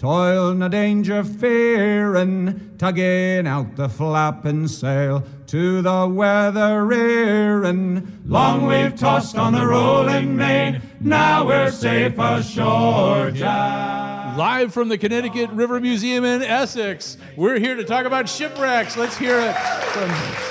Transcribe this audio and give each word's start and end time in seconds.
toil, 0.00 0.54
no 0.54 0.66
danger, 0.66 1.22
fearing, 1.22 2.74
tugging 2.78 3.46
out 3.46 3.76
the 3.76 3.86
flapping 3.86 4.66
sail 4.66 5.22
to 5.46 5.82
the 5.82 6.08
weather 6.08 6.86
rearing. 6.86 8.18
Long 8.24 8.64
we've 8.64 8.96
tossed 8.96 9.36
on 9.36 9.52
the 9.52 9.66
rolling 9.66 10.34
main, 10.34 10.80
now 11.00 11.46
we're 11.46 11.70
safe 11.70 12.18
ashore, 12.18 13.30
Jack. 13.30 14.38
Live 14.38 14.72
from 14.72 14.88
the 14.88 14.96
Connecticut 14.96 15.50
River 15.50 15.78
Museum 15.78 16.24
in 16.24 16.40
Essex, 16.40 17.18
we're 17.36 17.58
here 17.58 17.74
to 17.74 17.84
talk 17.84 18.06
about 18.06 18.26
shipwrecks. 18.26 18.96
Let's 18.96 19.18
hear 19.18 19.38
it 19.38 19.54
from. 19.54 20.49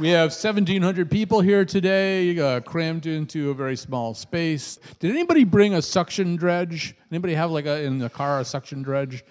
We 0.00 0.08
have 0.08 0.30
1,700 0.30 1.08
people 1.08 1.40
here 1.40 1.64
today, 1.64 2.36
uh, 2.36 2.60
crammed 2.60 3.06
into 3.06 3.50
a 3.50 3.54
very 3.54 3.76
small 3.76 4.12
space. 4.12 4.80
Did 4.98 5.12
anybody 5.12 5.44
bring 5.44 5.74
a 5.74 5.82
suction 5.82 6.34
dredge? 6.34 6.96
Anybody 7.12 7.34
have 7.34 7.52
like 7.52 7.66
a, 7.66 7.80
in 7.84 7.98
the 7.98 8.10
car 8.10 8.40
a 8.40 8.44
suction 8.44 8.82
dredge? 8.82 9.24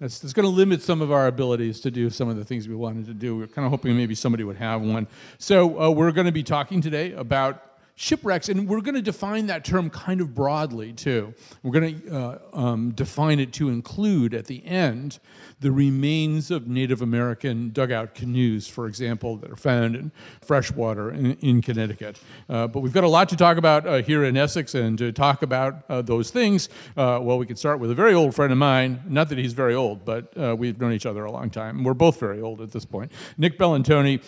That's, 0.00 0.18
that's 0.18 0.32
going 0.32 0.44
to 0.44 0.50
limit 0.50 0.80
some 0.80 1.02
of 1.02 1.12
our 1.12 1.26
abilities 1.26 1.80
to 1.82 1.90
do 1.90 2.08
some 2.08 2.30
of 2.30 2.36
the 2.36 2.46
things 2.46 2.66
we 2.66 2.74
wanted 2.74 3.04
to 3.06 3.14
do. 3.14 3.36
We're 3.36 3.46
kind 3.46 3.66
of 3.66 3.70
hoping 3.70 3.94
maybe 3.94 4.14
somebody 4.14 4.42
would 4.42 4.56
have 4.56 4.80
one. 4.80 5.06
So 5.36 5.78
uh, 5.78 5.90
we're 5.90 6.12
going 6.12 6.26
to 6.26 6.32
be 6.32 6.42
talking 6.42 6.80
today 6.80 7.12
about 7.12 7.75
shipwrecks, 7.98 8.50
and 8.50 8.68
we're 8.68 8.82
going 8.82 8.94
to 8.94 9.02
define 9.02 9.46
that 9.46 9.64
term 9.64 9.88
kind 9.88 10.20
of 10.20 10.34
broadly 10.34 10.92
too. 10.92 11.32
We're 11.62 11.80
going 11.80 12.00
to 12.02 12.14
uh, 12.14 12.38
um, 12.52 12.90
define 12.90 13.40
it 13.40 13.54
to 13.54 13.70
include 13.70 14.34
at 14.34 14.44
the 14.44 14.64
end 14.66 15.18
the 15.60 15.72
remains 15.72 16.50
of 16.50 16.68
Native 16.68 17.00
American 17.00 17.70
dugout 17.70 18.14
canoes, 18.14 18.68
for 18.68 18.86
example, 18.86 19.38
that 19.38 19.50
are 19.50 19.56
found 19.56 19.96
in 19.96 20.12
freshwater 20.42 21.10
in, 21.10 21.32
in 21.36 21.62
Connecticut. 21.62 22.20
Uh, 22.50 22.66
but 22.66 22.80
we've 22.80 22.92
got 22.92 23.04
a 23.04 23.08
lot 23.08 23.30
to 23.30 23.36
talk 23.36 23.56
about 23.56 23.86
uh, 23.86 24.02
here 24.02 24.24
in 24.24 24.36
Essex, 24.36 24.74
and 24.74 24.98
to 24.98 25.10
talk 25.10 25.40
about 25.40 25.82
uh, 25.88 26.02
those 26.02 26.30
things, 26.30 26.68
uh, 26.98 27.18
well, 27.22 27.38
we 27.38 27.46
could 27.46 27.58
start 27.58 27.80
with 27.80 27.90
a 27.90 27.94
very 27.94 28.12
old 28.12 28.34
friend 28.34 28.52
of 28.52 28.58
mine. 28.58 29.02
Not 29.08 29.30
that 29.30 29.38
he's 29.38 29.54
very 29.54 29.74
old, 29.74 30.04
but 30.04 30.36
uh, 30.36 30.54
we've 30.54 30.78
known 30.78 30.92
each 30.92 31.06
other 31.06 31.24
a 31.24 31.32
long 31.32 31.48
time. 31.48 31.82
We're 31.82 31.94
both 31.94 32.20
very 32.20 32.42
old 32.42 32.60
at 32.60 32.72
this 32.72 32.84
point. 32.84 33.10
Nick 33.38 33.58
Bellantoni, 33.58 34.20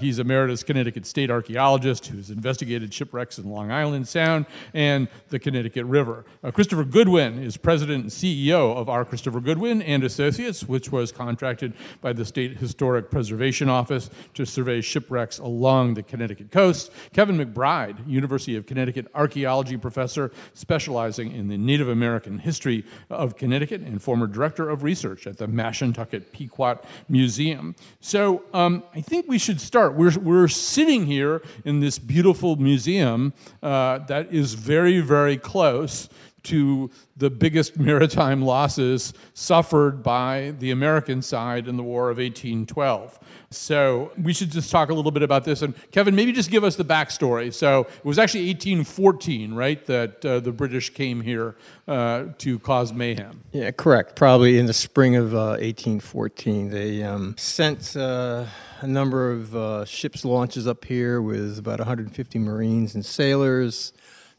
he's 0.00 0.18
emeritus 0.18 0.64
Connecticut 0.64 1.06
state 1.06 1.30
archaeologist 1.30 2.08
who's 2.08 2.30
investigated 2.30 2.92
shipwrecks 2.92 3.11
in 3.12 3.50
Long 3.50 3.70
Island 3.70 4.08
Sound 4.08 4.46
and 4.72 5.06
the 5.28 5.38
Connecticut 5.38 5.84
River. 5.84 6.24
Christopher 6.54 6.84
Goodwin 6.84 7.42
is 7.42 7.58
president 7.58 8.04
and 8.04 8.10
CEO 8.10 8.74
of 8.74 8.88
R. 8.88 9.04
Christopher 9.04 9.40
Goodwin 9.40 9.82
and 9.82 10.02
Associates 10.02 10.64
which 10.64 10.90
was 10.90 11.12
contracted 11.12 11.74
by 12.00 12.14
the 12.14 12.24
State 12.24 12.56
Historic 12.56 13.10
Preservation 13.10 13.68
Office 13.68 14.08
to 14.32 14.46
survey 14.46 14.80
shipwrecks 14.80 15.38
along 15.38 15.92
the 15.92 16.02
Connecticut 16.02 16.50
coast. 16.50 16.90
Kevin 17.12 17.36
McBride, 17.36 18.08
University 18.08 18.56
of 18.56 18.64
Connecticut 18.64 19.08
archaeology 19.14 19.76
professor 19.76 20.32
specializing 20.54 21.32
in 21.32 21.48
the 21.48 21.58
Native 21.58 21.88
American 21.88 22.38
history 22.38 22.84
of 23.10 23.36
Connecticut 23.36 23.82
and 23.82 24.00
former 24.02 24.26
director 24.26 24.70
of 24.70 24.82
research 24.82 25.26
at 25.26 25.36
the 25.36 25.46
Mashantucket 25.46 26.32
Pequot 26.32 26.78
Museum. 27.10 27.74
So 28.00 28.44
um, 28.54 28.82
I 28.94 29.02
think 29.02 29.26
we 29.28 29.38
should 29.38 29.60
start. 29.60 29.94
We're, 29.94 30.18
we're 30.18 30.48
sitting 30.48 31.04
here 31.04 31.42
in 31.66 31.80
this 31.80 31.98
beautiful 31.98 32.56
museum 32.56 33.01
uh, 33.02 33.98
that 33.98 34.32
is 34.32 34.54
very, 34.54 35.00
very 35.00 35.36
close 35.36 36.08
to 36.44 36.90
the 37.16 37.30
biggest 37.30 37.78
maritime 37.88 38.42
losses 38.42 39.14
suffered 39.34 40.02
by 40.02 40.54
the 40.58 40.70
American 40.70 41.22
side 41.22 41.68
in 41.68 41.76
the 41.76 41.82
War 41.82 42.10
of 42.10 42.18
1812. 42.18 43.18
So 43.50 44.12
we 44.20 44.32
should 44.32 44.50
just 44.50 44.70
talk 44.70 44.88
a 44.88 44.94
little 44.94 45.10
bit 45.10 45.22
about 45.22 45.44
this. 45.44 45.62
And 45.62 45.74
Kevin, 45.90 46.14
maybe 46.14 46.32
just 46.32 46.50
give 46.50 46.64
us 46.64 46.76
the 46.76 46.84
backstory. 46.84 47.52
So 47.52 47.80
it 47.82 48.04
was 48.04 48.18
actually 48.18 48.46
1814, 48.46 49.54
right, 49.54 49.84
that 49.86 50.24
uh, 50.24 50.40
the 50.40 50.52
British 50.52 50.90
came 50.90 51.20
here 51.20 51.56
uh, 51.86 52.26
to 52.38 52.58
cause 52.60 52.92
mayhem. 52.92 53.42
Yeah, 53.52 53.70
correct. 53.70 54.16
Probably 54.16 54.58
in 54.58 54.66
the 54.66 54.72
spring 54.72 55.16
of 55.16 55.34
uh, 55.34 55.58
1814, 55.60 56.70
they 56.70 57.02
um, 57.02 57.34
sent 57.36 57.94
uh, 57.94 58.46
a 58.82 58.86
number 58.86 59.30
of 59.30 59.54
uh, 59.54 59.84
ships 59.84 60.24
launches 60.24 60.66
up 60.66 60.84
here 60.84 61.22
with 61.22 61.56
about 61.56 61.78
150 61.78 62.38
Marines 62.40 62.96
and 62.96 63.06
sailors 63.06 63.92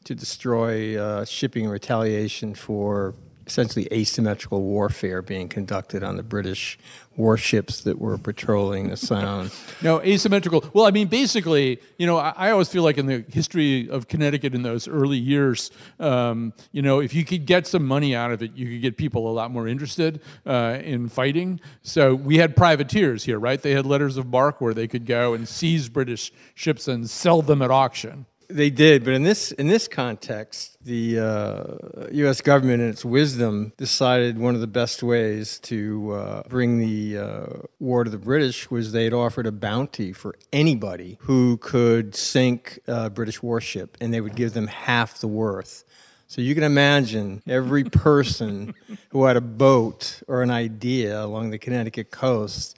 to 0.03 0.13
destroy 0.13 1.01
uh, 1.01 1.23
shipping 1.23 1.69
retaliation 1.69 2.53
for 2.53 3.15
essentially 3.45 3.87
asymmetrical 3.91 4.61
warfare 4.61 5.21
being 5.21 5.49
conducted 5.49 6.03
on 6.03 6.17
the 6.17 6.23
British 6.23 6.77
warships 7.15 7.81
that 7.81 7.99
were 7.99 8.17
patrolling 8.17 8.89
the 8.89 8.97
Sound. 8.97 9.51
no, 9.81 10.01
asymmetrical. 10.01 10.63
Well, 10.73 10.85
I 10.85 10.91
mean, 10.91 11.07
basically, 11.07 11.79
you 11.97 12.07
know, 12.07 12.17
I, 12.17 12.33
I, 12.35 12.51
always 12.51 12.69
feel 12.69 12.83
like 12.83 12.97
in 12.97 13.05
the 13.05 13.23
history 13.29 13.89
of 13.89 14.07
Connecticut 14.07 14.55
in 14.55 14.63
those 14.63 14.87
early 14.87 15.17
years, 15.17 15.71
um, 15.99 16.53
you 16.71 16.81
know, 16.81 16.99
if 16.99 17.13
you 17.13 17.23
could 17.23 17.45
get 17.45 17.67
some 17.67 17.85
money 17.85 18.15
out 18.15 18.31
of 18.31 18.41
it, 18.41 18.53
you 18.55 18.67
could 18.67 18.81
get 18.81 18.97
people 18.97 19.29
a 19.29 19.33
lot 19.33 19.51
more 19.51 19.67
interested 19.67 20.21
uh, 20.45 20.79
in 20.81 21.07
fighting. 21.07 21.59
So 21.83 22.15
we 22.15 22.37
had 22.37 22.55
privateers 22.55 23.23
here, 23.23 23.39
right? 23.39 23.61
They 23.61 23.71
had 23.71 23.85
letters 23.85 24.17
of 24.17 24.27
marque 24.27 24.61
where 24.61 24.73
they 24.73 24.87
could 24.87 25.05
go 25.05 25.33
and 25.33 25.47
seize 25.47 25.89
British 25.89 26.31
ships 26.55 26.87
and 26.87 27.09
sell 27.09 27.41
them 27.41 27.61
at 27.61 27.71
auction. 27.71 28.25
They 28.53 28.69
did, 28.69 29.03
but 29.03 29.15
in 29.15 29.23
this 29.23 29.51
in 29.51 29.67
this 29.67 29.87
context, 29.87 30.77
the 30.79 31.19
uh, 31.19 32.07
U.S. 32.11 32.39
government, 32.39 32.83
in 32.83 32.89
its 32.89 33.03
wisdom, 33.03 33.73
decided 33.77 34.37
one 34.37 34.53
of 34.53 34.61
the 34.61 34.67
best 34.67 35.01
ways 35.01 35.57
to 35.61 36.11
uh, 36.11 36.43
bring 36.49 36.77
the 36.77 37.17
uh, 37.17 37.45
war 37.79 38.03
to 38.03 38.11
the 38.11 38.19
British 38.19 38.69
was 38.69 38.91
they'd 38.91 39.11
offered 39.11 39.47
a 39.47 39.51
bounty 39.51 40.13
for 40.13 40.35
anybody 40.51 41.17
who 41.21 41.57
could 41.57 42.13
sink 42.13 42.77
a 42.85 43.09
British 43.09 43.41
warship, 43.41 43.97
and 43.99 44.13
they 44.13 44.21
would 44.21 44.35
give 44.35 44.53
them 44.53 44.67
half 44.67 45.17
the 45.17 45.27
worth. 45.27 45.83
So 46.27 46.39
you 46.39 46.53
can 46.53 46.63
imagine 46.63 47.41
every 47.47 47.83
person 48.05 48.75
who 49.09 49.25
had 49.25 49.35
a 49.35 49.41
boat 49.41 50.21
or 50.27 50.43
an 50.43 50.51
idea 50.51 51.23
along 51.23 51.49
the 51.49 51.57
Connecticut 51.57 52.11
coast 52.11 52.77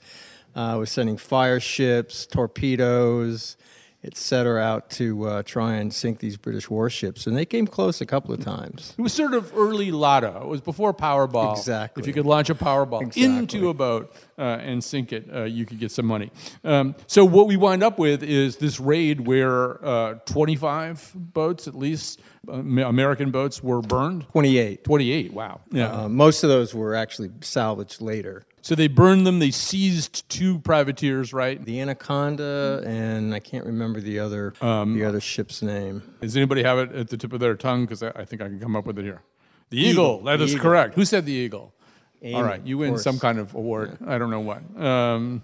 uh, 0.54 0.76
was 0.78 0.90
sending 0.90 1.18
fire 1.18 1.60
ships, 1.60 2.24
torpedoes 2.24 3.58
it 4.02 4.16
set 4.16 4.46
her 4.46 4.58
out 4.58 4.90
to 4.90 5.26
uh, 5.26 5.42
try 5.42 5.74
and 5.74 5.92
sink 5.92 6.20
these 6.20 6.36
British 6.36 6.70
warships, 6.70 7.26
and 7.26 7.36
they 7.36 7.44
came 7.44 7.66
close 7.66 8.00
a 8.00 8.06
couple 8.06 8.32
of 8.32 8.40
times. 8.40 8.94
It 8.96 9.02
was 9.02 9.12
sort 9.12 9.34
of 9.34 9.52
early 9.56 9.90
Lotto. 9.90 10.42
It 10.42 10.48
was 10.48 10.60
before 10.60 10.94
Powerball. 10.94 11.56
Exactly. 11.56 12.02
If 12.02 12.06
you 12.06 12.12
could 12.12 12.26
launch 12.26 12.50
a 12.50 12.54
Powerball 12.54 13.02
exactly. 13.02 13.24
into 13.24 13.68
a 13.68 13.74
boat 13.74 14.14
uh, 14.38 14.58
and 14.60 14.82
sink 14.82 15.12
it, 15.12 15.28
uh, 15.34 15.44
you 15.44 15.66
could 15.66 15.80
get 15.80 15.90
some 15.90 16.06
money. 16.06 16.30
Um, 16.62 16.94
so 17.06 17.24
what 17.24 17.46
we 17.48 17.56
wind 17.56 17.82
up 17.82 17.98
with 17.98 18.22
is 18.22 18.58
this 18.58 18.78
raid 18.78 19.26
where 19.26 19.84
uh, 19.84 20.14
25 20.26 21.12
boats, 21.14 21.66
at 21.66 21.74
least 21.74 22.20
uh, 22.48 22.52
American 22.52 23.30
boats, 23.30 23.62
were 23.62 23.80
burned. 23.80 24.28
28. 24.28 24.84
28. 24.84 25.32
Wow. 25.32 25.60
Yeah. 25.70 25.92
Uh, 25.92 26.08
most 26.08 26.44
of 26.44 26.48
those 26.48 26.74
were 26.74 26.94
actually 26.94 27.30
salvaged 27.40 28.00
later. 28.00 28.44
So 28.66 28.74
they 28.74 28.88
burned 28.88 29.24
them. 29.24 29.38
They 29.38 29.52
seized 29.52 30.28
two 30.28 30.58
privateers, 30.58 31.32
right? 31.32 31.64
The 31.64 31.80
Anaconda, 31.80 32.82
and 32.84 33.32
I 33.32 33.38
can't 33.38 33.64
remember 33.64 34.00
the 34.00 34.18
other 34.18 34.54
um, 34.60 34.98
the 34.98 35.04
other 35.04 35.20
ship's 35.20 35.62
name. 35.62 36.02
Does 36.20 36.36
anybody 36.36 36.64
have 36.64 36.80
it 36.80 36.90
at 36.90 37.08
the 37.08 37.16
tip 37.16 37.32
of 37.32 37.38
their 37.38 37.54
tongue? 37.54 37.84
Because 37.84 38.02
I, 38.02 38.08
I, 38.16 38.24
think 38.24 38.42
I 38.42 38.46
can 38.46 38.58
come 38.58 38.74
up 38.74 38.84
with 38.84 38.98
it 38.98 39.04
here. 39.04 39.22
The 39.70 39.78
Eagle. 39.78 40.24
That 40.24 40.38
the 40.38 40.46
is 40.46 40.50
Eagle. 40.50 40.64
correct. 40.64 40.96
Who 40.96 41.04
said 41.04 41.26
the 41.26 41.32
Eagle? 41.32 41.74
Amy, 42.22 42.34
All 42.34 42.42
right, 42.42 42.60
you 42.66 42.78
win 42.78 42.98
some 42.98 43.20
kind 43.20 43.38
of 43.38 43.54
award. 43.54 43.98
Yeah. 44.00 44.14
I 44.14 44.18
don't 44.18 44.30
know 44.30 44.40
what. 44.40 44.62
Um, 44.84 45.42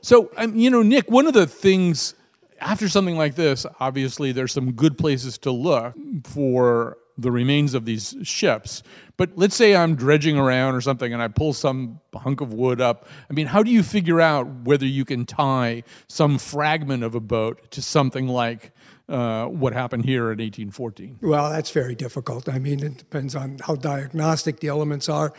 so, 0.00 0.30
um, 0.38 0.56
you 0.56 0.70
know, 0.70 0.80
Nick, 0.80 1.10
one 1.10 1.26
of 1.26 1.34
the 1.34 1.46
things 1.46 2.14
after 2.58 2.88
something 2.88 3.18
like 3.18 3.34
this, 3.34 3.66
obviously, 3.80 4.32
there's 4.32 4.52
some 4.52 4.72
good 4.72 4.96
places 4.96 5.36
to 5.38 5.50
look 5.50 5.94
for 6.24 6.96
the 7.18 7.30
remains 7.30 7.74
of 7.74 7.84
these 7.84 8.14
ships. 8.22 8.82
But 9.16 9.30
let's 9.36 9.54
say 9.54 9.76
I'm 9.76 9.94
dredging 9.94 10.38
around 10.38 10.74
or 10.74 10.80
something 10.80 11.12
and 11.12 11.22
I 11.22 11.28
pull 11.28 11.52
some 11.52 12.00
hunk 12.14 12.40
of 12.40 12.52
wood 12.52 12.80
up. 12.80 13.06
I 13.30 13.32
mean, 13.32 13.46
how 13.46 13.62
do 13.62 13.70
you 13.70 13.82
figure 13.82 14.20
out 14.20 14.46
whether 14.64 14.86
you 14.86 15.04
can 15.04 15.26
tie 15.26 15.84
some 16.08 16.38
fragment 16.38 17.04
of 17.04 17.14
a 17.14 17.20
boat 17.20 17.70
to 17.72 17.82
something 17.82 18.28
like 18.28 18.72
uh, 19.08 19.46
what 19.46 19.72
happened 19.72 20.04
here 20.04 20.32
in 20.32 20.38
1814? 20.38 21.18
Well, 21.22 21.50
that's 21.50 21.70
very 21.70 21.94
difficult. 21.94 22.48
I 22.48 22.58
mean, 22.58 22.82
it 22.82 22.98
depends 22.98 23.36
on 23.36 23.58
how 23.58 23.76
diagnostic 23.76 24.60
the 24.60 24.68
elements 24.68 25.08
are. 25.08 25.32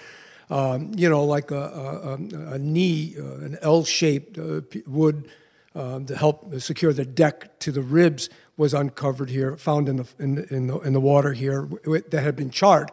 Um, 0.50 0.92
you 0.96 1.10
know, 1.10 1.24
like 1.24 1.52
a, 1.52 1.56
a, 1.56 2.14
a 2.54 2.60
knee, 2.60 3.16
uh, 3.18 3.46
an 3.46 3.58
L 3.62 3.84
shaped 3.84 4.38
uh, 4.38 4.62
wood 4.86 5.30
um, 5.76 6.06
to 6.06 6.16
help 6.16 6.54
secure 6.60 6.94
the 6.94 7.06
deck 7.06 7.60
to 7.60 7.72
the 7.72 7.82
ribs 7.82 8.30
was 8.58 8.74
uncovered 8.74 9.30
here, 9.30 9.58
found 9.58 9.90
in 9.90 9.98
the 9.98 10.08
in, 10.20 10.46
in 10.50 10.68
the 10.68 10.80
in 10.80 10.94
the 10.94 11.02
water 11.02 11.34
here 11.34 11.68
that 11.86 12.22
had 12.24 12.36
been 12.36 12.52
charred. 12.52 12.92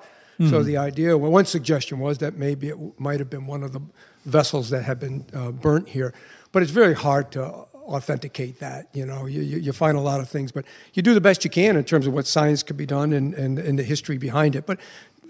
So 0.48 0.62
the 0.62 0.78
idea, 0.78 1.18
well, 1.18 1.30
one 1.30 1.44
suggestion 1.44 1.98
was 1.98 2.16
that 2.18 2.34
maybe 2.34 2.70
it 2.70 2.78
might 2.98 3.20
have 3.20 3.28
been 3.28 3.46
one 3.46 3.62
of 3.62 3.72
the 3.74 3.82
vessels 4.24 4.70
that 4.70 4.84
had 4.84 4.98
been 4.98 5.26
uh, 5.34 5.50
burnt 5.50 5.86
here, 5.86 6.14
but 6.50 6.62
it's 6.62 6.72
very 6.72 6.94
hard 6.94 7.30
to 7.32 7.42
authenticate 7.74 8.58
that. 8.60 8.88
You 8.94 9.04
know, 9.04 9.26
you, 9.26 9.42
you, 9.42 9.58
you 9.58 9.72
find 9.74 9.98
a 9.98 10.00
lot 10.00 10.18
of 10.18 10.30
things, 10.30 10.50
but 10.50 10.64
you 10.94 11.02
do 11.02 11.12
the 11.12 11.20
best 11.20 11.44
you 11.44 11.50
can 11.50 11.76
in 11.76 11.84
terms 11.84 12.06
of 12.06 12.14
what 12.14 12.26
science 12.26 12.62
could 12.62 12.78
be 12.78 12.86
done 12.86 13.12
and, 13.12 13.34
and, 13.34 13.58
and 13.58 13.78
the 13.78 13.82
history 13.82 14.16
behind 14.16 14.56
it. 14.56 14.64
But 14.64 14.80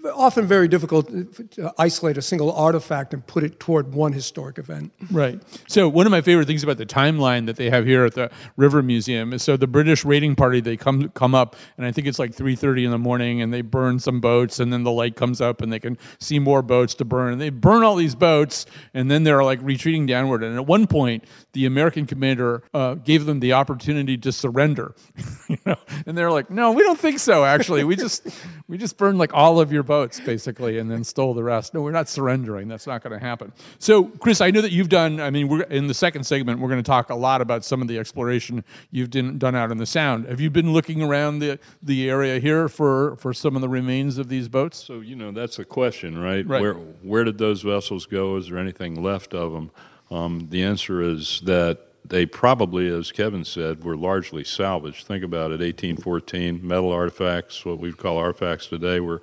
often 0.05 0.45
very 0.45 0.67
difficult 0.67 1.07
to 1.51 1.73
isolate 1.77 2.17
a 2.17 2.21
single 2.21 2.51
artifact 2.51 3.13
and 3.13 3.25
put 3.25 3.43
it 3.43 3.59
toward 3.59 3.93
one 3.93 4.13
historic 4.13 4.57
event. 4.57 4.91
Right. 5.11 5.41
So 5.67 5.87
one 5.87 6.05
of 6.05 6.11
my 6.11 6.21
favorite 6.21 6.47
things 6.47 6.63
about 6.63 6.77
the 6.77 6.85
timeline 6.85 7.45
that 7.45 7.55
they 7.55 7.69
have 7.69 7.85
here 7.85 8.05
at 8.05 8.15
the 8.15 8.31
River 8.55 8.81
Museum 8.81 9.33
is 9.33 9.43
so 9.43 9.57
the 9.57 9.67
British 9.67 10.03
raiding 10.05 10.35
party 10.35 10.61
they 10.61 10.77
come 10.77 11.09
come 11.09 11.35
up 11.35 11.55
and 11.77 11.85
I 11.85 11.91
think 11.91 12.07
it's 12.07 12.19
like 12.19 12.35
3:30 12.35 12.85
in 12.85 12.91
the 12.91 12.97
morning 12.97 13.41
and 13.41 13.53
they 13.53 13.61
burn 13.61 13.99
some 13.99 14.19
boats 14.19 14.59
and 14.59 14.71
then 14.71 14.83
the 14.83 14.91
light 14.91 15.15
comes 15.15 15.41
up 15.41 15.61
and 15.61 15.71
they 15.71 15.79
can 15.79 15.97
see 16.19 16.39
more 16.39 16.61
boats 16.61 16.93
to 16.95 17.05
burn 17.05 17.33
and 17.33 17.41
they 17.41 17.49
burn 17.49 17.83
all 17.83 17.95
these 17.95 18.15
boats 18.15 18.65
and 18.93 19.09
then 19.09 19.23
they're 19.23 19.43
like 19.43 19.59
retreating 19.61 20.05
downward 20.05 20.43
and 20.43 20.55
at 20.55 20.65
one 20.65 20.87
point 20.87 21.23
the 21.53 21.65
American 21.65 22.05
commander 22.05 22.63
uh, 22.73 22.95
gave 22.95 23.25
them 23.25 23.39
the 23.39 23.53
opportunity 23.53 24.17
to 24.17 24.31
surrender. 24.31 24.95
you 25.49 25.57
know? 25.65 25.75
And 26.05 26.17
they're 26.17 26.31
like, 26.31 26.49
"No, 26.49 26.71
we 26.71 26.83
don't 26.83 26.99
think 26.99 27.19
so 27.19 27.43
actually. 27.43 27.83
We 27.83 27.95
just 27.95 28.27
we 28.67 28.77
just 28.77 28.97
burned 28.97 29.17
like 29.17 29.33
all 29.33 29.59
of 29.59 29.71
your 29.71 29.83
boats 29.91 30.21
basically 30.21 30.77
and 30.77 30.89
then 30.89 31.03
stole 31.03 31.33
the 31.33 31.43
rest. 31.43 31.73
No, 31.73 31.81
we're 31.81 31.91
not 31.91 32.07
surrendering. 32.07 32.69
That's 32.69 32.87
not 32.87 33.03
going 33.03 33.17
to 33.19 33.19
happen." 33.19 33.51
So, 33.77 34.05
Chris, 34.23 34.39
I 34.39 34.49
know 34.51 34.61
that 34.61 34.71
you've 34.71 34.87
done 34.89 35.19
I 35.19 35.29
mean, 35.29 35.47
we're 35.49 35.63
in 35.63 35.87
the 35.87 35.93
second 35.93 36.23
segment 36.23 36.59
we're 36.59 36.69
going 36.69 36.83
to 36.83 36.91
talk 36.97 37.09
a 37.09 37.15
lot 37.15 37.41
about 37.41 37.65
some 37.65 37.81
of 37.81 37.87
the 37.87 37.97
exploration 37.99 38.63
you've 38.91 39.09
done, 39.09 39.37
done 39.37 39.55
out 39.55 39.71
in 39.71 39.77
the 39.77 39.85
sound. 39.85 40.27
Have 40.27 40.39
you 40.39 40.49
been 40.49 40.71
looking 40.71 41.01
around 41.01 41.39
the 41.39 41.59
the 41.83 42.09
area 42.09 42.39
here 42.39 42.69
for 42.69 43.15
for 43.17 43.33
some 43.33 43.55
of 43.55 43.61
the 43.61 43.69
remains 43.69 44.17
of 44.17 44.29
these 44.29 44.47
boats? 44.47 44.77
So 44.83 45.01
you 45.01 45.15
know 45.15 45.31
that's 45.31 45.57
the 45.57 45.65
question, 45.65 46.17
right? 46.17 46.47
Right. 46.47 46.61
Where 46.61 46.73
where 46.73 47.23
did 47.23 47.37
those 47.37 47.61
vessels 47.61 48.05
go? 48.05 48.37
Is 48.37 48.49
there 48.49 48.57
anything 48.57 49.01
left 49.01 49.33
of 49.33 49.51
them? 49.51 49.71
Um, 50.09 50.47
the 50.49 50.63
answer 50.63 51.01
is 51.01 51.41
that 51.45 51.87
they 52.03 52.25
probably, 52.25 52.87
as 52.89 53.11
Kevin 53.11 53.45
said, 53.45 53.83
were 53.83 53.95
largely 53.95 54.43
salvaged. 54.43 55.05
Think 55.05 55.23
about 55.23 55.51
it: 55.51 55.61
1814 55.61 56.59
metal 56.65 56.91
artifacts, 56.91 57.63
what 57.63 57.79
we'd 57.79 57.97
call 57.97 58.17
artifacts 58.17 58.67
today, 58.67 58.99
were 58.99 59.21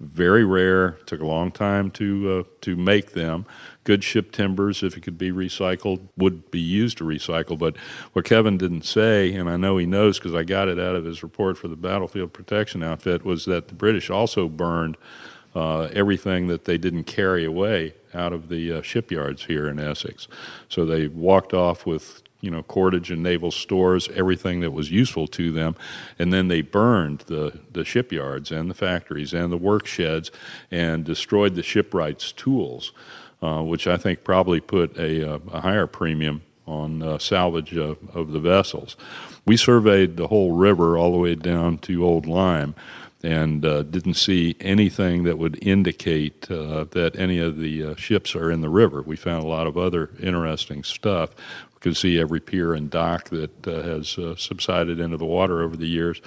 very 0.00 0.44
rare. 0.44 0.92
Took 1.06 1.20
a 1.20 1.26
long 1.26 1.50
time 1.50 1.90
to 1.92 2.40
uh, 2.40 2.50
to 2.62 2.76
make 2.76 3.12
them. 3.12 3.46
Good 3.84 4.02
ship 4.02 4.32
timbers, 4.32 4.82
if 4.82 4.96
it 4.96 5.02
could 5.02 5.18
be 5.18 5.30
recycled, 5.30 6.00
would 6.16 6.50
be 6.50 6.60
used 6.60 6.98
to 6.98 7.04
recycle. 7.04 7.58
But 7.58 7.76
what 8.14 8.24
Kevin 8.24 8.58
didn't 8.58 8.84
say, 8.84 9.34
and 9.34 9.48
I 9.48 9.56
know 9.56 9.76
he 9.76 9.86
knows 9.86 10.18
because 10.18 10.34
I 10.34 10.42
got 10.42 10.68
it 10.68 10.78
out 10.78 10.96
of 10.96 11.04
his 11.04 11.22
report 11.22 11.58
for 11.58 11.68
the 11.68 11.76
Battlefield 11.76 12.32
Protection 12.32 12.82
Outfit, 12.82 13.24
was 13.24 13.44
that 13.44 13.68
the 13.68 13.74
British 13.74 14.10
also 14.10 14.48
burned 14.48 14.96
uh, 15.54 15.82
everything 15.92 16.48
that 16.48 16.64
they 16.64 16.78
didn't 16.78 17.04
carry 17.04 17.44
away 17.44 17.94
out 18.12 18.32
of 18.32 18.48
the 18.48 18.72
uh, 18.72 18.82
shipyards 18.82 19.44
here 19.44 19.68
in 19.68 19.78
Essex. 19.78 20.28
So 20.68 20.84
they 20.84 21.08
walked 21.08 21.54
off 21.54 21.86
with 21.86 22.23
you 22.44 22.50
know 22.50 22.62
cordage 22.62 23.10
and 23.10 23.22
naval 23.22 23.50
stores, 23.50 24.08
everything 24.14 24.60
that 24.60 24.72
was 24.72 24.90
useful 24.90 25.26
to 25.28 25.50
them, 25.50 25.74
and 26.18 26.32
then 26.32 26.48
they 26.48 26.62
burned 26.62 27.20
the 27.20 27.58
the 27.72 27.84
shipyards 27.84 28.50
and 28.52 28.70
the 28.70 28.74
factories 28.74 29.32
and 29.32 29.50
the 29.50 29.56
work 29.56 29.86
sheds 29.86 30.30
and 30.70 31.04
destroyed 31.04 31.54
the 31.54 31.62
shipwrights' 31.62 32.32
tools, 32.32 32.92
uh, 33.42 33.62
which 33.62 33.86
I 33.86 33.96
think 33.96 34.24
probably 34.24 34.60
put 34.60 34.96
a, 34.98 35.34
uh, 35.34 35.38
a 35.52 35.60
higher 35.60 35.86
premium 35.86 36.42
on 36.66 37.02
uh, 37.02 37.18
salvage 37.18 37.76
of, 37.76 37.98
of 38.14 38.32
the 38.32 38.40
vessels. 38.40 38.96
We 39.46 39.56
surveyed 39.56 40.16
the 40.16 40.28
whole 40.28 40.52
river 40.52 40.96
all 40.96 41.12
the 41.12 41.18
way 41.18 41.34
down 41.34 41.78
to 41.78 42.04
Old 42.04 42.26
Lyme 42.26 42.74
and 43.24 43.64
uh, 43.64 43.82
didn't 43.82 44.14
see 44.14 44.54
anything 44.60 45.24
that 45.24 45.38
would 45.38 45.58
indicate 45.66 46.50
uh, 46.50 46.84
that 46.90 47.16
any 47.16 47.38
of 47.38 47.58
the 47.58 47.82
uh, 47.82 47.94
ships 47.96 48.36
are 48.36 48.50
in 48.50 48.60
the 48.60 48.68
river. 48.68 49.00
We 49.00 49.16
found 49.16 49.42
a 49.42 49.46
lot 49.46 49.66
of 49.66 49.78
other 49.78 50.10
interesting 50.20 50.84
stuff. 50.84 51.30
Could 51.84 51.98
see 51.98 52.18
every 52.18 52.40
pier 52.40 52.72
and 52.72 52.88
dock 52.88 53.28
that 53.28 53.68
uh, 53.68 53.82
has 53.82 54.16
uh, 54.16 54.36
subsided 54.36 54.98
into 54.98 55.18
the 55.18 55.26
water 55.26 55.60
over 55.60 55.76
the 55.76 55.86
years. 55.86 56.22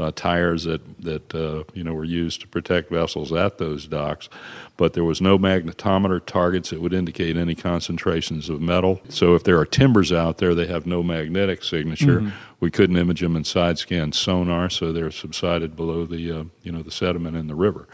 Uh, 0.00 0.10
tires 0.10 0.64
that 0.64 0.82
that 1.00 1.32
uh, 1.32 1.62
you 1.74 1.84
know 1.84 1.94
were 1.94 2.02
used 2.02 2.40
to 2.40 2.48
protect 2.48 2.90
vessels 2.90 3.32
at 3.32 3.58
those 3.58 3.86
docks, 3.86 4.28
but 4.76 4.94
there 4.94 5.04
was 5.04 5.20
no 5.20 5.38
magnetometer 5.38 6.26
targets 6.26 6.70
that 6.70 6.80
would 6.80 6.92
indicate 6.92 7.36
any 7.36 7.54
concentrations 7.54 8.48
of 8.48 8.60
metal. 8.60 9.00
So 9.08 9.36
if 9.36 9.44
there 9.44 9.56
are 9.60 9.64
timbers 9.64 10.10
out 10.10 10.38
there, 10.38 10.56
they 10.56 10.66
have 10.66 10.86
no 10.86 11.04
magnetic 11.04 11.62
signature. 11.62 12.32
We 12.58 12.72
couldn't 12.72 12.96
image 12.96 13.20
them 13.20 13.36
in 13.36 13.44
side 13.44 13.78
scan 13.78 14.10
sonar, 14.10 14.70
so 14.70 14.92
they're 14.92 15.12
subsided 15.12 15.76
below 15.76 16.04
the 16.04 16.32
uh, 16.32 16.44
you 16.64 16.72
know 16.72 16.82
the 16.82 16.90
sediment 16.90 17.36
in 17.36 17.46
the 17.46 17.54
river. 17.54 17.86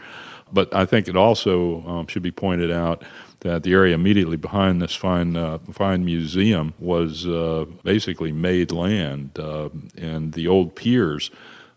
But 0.51 0.73
I 0.73 0.85
think 0.85 1.07
it 1.07 1.15
also 1.15 1.85
um, 1.87 2.07
should 2.07 2.23
be 2.23 2.31
pointed 2.31 2.71
out 2.71 3.03
that 3.43 3.63
the 3.63 3.73
area 3.73 3.93
immediately 3.93 4.37
behind 4.37 4.81
this 4.81 4.95
fine 4.95 5.35
uh, 5.35 5.59
fine 5.71 6.03
museum 6.03 6.73
was 6.79 7.27
uh, 7.27 7.65
basically 7.83 8.31
made 8.31 8.71
land, 8.71 9.37
uh, 9.37 9.69
and 9.97 10.33
the 10.33 10.47
old 10.47 10.75
piers 10.75 11.29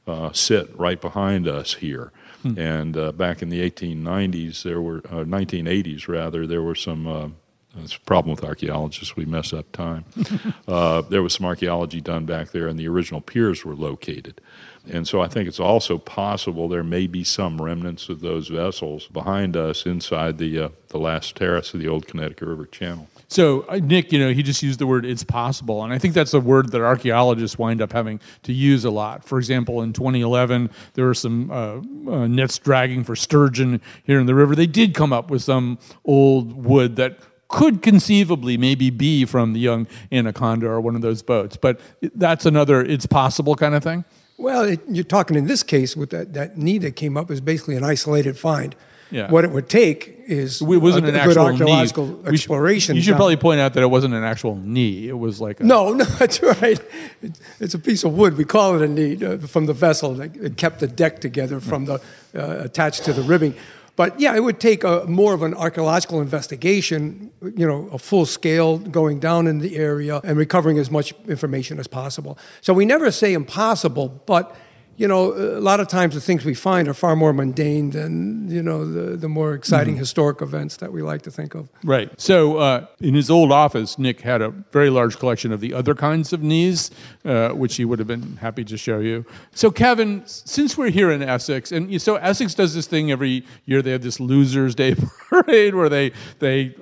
uh, 0.06 0.32
sit 0.32 0.76
right 0.78 1.00
behind 1.00 1.46
us 1.46 1.74
here. 1.74 2.12
And 2.56 2.96
uh, 2.96 3.10
back 3.10 3.42
in 3.42 3.48
the 3.48 3.68
1890s, 3.68 4.62
there 4.62 4.80
were 4.80 4.98
uh, 4.98 5.24
1980s 5.24 6.06
rather, 6.08 6.46
there 6.46 6.62
were 6.62 6.76
some. 6.76 7.36
It's 7.82 7.96
a 7.96 8.00
problem 8.00 8.34
with 8.34 8.44
archaeologists. 8.44 9.16
We 9.16 9.24
mess 9.24 9.52
up 9.52 9.70
time. 9.72 10.04
uh, 10.68 11.02
there 11.02 11.22
was 11.22 11.34
some 11.34 11.46
archaeology 11.46 12.00
done 12.00 12.26
back 12.26 12.50
there, 12.50 12.68
and 12.68 12.78
the 12.78 12.88
original 12.88 13.20
piers 13.20 13.64
were 13.64 13.74
located. 13.74 14.40
And 14.88 15.06
so 15.06 15.20
I 15.20 15.28
think 15.28 15.48
it's 15.48 15.60
also 15.60 15.98
possible 15.98 16.68
there 16.68 16.84
may 16.84 17.06
be 17.06 17.24
some 17.24 17.60
remnants 17.60 18.08
of 18.08 18.20
those 18.20 18.48
vessels 18.48 19.08
behind 19.08 19.56
us 19.56 19.84
inside 19.84 20.38
the 20.38 20.60
uh, 20.60 20.68
the 20.88 20.98
last 20.98 21.34
terrace 21.34 21.74
of 21.74 21.80
the 21.80 21.88
old 21.88 22.06
Connecticut 22.06 22.46
River 22.46 22.66
Channel. 22.66 23.08
So 23.28 23.62
uh, 23.62 23.80
Nick, 23.82 24.12
you 24.12 24.20
know, 24.20 24.32
he 24.32 24.42
just 24.42 24.62
used 24.62 24.78
the 24.78 24.86
word 24.86 25.04
"it's 25.04 25.24
possible," 25.24 25.82
and 25.82 25.92
I 25.92 25.98
think 25.98 26.14
that's 26.14 26.34
a 26.34 26.40
word 26.40 26.70
that 26.70 26.80
archaeologists 26.80 27.58
wind 27.58 27.82
up 27.82 27.92
having 27.92 28.20
to 28.44 28.52
use 28.52 28.84
a 28.84 28.90
lot. 28.90 29.24
For 29.24 29.38
example, 29.38 29.82
in 29.82 29.92
2011, 29.92 30.70
there 30.94 31.06
were 31.06 31.14
some 31.14 31.50
uh, 31.50 31.78
uh, 32.10 32.26
nets 32.28 32.58
dragging 32.58 33.02
for 33.02 33.16
sturgeon 33.16 33.80
here 34.04 34.20
in 34.20 34.26
the 34.26 34.34
river. 34.34 34.54
They 34.54 34.68
did 34.68 34.94
come 34.94 35.12
up 35.12 35.30
with 35.30 35.42
some 35.42 35.78
old 36.04 36.64
wood 36.64 36.94
that 36.96 37.18
could 37.48 37.82
conceivably 37.82 38.56
maybe 38.56 38.90
be 38.90 39.24
from 39.24 39.52
the 39.52 39.60
young 39.60 39.86
anaconda 40.10 40.66
or 40.66 40.80
one 40.80 40.96
of 40.96 41.02
those 41.02 41.22
boats, 41.22 41.56
but 41.56 41.80
that's 42.14 42.44
another 42.46 42.82
"it's 42.82 43.06
possible" 43.06 43.54
kind 43.54 43.74
of 43.74 43.82
thing. 43.82 44.04
Well, 44.38 44.64
it, 44.64 44.80
you're 44.88 45.04
talking 45.04 45.36
in 45.36 45.46
this 45.46 45.62
case 45.62 45.96
with 45.96 46.10
that, 46.10 46.34
that 46.34 46.58
knee 46.58 46.78
that 46.78 46.94
came 46.96 47.16
up 47.16 47.30
is 47.30 47.40
basically 47.40 47.76
an 47.76 47.84
isolated 47.84 48.36
find. 48.38 48.74
Yeah. 49.10 49.30
What 49.30 49.44
it 49.44 49.52
would 49.52 49.68
take 49.68 50.18
is 50.26 50.60
It 50.60 50.64
wasn't 50.66 51.06
a, 51.06 51.10
an 51.10 51.14
a 51.14 51.18
actual 51.20 51.34
good 51.34 51.52
archaeological 51.52 52.06
knee. 52.06 52.12
We 52.14 52.22
should- 52.22 52.34
exploration. 52.34 52.96
you 52.96 53.02
should 53.02 53.14
probably 53.14 53.36
point 53.36 53.60
out 53.60 53.74
that 53.74 53.82
it 53.82 53.86
wasn't 53.86 54.14
an 54.14 54.24
actual 54.24 54.56
knee. 54.56 55.06
It 55.08 55.16
was 55.16 55.40
like 55.40 55.60
a, 55.60 55.64
No, 55.64 55.92
no, 56.00 56.04
that's 56.04 56.42
right. 56.42 56.80
It- 57.22 57.38
It's 57.60 57.74
a 57.74 57.78
piece 57.78 58.02
of 58.02 58.14
wood. 58.14 58.36
We 58.36 58.44
call 58.44 58.74
it 58.74 58.82
a 58.82 58.88
knee 58.88 59.24
uh, 59.24 59.38
from 59.46 59.66
the 59.66 59.72
vessel 59.72 60.12
that 60.14 60.56
kept 60.56 60.80
the 60.80 60.88
deck 60.88 61.20
together 61.20 61.60
from 61.60 61.84
the 61.84 61.94
uh, 62.34 62.64
attached 62.64 63.04
to 63.04 63.12
the 63.12 63.22
ribbing. 63.22 63.54
But 63.96 64.20
yeah, 64.20 64.36
it 64.36 64.40
would 64.40 64.60
take 64.60 64.84
a, 64.84 65.04
more 65.06 65.32
of 65.32 65.42
an 65.42 65.54
archaeological 65.54 66.20
investigation, 66.20 67.32
you 67.56 67.66
know, 67.66 67.88
a 67.92 67.98
full 67.98 68.26
scale 68.26 68.78
going 68.78 69.18
down 69.18 69.46
in 69.46 69.58
the 69.58 69.76
area 69.76 70.20
and 70.22 70.36
recovering 70.36 70.78
as 70.78 70.90
much 70.90 71.14
information 71.26 71.80
as 71.80 71.86
possible. 71.86 72.38
So 72.60 72.74
we 72.74 72.84
never 72.84 73.10
say 73.10 73.32
impossible, 73.32 74.08
but 74.26 74.54
you 74.96 75.06
know, 75.06 75.32
a 75.34 75.60
lot 75.60 75.80
of 75.80 75.88
times 75.88 76.14
the 76.14 76.20
things 76.20 76.44
we 76.44 76.54
find 76.54 76.88
are 76.88 76.94
far 76.94 77.14
more 77.16 77.32
mundane 77.32 77.90
than 77.90 78.50
you 78.50 78.62
know 78.62 78.84
the, 78.90 79.16
the 79.16 79.28
more 79.28 79.54
exciting 79.54 79.96
historic 79.96 80.40
events 80.40 80.76
that 80.78 80.92
we 80.92 81.02
like 81.02 81.22
to 81.22 81.30
think 81.30 81.54
of. 81.54 81.68
Right. 81.84 82.10
So 82.20 82.56
uh, 82.56 82.86
in 83.00 83.14
his 83.14 83.30
old 83.30 83.52
office, 83.52 83.98
Nick 83.98 84.22
had 84.22 84.40
a 84.40 84.50
very 84.50 84.90
large 84.90 85.18
collection 85.18 85.52
of 85.52 85.60
the 85.60 85.74
other 85.74 85.94
kinds 85.94 86.32
of 86.32 86.42
knees, 86.42 86.90
uh, 87.24 87.50
which 87.50 87.76
he 87.76 87.84
would 87.84 87.98
have 87.98 88.08
been 88.08 88.36
happy 88.38 88.64
to 88.64 88.76
show 88.78 88.98
you. 89.00 89.26
So 89.52 89.70
Kevin, 89.70 90.22
since 90.26 90.78
we're 90.78 90.90
here 90.90 91.10
in 91.10 91.22
Essex, 91.22 91.72
and 91.72 92.00
so 92.00 92.16
Essex 92.16 92.54
does 92.54 92.74
this 92.74 92.86
thing 92.86 93.10
every 93.10 93.44
year. 93.66 93.82
They 93.82 93.92
have 93.92 94.02
this 94.02 94.18
Losers' 94.18 94.74
Day 94.74 94.94
parade 95.28 95.74
where 95.74 95.88
they 95.88 96.12
they 96.38 96.74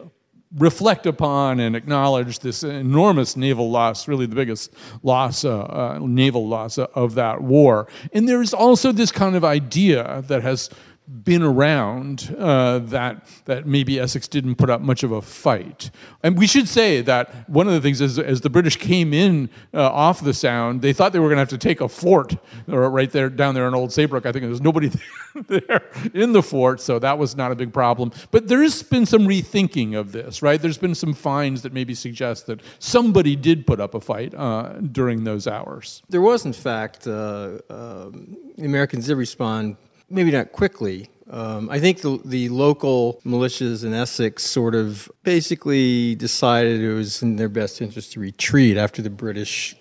reflect 0.57 1.07
upon 1.07 1.61
and 1.61 1.75
acknowledge 1.75 2.39
this 2.39 2.63
enormous 2.63 3.37
naval 3.37 3.71
loss, 3.71 4.07
really 4.07 4.27
the 4.27 4.37
biggest 4.37 4.73
loss, 5.03 5.45
uh, 5.45 5.63
uh, 5.63 5.99
naval 6.01 6.47
loss 6.47 6.79
of 6.79 7.15
that 7.15 7.43
war. 7.43 7.89
And 8.13 8.29
there's 8.29 8.55
also 8.55 8.93
this 8.93 9.11
kind 9.11 9.37
of 9.37 9.45
idea 9.45 10.23
that 10.29 10.43
has 10.43 10.71
been 11.07 11.43
around 11.43 12.35
uh, 12.39 12.79
that 12.79 13.27
that 13.45 13.67
maybe 13.67 14.01
Essex 14.01 14.27
didn't 14.27 14.55
put 14.55 14.71
up 14.71 14.81
much 14.81 15.03
of 15.03 15.13
a 15.13 15.21
fight. 15.21 15.91
And 16.23 16.39
we 16.39 16.47
should 16.47 16.67
say 16.67 17.03
that 17.03 17.49
one 17.49 17.67
of 17.67 17.75
the 17.75 17.81
things 17.81 18.01
is 18.01 18.19
as 18.19 18.41
the 18.41 18.49
British 18.49 18.77
came 18.77 19.13
in 19.13 19.51
uh, 19.75 19.91
off 19.91 20.23
the 20.23 20.33
Sound, 20.33 20.81
they 20.81 20.95
thought 20.95 21.13
they 21.13 21.19
were 21.19 21.29
going 21.29 21.37
to 21.37 21.43
have 21.43 21.49
to 21.51 21.59
take 21.59 21.83
a 21.83 21.89
fort 21.89 22.37
right 22.67 23.11
there 23.11 23.29
down 23.29 23.55
there 23.55 23.69
in 23.69 23.75
Old 23.75 23.93
Saybrook. 23.93 24.25
I 24.25 24.33
think 24.33 24.43
there 24.43 24.51
was 24.51 24.63
nobody 24.63 24.91
there 25.47 25.83
in 26.15 26.33
the 26.33 26.43
fort, 26.43 26.81
so 26.81 26.99
that 26.99 27.19
was 27.19 27.37
not 27.37 27.53
a 27.53 27.55
big 27.55 27.73
problem. 27.73 28.11
But 28.31 28.49
there 28.49 28.63
has 28.63 28.83
been 28.83 29.05
some 29.05 29.23
rethinking 29.23 29.99
of 29.99 30.13
this, 30.13 30.41
right? 30.41 30.61
There's 30.61 30.79
been 30.79 30.95
some 30.95 31.13
finds 31.13 31.63
that 31.63 31.75
maybe 31.75 31.95
suggest 31.95 32.47
that 32.47 32.61
somebody 32.79 33.37
did 33.37 33.67
put 33.67 33.79
up 33.79 33.95
a 33.95 34.01
fight 34.01 34.35
uh, 34.35 34.75
during 34.81 35.25
those 35.25 35.47
hours. 35.47 36.03
There 36.09 36.23
was, 36.23 36.47
in 36.47 36.55
fact, 36.55 37.07
uh, 37.07 37.59
um, 37.69 38.39
Americans 38.59 39.07
did 39.07 39.17
respond 39.17 39.77
maybe 40.09 40.31
not 40.31 40.53
quickly. 40.53 41.11
Um, 41.31 41.71
I 41.71 41.81
think 41.81 42.03
the, 42.03 42.21
the 42.25 42.49
local 42.51 43.21
militias 43.25 43.85
in 43.85 43.95
Essex 43.95 44.45
sort 44.45 44.75
of 44.75 45.11
basically 45.23 46.15
decided 46.15 46.81
it 46.81 46.93
was 46.93 47.23
in 47.23 47.37
their 47.37 47.49
best 47.49 47.81
interest 47.81 48.13
to 48.13 48.21
retreat 48.21 48.77
after 48.77 49.01
the 49.01 49.11
British 49.11 49.75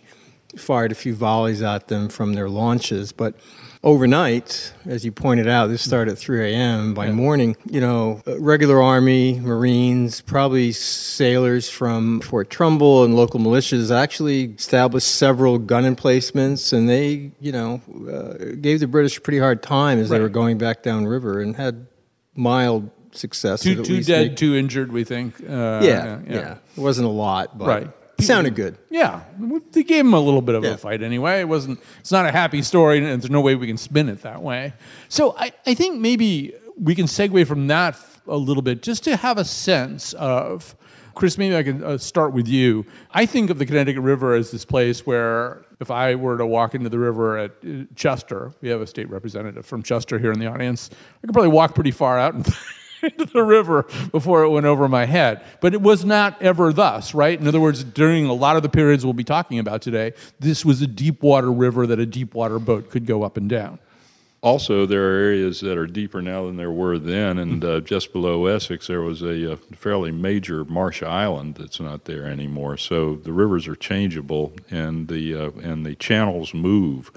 fired 0.55 0.91
a 0.91 0.95
few 0.95 1.13
volleys 1.13 1.61
at 1.61 1.87
them 1.87 2.07
from 2.09 2.33
their 2.33 2.49
launches. 2.49 3.11
But 3.11 3.35
overnight, 3.83 4.73
as 4.85 5.03
you 5.03 5.11
pointed 5.11 5.47
out, 5.47 5.67
this 5.67 5.81
started 5.81 6.13
at 6.13 6.17
3 6.17 6.51
a.m. 6.53 6.93
By 6.93 7.11
morning, 7.11 7.55
you 7.69 7.81
know, 7.81 8.21
regular 8.39 8.81
Army, 8.81 9.39
Marines, 9.39 10.21
probably 10.21 10.71
sailors 10.71 11.69
from 11.69 12.21
Fort 12.21 12.49
Trumbull 12.49 13.03
and 13.03 13.15
local 13.15 13.39
militias 13.39 13.93
actually 13.95 14.45
established 14.45 15.07
several 15.09 15.57
gun 15.59 15.85
emplacements, 15.85 16.71
and 16.73 16.89
they, 16.89 17.31
you 17.39 17.51
know, 17.51 17.81
uh, 18.09 18.55
gave 18.61 18.79
the 18.79 18.87
British 18.87 19.17
a 19.17 19.21
pretty 19.21 19.39
hard 19.39 19.61
time 19.61 19.99
as 19.99 20.09
they 20.09 20.19
were 20.19 20.29
going 20.29 20.57
back 20.57 20.83
downriver 20.83 21.41
and 21.41 21.55
had 21.55 21.85
mild 22.35 22.89
success. 23.11 23.61
Two, 23.61 23.83
two 23.83 24.01
dead, 24.01 24.29
make- 24.29 24.37
two 24.37 24.55
injured, 24.55 24.91
we 24.91 25.03
think. 25.03 25.35
Uh, 25.41 25.81
yeah, 25.83 26.19
yeah, 26.27 26.55
It 26.75 26.81
wasn't 26.81 27.05
a 27.07 27.11
lot, 27.11 27.57
but 27.57 27.67
Right. 27.67 27.89
It 28.23 28.27
sounded 28.27 28.55
good. 28.55 28.77
Yeah, 28.89 29.21
they 29.71 29.83
gave 29.83 30.05
him 30.05 30.13
a 30.13 30.19
little 30.19 30.41
bit 30.41 30.55
of 30.55 30.63
Yeah. 30.63 30.71
a 30.71 30.77
fight 30.77 31.01
anyway. 31.03 31.41
It 31.41 31.47
wasn't. 31.47 31.79
It's 31.99 32.11
not 32.11 32.25
a 32.25 32.31
happy 32.31 32.61
story, 32.61 32.97
and 32.97 33.05
there's 33.21 33.29
no 33.29 33.41
way 33.41 33.55
we 33.55 33.67
can 33.67 33.77
spin 33.77 34.09
it 34.09 34.21
that 34.23 34.41
way. 34.41 34.73
So 35.09 35.35
I, 35.37 35.51
I 35.65 35.73
think 35.73 35.99
maybe 35.99 36.53
we 36.77 36.95
can 36.95 37.05
segue 37.05 37.45
from 37.47 37.67
that 37.67 37.97
a 38.27 38.37
little 38.37 38.63
bit, 38.63 38.81
just 38.81 39.03
to 39.05 39.15
have 39.17 39.37
a 39.37 39.45
sense 39.45 40.13
of. 40.13 40.75
Chris, 41.15 41.37
maybe 41.37 41.55
I 41.55 41.61
can 41.61 41.83
uh, 41.83 41.95
start 41.99 42.33
with 42.33 42.47
you. 42.47 42.87
I 43.11 43.27
think 43.27 43.51
of 43.51 43.59
the 43.59 43.67
Connecticut 43.67 44.01
River 44.01 44.33
as 44.33 44.49
this 44.49 44.65
place 44.65 45.05
where, 45.05 45.63
if 45.79 45.91
I 45.91 46.15
were 46.15 46.39
to 46.39 46.45
walk 46.47 46.73
into 46.73 46.89
the 46.89 46.97
river 46.97 47.37
at 47.37 47.51
uh, 47.63 47.83
Chester, 47.95 48.51
we 48.61 48.69
have 48.69 48.81
a 48.81 48.87
state 48.87 49.07
representative 49.11 49.63
from 49.63 49.83
Chester 49.83 50.17
here 50.17 50.31
in 50.31 50.39
the 50.39 50.47
audience. 50.47 50.89
I 50.91 51.27
could 51.27 51.33
probably 51.33 51.51
walk 51.51 51.75
pretty 51.75 51.91
far 51.91 52.17
out 52.17 52.33
and 52.33 52.47
into 53.17 53.25
the 53.25 53.43
river 53.43 53.85
before 54.11 54.43
it 54.43 54.49
went 54.49 54.65
over 54.65 54.87
my 54.87 55.05
head. 55.05 55.41
But 55.61 55.73
it 55.73 55.81
was 55.81 56.05
not 56.05 56.41
ever 56.41 56.71
thus, 56.71 57.13
right? 57.13 57.39
In 57.39 57.47
other 57.47 57.59
words, 57.59 57.83
during 57.83 58.25
a 58.25 58.33
lot 58.33 58.55
of 58.55 58.63
the 58.63 58.69
periods 58.69 59.05
we'll 59.05 59.13
be 59.13 59.23
talking 59.23 59.59
about 59.59 59.81
today, 59.81 60.13
this 60.39 60.63
was 60.63 60.81
a 60.81 60.87
deep 60.87 61.21
water 61.21 61.51
river 61.51 61.85
that 61.87 61.99
a 61.99 62.05
deep 62.05 62.33
water 62.33 62.59
boat 62.59 62.89
could 62.89 63.05
go 63.05 63.23
up 63.23 63.37
and 63.37 63.49
down. 63.49 63.79
Also, 64.41 64.85
there 64.85 65.05
are 65.05 65.19
areas 65.19 65.61
that 65.61 65.77
are 65.77 65.87
deeper 65.87 66.21
now 66.21 66.45
than 66.45 66.57
there 66.57 66.69
were 66.69 66.99
then, 66.99 67.37
and 67.37 67.63
uh, 67.63 67.79
just 67.93 68.11
below 68.11 68.45
Essex, 68.45 68.87
there 68.87 69.01
was 69.01 69.21
a, 69.21 69.53
uh 69.53 69.55
fairly 69.73 70.11
major 70.11 70.65
marsh 70.65 71.01
island 71.01 71.55
that's 71.55 71.79
not 71.79 72.03
there 72.03 72.25
anymore. 72.25 72.75
So 72.75 73.15
the 73.15 73.31
rivers 73.31 73.69
are 73.69 73.75
changeable, 73.75 74.51
and 74.69 75.07
the 75.07 75.33
uh, 75.33 75.51
and 75.61 75.85
the 75.85 75.95
channels 75.95 76.53
move. 76.53 77.09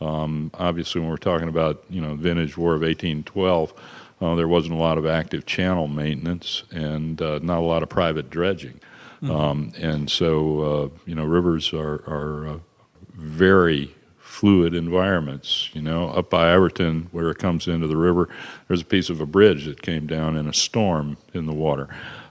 Um, 0.00 0.52
obviously, 0.54 1.00
when 1.00 1.10
we're 1.10 1.16
talking 1.16 1.48
about 1.48 1.82
you 1.90 2.00
know 2.00 2.14
vintage 2.14 2.56
War 2.56 2.74
of 2.74 2.82
1812, 2.82 3.74
uh, 4.20 4.34
there 4.34 4.48
wasn't 4.48 4.74
a 4.74 4.78
lot 4.78 4.98
of 4.98 5.06
active 5.06 5.46
channel 5.46 5.88
maintenance 5.88 6.64
and 6.70 7.20
uh, 7.22 7.38
not 7.42 7.58
a 7.58 7.66
lot 7.66 7.82
of 7.82 7.88
private 7.88 8.30
dredging, 8.30 8.80
um, 9.22 9.72
and 9.78 10.10
so 10.10 10.60
uh, 10.60 10.98
you 11.06 11.14
know 11.14 11.24
rivers 11.24 11.72
are 11.72 12.02
are 12.06 12.48
uh, 12.48 12.58
very 13.14 13.94
fluid 14.18 14.74
environments. 14.74 15.70
You 15.72 15.82
know, 15.82 16.10
up 16.10 16.30
by 16.30 16.52
Everton, 16.52 17.08
where 17.12 17.30
it 17.30 17.38
comes 17.38 17.66
into 17.66 17.86
the 17.86 17.96
river, 17.96 18.28
there's 18.68 18.82
a 18.82 18.84
piece 18.84 19.10
of 19.10 19.20
a 19.20 19.26
bridge 19.26 19.64
that 19.64 19.82
came 19.82 20.06
down 20.06 20.36
in 20.36 20.46
a 20.46 20.54
storm 20.54 21.16
in 21.34 21.46
the 21.46 21.54
water. 21.54 21.88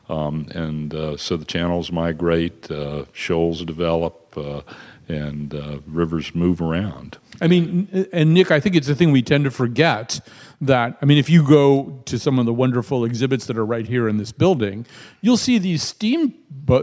Um, 0.10 0.48
and 0.56 0.94
uh, 0.94 1.18
so 1.18 1.36
the 1.36 1.44
channels 1.44 1.92
migrate, 1.92 2.72
uh, 2.72 3.06
shoals 3.12 3.66
develop, 3.66 4.38
uh, 4.38 4.62
and 5.10 5.54
uh, 5.54 5.80
rivers 5.86 6.34
move 6.34 6.62
around. 6.62 7.18
I 7.42 7.48
mean, 7.48 8.08
and 8.12 8.34
Nick, 8.34 8.52
I 8.52 8.60
think 8.60 8.76
it's 8.76 8.90
a 8.90 8.96
thing 8.96 9.12
we 9.12 9.22
tend 9.22 9.44
to 9.44 9.52
forget 9.52 10.20
that, 10.60 10.98
I 11.02 11.06
mean, 11.06 11.20
if 11.20 11.30
you 11.30 11.48
go 11.48 12.02
to 12.06 12.18
some 12.18 12.40
of 12.40 12.48
the 12.48 12.54
wonderful 12.54 13.06
exhibits 13.06 13.46
that 13.46 13.58
are 13.58 13.66
right 13.66 13.86
here 13.86 14.08
in 14.08 14.18
this 14.18 14.32
building, 14.32 14.88
you'll 15.22 15.38
see 15.38 15.60
these 15.60 15.84
steam 15.84 16.34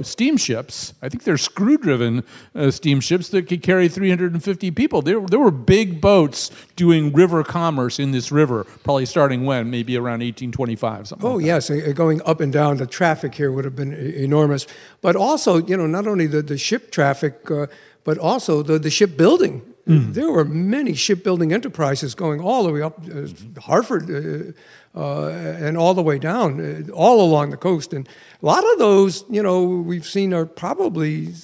steamships. 0.03 0.95
I 1.03 1.09
think 1.09 1.25
they're 1.25 1.37
screw 1.37 1.77
driven 1.77 2.23
uh, 2.55 2.71
steamships 2.71 3.29
that 3.31 3.49
could 3.49 3.63
carry 3.63 3.89
350 3.89 4.71
people. 4.71 5.03
There, 5.03 5.21
there 5.21 5.41
were 5.41 5.51
big 5.51 6.01
boats 6.01 6.51
doing 6.77 7.13
river 7.13 7.43
commerce 7.43 7.99
in 7.99 8.13
this 8.13 8.31
river, 8.31 8.65
probably 8.85 9.07
starting 9.07 9.45
when? 9.45 9.71
Maybe 9.71 9.97
around 9.97 10.21
1825, 10.21 11.09
something 11.09 11.29
Oh 11.29 11.35
like 11.35 11.47
yes, 11.47 11.71
uh, 11.71 11.93
going 11.95 12.23
up 12.25 12.41
and 12.41 12.53
down, 12.53 12.77
the 12.77 12.87
traffic 12.87 13.35
here 13.35 13.51
would 13.51 13.65
have 13.65 13.77
been 13.77 13.93
enormous. 13.93 14.67
But 15.01 15.17
also, 15.17 15.57
you 15.57 15.77
know, 15.77 15.87
not 15.87 16.07
only 16.07 16.29
the, 16.29 16.43
the 16.43 16.57
ship 16.57 16.93
traffic, 16.93 17.51
uh, 17.51 17.67
but 18.05 18.19
also 18.19 18.63
the, 18.63 18.79
the 18.79 18.91
shipbuilding. 18.91 19.74
There 19.87 20.31
were 20.31 20.45
many 20.45 20.95
shipbuilding 20.95 21.53
enterprises 21.53 22.15
going 22.15 22.41
all 22.41 22.65
the 22.65 22.73
way 22.73 22.81
up 22.81 22.99
uh, 23.15 23.61
Hartford 23.61 24.11
uh, 24.11 24.99
uh, 24.99 25.29
and 25.29 25.77
all 25.77 25.93
the 25.93 26.03
way 26.03 26.19
down, 26.19 26.87
uh, 26.89 26.93
all 26.93 27.21
along 27.21 27.51
the 27.51 27.57
coast. 27.57 27.93
And 27.93 28.09
a 28.43 28.47
lot 28.47 28.65
of 28.73 28.79
those, 28.79 29.25
you 29.29 29.43
know, 29.43 29.65
we've 29.65 30.07
seen 30.07 30.33
are 30.33 30.47
probably 30.47 31.35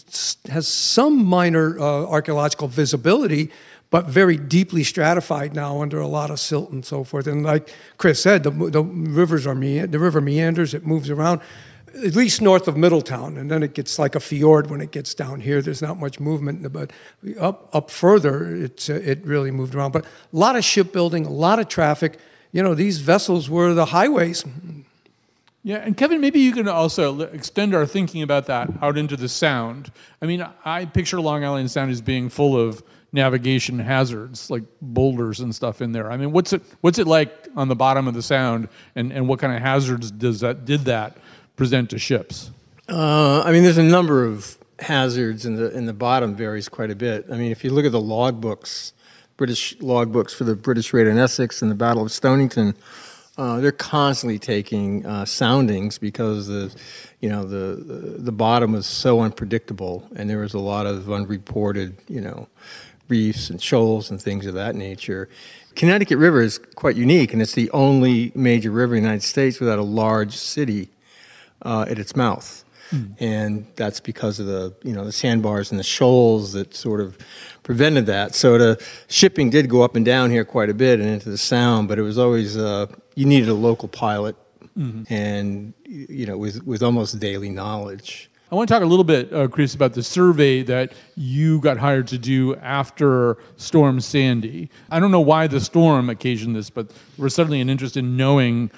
has 0.49 0.69
some 0.69 1.25
minor 1.25 1.79
uh, 1.79 2.07
archaeological 2.07 2.69
visibility, 2.69 3.51
but 3.91 4.07
very 4.07 4.37
deeply 4.37 4.85
stratified 4.85 5.55
now 5.55 5.83
under 5.83 5.99
a 5.99 6.07
lot 6.07 6.31
of 6.31 6.39
silt 6.39 6.71
and 6.71 6.85
so 6.85 7.05
forth. 7.05 7.27
And 7.27 7.43
like 7.43 7.75
Chris 7.99 8.23
said, 8.23 8.43
the, 8.45 8.51
the 8.51 8.83
rivers 8.83 9.47
are 9.47 9.55
me- 9.55 9.81
the 9.81 9.99
river 9.99 10.21
meanders, 10.21 10.73
it 10.73 10.87
moves 10.87 11.11
around, 11.11 11.41
at 11.95 12.15
least 12.15 12.41
north 12.41 12.69
of 12.69 12.77
Middletown, 12.77 13.37
and 13.37 13.51
then 13.51 13.63
it 13.63 13.75
gets 13.75 13.99
like 13.99 14.15
a 14.15 14.21
fjord 14.21 14.71
when 14.71 14.81
it 14.81 14.91
gets 14.91 15.15
down 15.15 15.41
here. 15.41 15.61
There's 15.63 15.83
not 15.83 15.99
much 15.99 16.21
movement, 16.21 16.73
but 16.73 16.93
up 17.39 17.69
up 17.75 17.91
further, 17.91 18.55
it's 18.55 18.89
uh, 18.89 18.95
it 18.95 19.25
really 19.25 19.51
moved 19.51 19.75
around. 19.75 19.93
But 19.93 20.05
a 20.05 20.09
lot 20.33 20.57
of 20.57 20.65
shipbuilding, 20.65 21.27
a 21.27 21.31
lot 21.31 21.59
of 21.59 21.69
traffic. 21.69 22.19
You 22.53 22.63
know, 22.63 22.75
these 22.75 22.99
vessels 22.99 23.49
were 23.49 23.75
the 23.75 23.87
highways. 23.87 24.45
Yeah, 25.63 25.77
and 25.77 25.97
Kevin, 25.97 26.21
maybe 26.21 26.41
you 26.41 26.53
can 26.53 26.69
also 26.69 27.21
extend 27.21 27.75
our 27.75 27.85
thinking 27.85 28.23
about 28.23 28.47
that 28.47 28.71
out 28.81 28.97
into 28.97 29.17
the 29.17 29.29
Sound. 29.29 29.93
I 30.23 30.27
mean, 30.27 30.47
I 30.65 30.87
picture 30.87 31.21
Long 31.21 31.45
Island 31.45 31.71
Sound 31.71 31.91
as 31.91 32.01
being 32.01 32.31
full 32.31 32.59
of 32.59 32.83
navigation 33.13 33.79
hazards, 33.79 34.51
like 34.51 34.63
boulders 34.81 35.41
and 35.41 35.55
stuff 35.55 35.83
in 35.83 35.93
there. 35.93 36.11
I 36.11 36.17
mean, 36.17 36.33
what's 36.33 36.53
it 36.53 36.63
what's 36.81 36.99
it 36.99 37.07
like 37.07 37.49
on 37.57 37.69
the 37.69 37.77
bottom 37.77 38.09
of 38.09 38.15
the 38.15 38.23
Sound, 38.23 38.69
and, 38.95 39.13
and 39.13 39.29
what 39.29 39.39
kind 39.39 39.55
of 39.55 39.61
hazards 39.61 40.11
does 40.11 40.41
that 40.41 40.65
did 40.65 40.87
that 40.87 41.19
present 41.61 41.91
to 41.91 41.99
ships? 41.99 42.51
Uh, 42.89 43.43
I 43.43 43.53
mean, 43.53 43.63
there's 43.63 43.77
a 43.77 43.83
number 43.83 44.25
of 44.25 44.57
hazards, 44.79 45.45
and 45.45 45.59
the 45.59 45.71
in 45.77 45.85
the 45.85 45.93
bottom 45.93 46.35
varies 46.35 46.71
quite 46.71 46.91
a 46.91 46.95
bit. 46.95 47.27
I 47.31 47.37
mean, 47.37 47.53
if 47.53 47.63
you 47.63 47.71
look 47.71 47.85
at 47.85 47.93
the 47.93 48.01
logbooks, 48.01 48.93
British 49.37 49.77
logbooks 49.77 50.35
for 50.35 50.45
the 50.45 50.57
British 50.57 50.95
raid 50.95 51.07
on 51.07 51.19
Essex 51.19 51.61
and 51.61 51.71
the 51.71 51.75
Battle 51.75 52.03
of 52.03 52.11
Stonington, 52.13 52.75
uh, 53.37 53.61
they're 53.61 53.73
constantly 53.73 54.39
taking 54.39 55.05
uh, 55.05 55.27
soundings 55.27 55.99
because 55.99 56.47
the, 56.47 56.75
you 57.21 57.29
know, 57.29 57.45
the, 57.45 57.77
the 57.77 58.23
the 58.23 58.33
bottom 58.33 58.73
was 58.73 58.87
so 58.87 59.21
unpredictable, 59.21 60.09
and 60.17 60.31
there 60.31 60.39
was 60.39 60.55
a 60.55 60.59
lot 60.59 60.87
of 60.87 61.13
unreported, 61.13 61.95
you 62.09 62.23
know, 62.23 62.49
reefs 63.09 63.51
and 63.51 63.61
shoals 63.61 64.11
and 64.11 64.19
things 64.19 64.47
of 64.47 64.55
that 64.55 64.75
nature. 64.75 65.29
Connecticut 65.75 66.17
River 66.17 66.41
is 66.41 66.57
quite 66.57 66.97
unique, 66.97 67.35
and 67.35 67.43
it's 67.43 67.53
the 67.53 67.71
only 67.73 68.33
major 68.35 68.71
river 68.71 68.95
in 68.95 69.03
the 69.03 69.09
United 69.09 69.27
States 69.27 69.61
without 69.61 69.79
a 69.79 69.83
large 69.83 70.35
city 70.35 70.89
uh, 71.63 71.87
at 71.89 71.99
its 71.99 72.17
mouth. 72.17 72.65
And 73.21 73.67
that's 73.77 74.01
because 74.01 74.41
of 74.41 74.47
the 74.47 74.75
you 74.83 74.93
know 74.93 75.05
the 75.05 75.13
sandbars 75.13 75.71
and 75.71 75.79
the 75.79 75.85
shoals 75.85 76.55
that 76.55 76.75
sort 76.75 77.01
of 77.01 77.17
prevented 77.63 78.07
that. 78.07 78.35
So 78.35 78.59
the 78.59 78.85
shipping 79.07 79.49
did 79.49 79.71
go 79.71 79.83
up 79.83 79.95
and 79.95 80.05
down 80.05 80.31
here 80.33 80.45
quite 80.45 80.71
a 80.71 80.75
bit 80.75 80.99
and 80.99 81.09
into 81.09 81.31
the 81.31 81.39
sound, 81.39 81.87
but 81.87 82.01
it 82.01 82.03
was 82.03 82.19
always 82.19 82.57
uh, 82.57 82.87
you 83.15 83.27
needed 83.27 83.49
a 83.49 83.55
local 83.55 83.87
pilot 83.87 84.35
and 85.09 85.75
you 85.85 86.27
know 86.27 86.39
with 86.39 86.65
with 86.65 86.83
almost 86.83 87.19
daily 87.21 87.51
knowledge. 87.51 88.30
I 88.53 88.57
want 88.57 88.69
to 88.69 88.75
talk 88.75 88.83
a 88.83 88.87
little 88.87 89.05
bit, 89.05 89.33
uh, 89.33 89.47
Chris, 89.47 89.77
about 89.77 89.93
the 89.93 90.03
survey 90.03 90.65
that 90.65 90.93
you 91.15 91.61
got 91.61 91.77
hired 91.77 92.09
to 92.09 92.19
do 92.19 92.57
after 92.57 93.39
Storm 93.57 94.01
Sandy. 94.01 94.71
I 94.91 94.99
don't 94.99 95.13
know 95.13 95.21
why 95.21 95.47
the 95.47 95.61
storm 95.61 96.11
occasioned 96.11 96.57
this, 96.57 96.69
but 96.69 96.89
there 96.89 97.23
was 97.23 97.33
suddenly 97.33 97.61
an 97.61 97.71
interest 97.71 97.97
in 97.97 98.17
knowing 98.17 98.73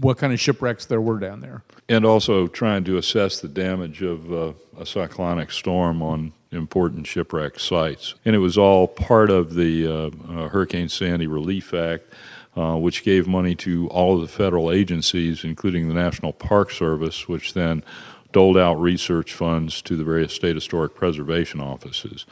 what 0.00 0.18
kind 0.18 0.32
of 0.32 0.40
shipwrecks 0.40 0.86
there 0.86 1.00
were 1.00 1.20
down 1.20 1.40
there. 1.40 1.62
And 1.88 2.04
also 2.04 2.48
trying 2.48 2.82
to 2.84 2.96
assess 2.96 3.38
the 3.38 3.46
damage 3.46 4.02
of 4.02 4.32
uh, 4.32 4.54
a 4.76 4.84
cyclonic 4.84 5.52
storm 5.52 6.02
on 6.02 6.32
important 6.50 7.06
shipwreck 7.06 7.60
sites. 7.60 8.16
And 8.24 8.34
it 8.34 8.40
was 8.40 8.58
all 8.58 8.88
part 8.88 9.30
of 9.30 9.54
the 9.54 9.86
uh, 9.86 9.92
uh, 10.32 10.48
Hurricane 10.48 10.88
Sandy 10.88 11.28
Relief 11.28 11.72
Act, 11.72 12.12
uh, 12.56 12.74
which 12.74 13.04
gave 13.04 13.28
money 13.28 13.54
to 13.54 13.86
all 13.90 14.16
of 14.16 14.20
the 14.20 14.28
federal 14.28 14.72
agencies, 14.72 15.44
including 15.44 15.86
the 15.86 15.94
National 15.94 16.32
Park 16.32 16.72
Service, 16.72 17.28
which 17.28 17.54
then 17.54 17.84
doled 18.32 18.58
out 18.58 18.80
research 18.80 19.32
funds 19.32 19.82
to 19.82 19.96
the 19.96 20.04
various 20.04 20.34
state 20.34 20.56
historic 20.56 20.94
preservation 20.94 21.60
offices. 21.60 22.26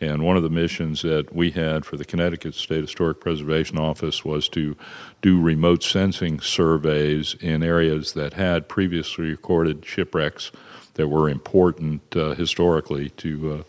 And 0.00 0.24
one 0.24 0.36
of 0.36 0.42
the 0.42 0.50
missions 0.50 1.02
that 1.02 1.32
we 1.32 1.52
had 1.52 1.84
for 1.84 1.96
the 1.96 2.04
Connecticut 2.04 2.54
State 2.54 2.80
Historic 2.80 3.20
Preservation 3.20 3.78
Office 3.78 4.24
was 4.24 4.48
to 4.48 4.76
do 5.20 5.40
remote 5.40 5.84
sensing 5.84 6.40
surveys 6.40 7.36
in 7.40 7.62
areas 7.62 8.12
that 8.14 8.32
had 8.32 8.68
previously 8.68 9.26
recorded 9.26 9.86
shipwrecks 9.86 10.50
that 10.94 11.06
were 11.06 11.28
important 11.28 12.02
uh, 12.16 12.34
historically 12.34 13.10
to 13.10 13.64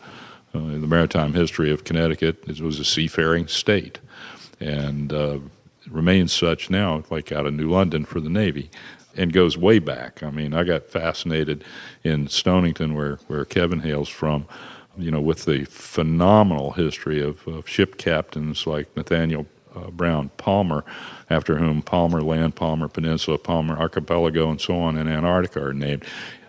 uh, 0.53 0.57
uh, 0.57 0.71
the 0.79 0.87
maritime 0.87 1.33
history 1.33 1.71
of 1.71 1.83
Connecticut. 1.83 2.43
It 2.47 2.59
was 2.61 2.79
a 2.79 2.85
seafaring 2.85 3.47
state. 3.47 3.99
And 4.59 5.13
uh, 5.13 5.37
remains 5.87 6.33
such 6.33 6.69
now, 6.69 7.03
like 7.11 7.31
out 7.31 7.45
of 7.45 7.53
New 7.53 7.69
London 7.69 8.05
for 8.05 8.19
the 8.19 8.29
Navy, 8.29 8.71
and 9.15 9.33
goes 9.33 9.57
way 9.57 9.79
back. 9.79 10.23
I 10.23 10.31
mean, 10.31 10.53
I 10.53 10.63
got 10.63 10.89
fascinated 10.89 11.63
in 12.03 12.27
Stonington, 12.27 12.95
where, 12.95 13.17
where 13.27 13.45
Kevin 13.45 13.79
hails 13.79 14.09
from, 14.09 14.47
you 14.97 15.11
know, 15.11 15.21
with 15.21 15.45
the 15.45 15.65
phenomenal 15.65 16.71
history 16.71 17.21
of, 17.21 17.47
of 17.47 17.67
ship 17.67 17.97
captains 17.97 18.67
like 18.67 18.95
Nathaniel 18.95 19.45
uh, 19.75 19.89
Brown 19.89 20.29
Palmer, 20.37 20.83
after 21.29 21.57
whom 21.57 21.81
Palmer 21.81 22.21
Land, 22.21 22.55
Palmer 22.55 22.87
Peninsula, 22.87 23.37
Palmer 23.37 23.77
Archipelago, 23.77 24.49
and 24.49 24.61
so 24.61 24.79
on 24.79 24.97
in 24.97 25.07
Antarctica 25.07 25.63
are 25.63 25.73
named. 25.73 26.05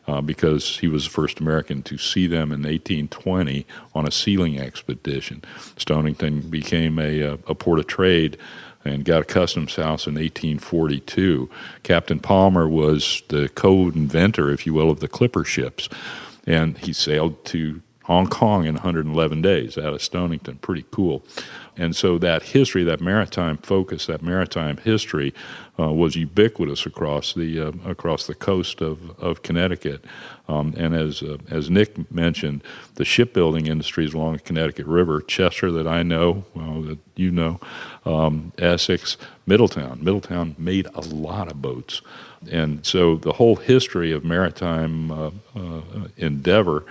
Uh, 0.07 0.21
because 0.21 0.77
he 0.81 0.87
was 0.87 1.05
the 1.05 1.11
first 1.11 1.41
American 1.41 1.83
to 1.83 1.97
see 1.97 2.27
them 2.27 2.53
in 2.53 2.61
1820 2.61 3.67
on 3.95 4.07
a 4.07 4.11
sealing 4.11 4.61
expedition. 4.61 5.43
Stonington 5.79 6.41
became 6.43 6.99
a, 6.99 7.21
a, 7.21 7.33
a 7.47 7.55
port 7.55 7.79
of 7.79 7.87
trade 7.87 8.37
and 8.85 9.05
got 9.05 9.23
a 9.23 9.25
customs 9.25 9.77
house 9.77 10.07
in 10.07 10.15
1842. 10.15 11.49
Captain 11.83 12.21
Palmer 12.21 12.69
was 12.69 13.23
the 13.29 13.49
co-inventor, 13.51 14.51
if 14.51 14.67
you 14.67 14.75
will, 14.75 14.91
of 14.91 15.01
the 15.01 15.09
clipper 15.09 15.45
ships, 15.45 15.89
and 16.47 16.77
he 16.79 16.93
sailed 16.93 17.45
to 17.47 17.81
Hong 18.05 18.27
Kong 18.27 18.67
in 18.67 18.75
111 18.75 19.41
days 19.41 19.79
out 19.79 19.95
of 19.95 20.03
Stonington. 20.03 20.57
Pretty 20.59 20.85
cool. 20.91 21.25
And 21.77 21.95
so 21.97 22.19
that 22.19 22.43
history, 22.43 22.85
that 22.85 23.01
maritime 23.01 23.57
focus, 23.59 24.07
that 24.07 24.23
maritime 24.23 24.77
history, 24.79 25.35
uh, 25.79 25.93
was 25.93 26.15
ubiquitous 26.15 26.87
across 26.87 27.35
the 27.35 27.61
uh, 27.61 27.73
across 27.85 28.27
the 28.27 28.35
coast 28.35 28.81
of, 28.81 29.19
of 29.21 29.43
Connecticut. 29.43 30.05
Um, 30.47 30.73
and 30.77 30.95
as 30.95 31.23
uh, 31.23 31.39
as 31.51 31.69
Nick 31.69 32.13
mentioned, 32.13 32.63
the 32.95 33.05
shipbuilding 33.05 33.67
industries 33.67 34.15
along 34.15 34.35
the 34.35 34.39
Connecticut 34.41 34.87
River, 34.87 35.21
Chester, 35.21 35.73
that 35.73 35.89
I 35.89 36.05
know, 36.05 36.45
well, 36.55 36.83
that 36.83 36.99
you 37.17 37.31
know, 37.31 37.59
um, 38.05 38.53
Essex, 38.59 39.17
Middletown. 39.47 39.99
Middletown 40.03 40.55
made 40.59 40.87
a 40.95 41.01
lot 41.01 41.51
of 41.51 41.61
boats, 41.61 42.03
and 42.53 42.87
so 42.87 43.17
the 43.17 43.33
whole 43.33 43.57
history 43.57 44.13
of 44.13 44.25
maritime 44.25 45.11
uh, 45.11 45.31
uh, 45.57 45.81
endeavor 46.17 46.85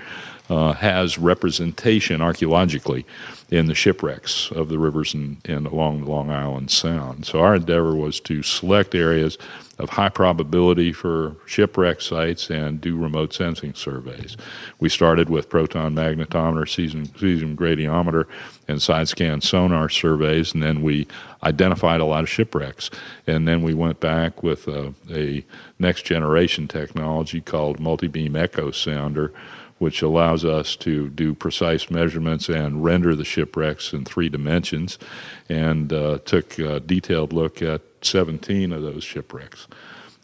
uh, 0.49 0.73
has 0.73 1.17
representation 1.17 2.21
archaeologically 2.21 3.05
in 3.49 3.67
the 3.67 3.75
shipwrecks 3.75 4.51
of 4.51 4.69
the 4.69 4.79
rivers 4.79 5.13
and, 5.13 5.37
and 5.45 5.67
along 5.67 6.03
the 6.03 6.09
Long 6.09 6.31
Island 6.31 6.71
Sound. 6.71 7.25
So 7.25 7.39
our 7.39 7.55
endeavor 7.55 7.95
was 7.95 8.19
to 8.21 8.41
select 8.41 8.95
areas 8.95 9.37
of 9.79 9.89
high 9.89 10.09
probability 10.09 10.93
for 10.93 11.35
shipwreck 11.45 11.99
sites 11.99 12.49
and 12.49 12.79
do 12.79 12.95
remote 12.95 13.33
sensing 13.33 13.73
surveys. 13.73 14.37
We 14.79 14.89
started 14.89 15.29
with 15.29 15.49
proton 15.49 15.95
magnetometer, 15.95 16.65
cesium, 16.65 17.07
cesium 17.09 17.55
gradiometer, 17.55 18.25
and 18.67 18.81
side 18.81 19.07
scan 19.07 19.41
sonar 19.41 19.89
surveys, 19.89 20.53
and 20.53 20.61
then 20.61 20.83
we 20.83 21.07
identified 21.43 22.01
a 22.01 22.05
lot 22.05 22.23
of 22.23 22.29
shipwrecks. 22.29 22.91
And 23.25 23.47
then 23.47 23.61
we 23.61 23.73
went 23.73 23.99
back 23.99 24.43
with 24.43 24.67
a, 24.67 24.93
a 25.11 25.43
next 25.79 26.03
generation 26.03 26.67
technology 26.67 27.41
called 27.41 27.79
multi 27.79 28.07
beam 28.07 28.35
echo 28.35 28.71
sounder 28.71 29.33
which 29.83 30.01
allows 30.01 30.45
us 30.45 30.77
to 30.77 31.09
do 31.09 31.33
precise 31.33 31.91
measurements 31.91 32.47
and 32.47 32.85
render 32.85 33.13
the 33.13 33.25
shipwrecks 33.25 33.91
in 33.91 34.05
three 34.05 34.29
dimensions, 34.29 34.97
and 35.49 35.91
uh, 35.91 36.19
took 36.19 36.57
a 36.57 36.79
detailed 36.79 37.33
look 37.33 37.61
at 37.61 37.81
17 38.01 38.71
of 38.71 38.81
those 38.81 39.03
shipwrecks. 39.03 39.67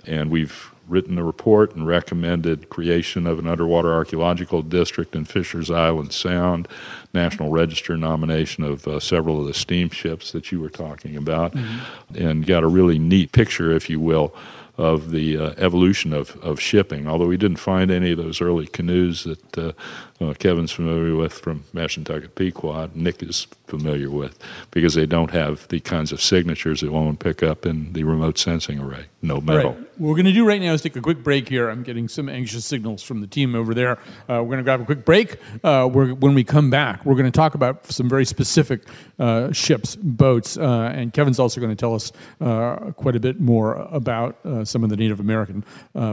And 0.08 0.32
we've 0.32 0.72
written 0.88 1.18
a 1.18 1.25
report 1.25 1.75
and 1.75 1.86
recommended 1.86 2.70
creation 2.70 3.28
of 3.28 3.38
an 3.38 3.48
underwater 3.48 3.94
archaeological 3.94 4.62
district 4.62 5.13
in 5.13 5.25
Fisher's 5.25 5.70
Island 5.70 6.13
Sound, 6.13 6.70
National 7.13 7.51
Register 7.51 7.98
nomination 7.98 8.63
of 8.63 8.88
uh, 8.88 9.01
several 9.01 9.42
of 9.42 9.46
the 9.46 9.54
steamships 9.54 10.32
that 10.32 10.54
you 10.54 10.62
were 10.62 10.70
talking 10.70 11.18
about, 11.18 11.51
mm-hmm. 11.51 12.16
and 12.16 12.46
got 12.46 12.63
a 12.63 12.68
really 12.68 12.98
neat 12.98 13.34
picture, 13.34 13.74
if 13.74 13.89
you 13.89 14.00
will, 14.00 14.34
of 14.79 15.12
the 15.12 15.38
uh, 15.38 15.53
evolution 15.57 16.13
of, 16.13 16.38
of 16.41 16.57
shipping. 16.57 17.05
Although 17.05 17.27
we 17.27 17.36
didn't 17.36 17.57
find 17.57 17.91
any 17.91 18.12
of 18.12 18.17
those 18.17 18.39
early 18.39 18.65
canoes 18.65 19.25
that 19.25 19.57
uh, 19.57 19.74
uh, 20.22 20.34
Kevin's 20.34 20.72
familiar 20.72 21.16
with 21.16 21.34
from 21.34 21.64
Mashantucket 21.74 22.36
Pequot, 22.36 22.92
Nick 22.94 23.24
is 23.24 23.48
familiar 23.68 24.10
with, 24.10 24.38
because 24.72 24.94
they 24.94 25.05
don't 25.05 25.32
have 25.32 25.68
the 25.70 25.79
kinds 25.79 26.12
of 26.12 26.22
signatures 26.22 26.82
that 26.82 26.92
one 26.92 27.08
would 27.08 27.20
pick 27.20 27.44
up 27.44 27.66
in 27.66 27.94
the 27.94 28.03
remote 28.03 28.38
sensing 28.38 28.79
array. 28.79 29.05
No 29.22 29.40
metal. 29.42 29.72
Right. 29.72 29.79
What 29.98 30.10
we're 30.10 30.16
going 30.16 30.25
to 30.25 30.34
do 30.34 30.46
right 30.46 30.62
now 30.62 30.74
is 30.74 30.82
take 30.82 30.96
a 30.96 31.01
quick 31.01 31.24
break 31.24 31.50
here. 31.50 31.70
I'm 31.70 31.84
getting 31.84 32.08
some 32.08 32.29
anxious 32.29 32.66
signals 32.66 33.03
from 33.03 33.22
the 33.22 33.27
team 33.27 33.53
over 33.53 33.74
there. 33.74 33.94
Uh, 34.29 34.42
we're 34.42 34.46
going 34.46 34.58
to 34.58 34.64
grab 34.64 34.82
a 34.82 34.86
quick 34.86 35.03
break. 35.03 35.38
Uh, 35.64 35.88
when 35.88 36.34
we 36.34 36.44
come 36.44 36.70
back, 36.70 37.05
we're 37.05 37.16
going 37.16 37.25
to 37.25 37.32
talk 37.32 37.53
about 37.53 37.86
some 37.92 38.08
very 38.08 38.25
specific 38.25 38.84
uh, 39.20 39.51
ships, 39.51 39.98
boats, 39.98 40.58
uh, 40.58 40.92
and 40.96 41.14
Kevin's 41.14 41.38
also 41.38 41.60
going 41.60 41.72
to 41.72 41.75
tell 41.75 41.94
us 41.94 42.12
uh, 42.40 42.92
quite 42.96 43.16
a 43.16 43.20
bit 43.20 43.40
more 43.42 43.75
about 43.92 44.38
uh, 44.46 44.64
some 44.64 44.84
of 44.84 44.90
the 44.90 44.98
Native 44.98 45.20
American 45.20 45.64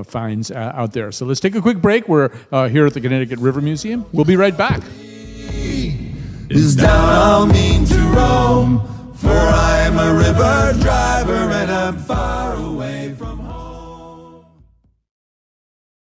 finds 0.04 0.50
out 0.50 0.92
there. 0.92 1.12
So 1.12 1.24
let's 1.24 1.40
take 1.40 1.54
a 1.54 1.62
quick 1.62 1.80
break. 1.80 2.08
We're 2.08 2.30
here 2.68 2.86
at 2.86 2.94
the 2.94 3.00
Connecticut 3.00 3.38
River 3.38 3.60
Museum. 3.60 3.95
We'll 4.12 4.24
be 4.24 4.36
right 4.36 4.56
back. 4.56 4.82
Is 6.48 6.76
down 6.76 7.08
I'll 7.08 7.46
to 7.86 7.98
roam. 8.14 9.12
For 9.14 9.28
I'm 9.30 9.98
a 9.98 10.14
river 10.14 10.74
driver 10.80 11.32
and 11.32 11.70
I'm 11.70 11.96
far 11.96 12.54
away 12.54 13.14
from 13.18 13.40
home. 13.40 14.44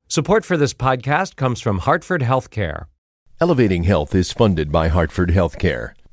Support 0.09 0.45
for 0.45 0.57
this 0.57 0.75
podcast 0.75 1.37
comes 1.37 1.61
from 1.61 1.79
Hartford 1.79 2.23
Healthcare. 2.23 2.87
Elevating 3.41 3.85
Health 3.85 4.15
is 4.15 4.33
funded 4.33 4.73
by 4.73 4.89
Hartford 4.89 5.31
Healthcare. 5.31 5.93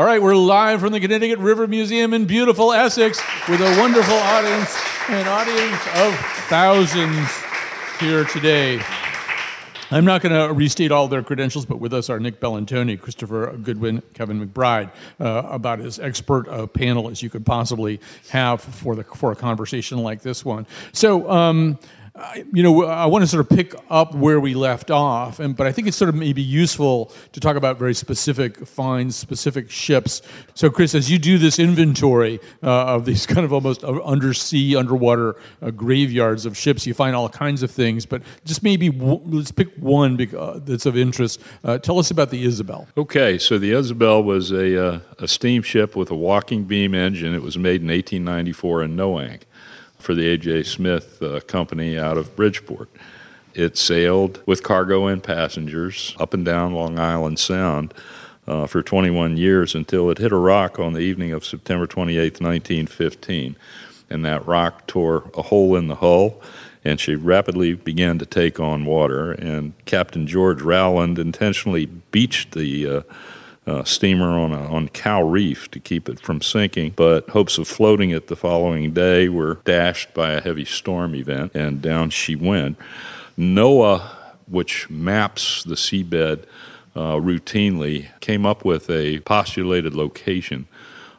All 0.00 0.06
right, 0.06 0.22
we're 0.22 0.34
live 0.34 0.80
from 0.80 0.92
the 0.92 1.00
Connecticut 1.00 1.40
River 1.40 1.66
Museum 1.66 2.14
in 2.14 2.24
beautiful 2.24 2.72
Essex 2.72 3.20
with 3.46 3.60
a 3.60 3.78
wonderful 3.78 4.14
audience, 4.14 4.74
an 5.10 5.28
audience 5.28 5.86
of 5.94 6.14
thousands 6.48 7.28
here 7.98 8.24
today. 8.24 8.80
I'm 9.90 10.06
not 10.06 10.22
going 10.22 10.32
to 10.32 10.54
restate 10.54 10.90
all 10.90 11.06
their 11.06 11.22
credentials, 11.22 11.66
but 11.66 11.80
with 11.80 11.92
us 11.92 12.08
are 12.08 12.18
Nick 12.18 12.40
Bellantoni, 12.40 12.98
Christopher 12.98 13.54
Goodwin, 13.62 14.02
Kevin 14.14 14.48
McBride, 14.48 14.90
uh, 15.20 15.42
about 15.50 15.80
as 15.80 15.98
expert 15.98 16.46
a 16.48 16.66
panel 16.66 17.10
as 17.10 17.22
you 17.22 17.28
could 17.28 17.44
possibly 17.44 18.00
have 18.30 18.62
for 18.62 18.96
the 18.96 19.04
for 19.04 19.32
a 19.32 19.36
conversation 19.36 19.98
like 19.98 20.22
this 20.22 20.46
one. 20.46 20.66
So. 20.94 21.30
Um, 21.30 21.78
you 22.52 22.62
know, 22.62 22.84
I 22.84 23.06
want 23.06 23.22
to 23.22 23.26
sort 23.26 23.40
of 23.40 23.56
pick 23.56 23.74
up 23.88 24.14
where 24.14 24.40
we 24.40 24.54
left 24.54 24.90
off, 24.90 25.40
and 25.40 25.56
but 25.56 25.66
I 25.66 25.72
think 25.72 25.88
it's 25.88 25.96
sort 25.96 26.08
of 26.08 26.14
maybe 26.14 26.42
useful 26.42 27.12
to 27.32 27.40
talk 27.40 27.56
about 27.56 27.78
very 27.78 27.94
specific 27.94 28.66
finds, 28.66 29.16
specific 29.16 29.70
ships. 29.70 30.22
So, 30.54 30.70
Chris, 30.70 30.94
as 30.94 31.10
you 31.10 31.18
do 31.18 31.38
this 31.38 31.58
inventory 31.58 32.40
uh, 32.62 32.94
of 32.94 33.04
these 33.04 33.26
kind 33.34 33.44
of 33.44 33.52
almost 33.52 33.84
undersea, 33.84 34.76
underwater 34.76 35.36
uh, 35.62 35.70
graveyards 35.70 36.46
of 36.46 36.56
ships, 36.56 36.86
you 36.86 36.94
find 36.94 37.16
all 37.16 37.28
kinds 37.28 37.62
of 37.62 37.70
things. 37.70 38.06
But 38.06 38.22
just 38.44 38.62
maybe 38.62 38.90
w- 38.90 39.20
let's 39.24 39.52
pick 39.52 39.74
one 39.76 40.20
uh, 40.36 40.60
that's 40.62 40.86
of 40.86 40.96
interest. 40.96 41.40
Uh, 41.64 41.78
tell 41.78 41.98
us 41.98 42.10
about 42.10 42.30
the 42.30 42.44
Isabel. 42.44 42.86
Okay, 42.96 43.38
so 43.38 43.58
the 43.58 43.72
Isabel 43.72 44.22
was 44.22 44.50
a, 44.50 44.94
uh, 44.94 45.00
a 45.18 45.28
steamship 45.28 45.96
with 45.96 46.10
a 46.10 46.16
walking 46.16 46.64
beam 46.64 46.94
engine. 46.94 47.34
It 47.34 47.42
was 47.42 47.56
made 47.56 47.82
in 47.82 47.88
1894 47.88 48.82
in 48.84 48.96
Noank 48.96 49.42
for 50.00 50.14
the 50.14 50.28
A.J. 50.28 50.64
Smith 50.64 51.22
uh, 51.22 51.40
Company 51.40 51.98
out 51.98 52.18
of 52.18 52.34
Bridgeport. 52.36 52.88
It 53.54 53.76
sailed 53.76 54.42
with 54.46 54.62
cargo 54.62 55.06
and 55.06 55.22
passengers 55.22 56.14
up 56.18 56.34
and 56.34 56.44
down 56.44 56.72
Long 56.72 56.98
Island 56.98 57.38
Sound 57.38 57.94
uh, 58.46 58.66
for 58.66 58.82
21 58.82 59.36
years 59.36 59.74
until 59.74 60.10
it 60.10 60.18
hit 60.18 60.32
a 60.32 60.36
rock 60.36 60.78
on 60.78 60.92
the 60.92 61.00
evening 61.00 61.32
of 61.32 61.44
September 61.44 61.86
28, 61.86 62.40
1915. 62.40 63.56
and 64.08 64.24
that 64.24 64.46
rock 64.46 64.86
tore 64.86 65.30
a 65.36 65.42
hole 65.42 65.76
in 65.76 65.88
the 65.88 65.96
hull 65.96 66.40
and 66.84 66.98
she 66.98 67.14
rapidly 67.14 67.74
began 67.74 68.18
to 68.18 68.26
take 68.26 68.58
on 68.58 68.84
water. 68.84 69.32
And 69.32 69.72
Captain 69.84 70.26
George 70.26 70.62
Rowland 70.62 71.18
intentionally 71.18 71.86
beached 71.86 72.52
the 72.52 72.88
uh, 72.88 73.02
uh, 73.70 73.84
steamer 73.84 74.38
on 74.38 74.52
a, 74.52 74.72
on 74.72 74.88
Cow 74.88 75.22
Reef 75.22 75.70
to 75.70 75.78
keep 75.78 76.08
it 76.08 76.20
from 76.20 76.42
sinking, 76.42 76.92
but 76.96 77.28
hopes 77.30 77.56
of 77.56 77.68
floating 77.68 78.10
it 78.10 78.26
the 78.26 78.36
following 78.36 78.92
day 78.92 79.28
were 79.28 79.60
dashed 79.64 80.12
by 80.12 80.32
a 80.32 80.40
heavy 80.40 80.64
storm 80.64 81.14
event, 81.14 81.54
and 81.54 81.80
down 81.80 82.10
she 82.10 82.34
went. 82.34 82.76
NOAA, 83.38 84.02
which 84.48 84.90
maps 84.90 85.62
the 85.62 85.76
seabed 85.76 86.44
uh, 86.96 87.14
routinely, 87.14 88.08
came 88.20 88.44
up 88.44 88.64
with 88.64 88.90
a 88.90 89.20
postulated 89.20 89.94
location 89.94 90.66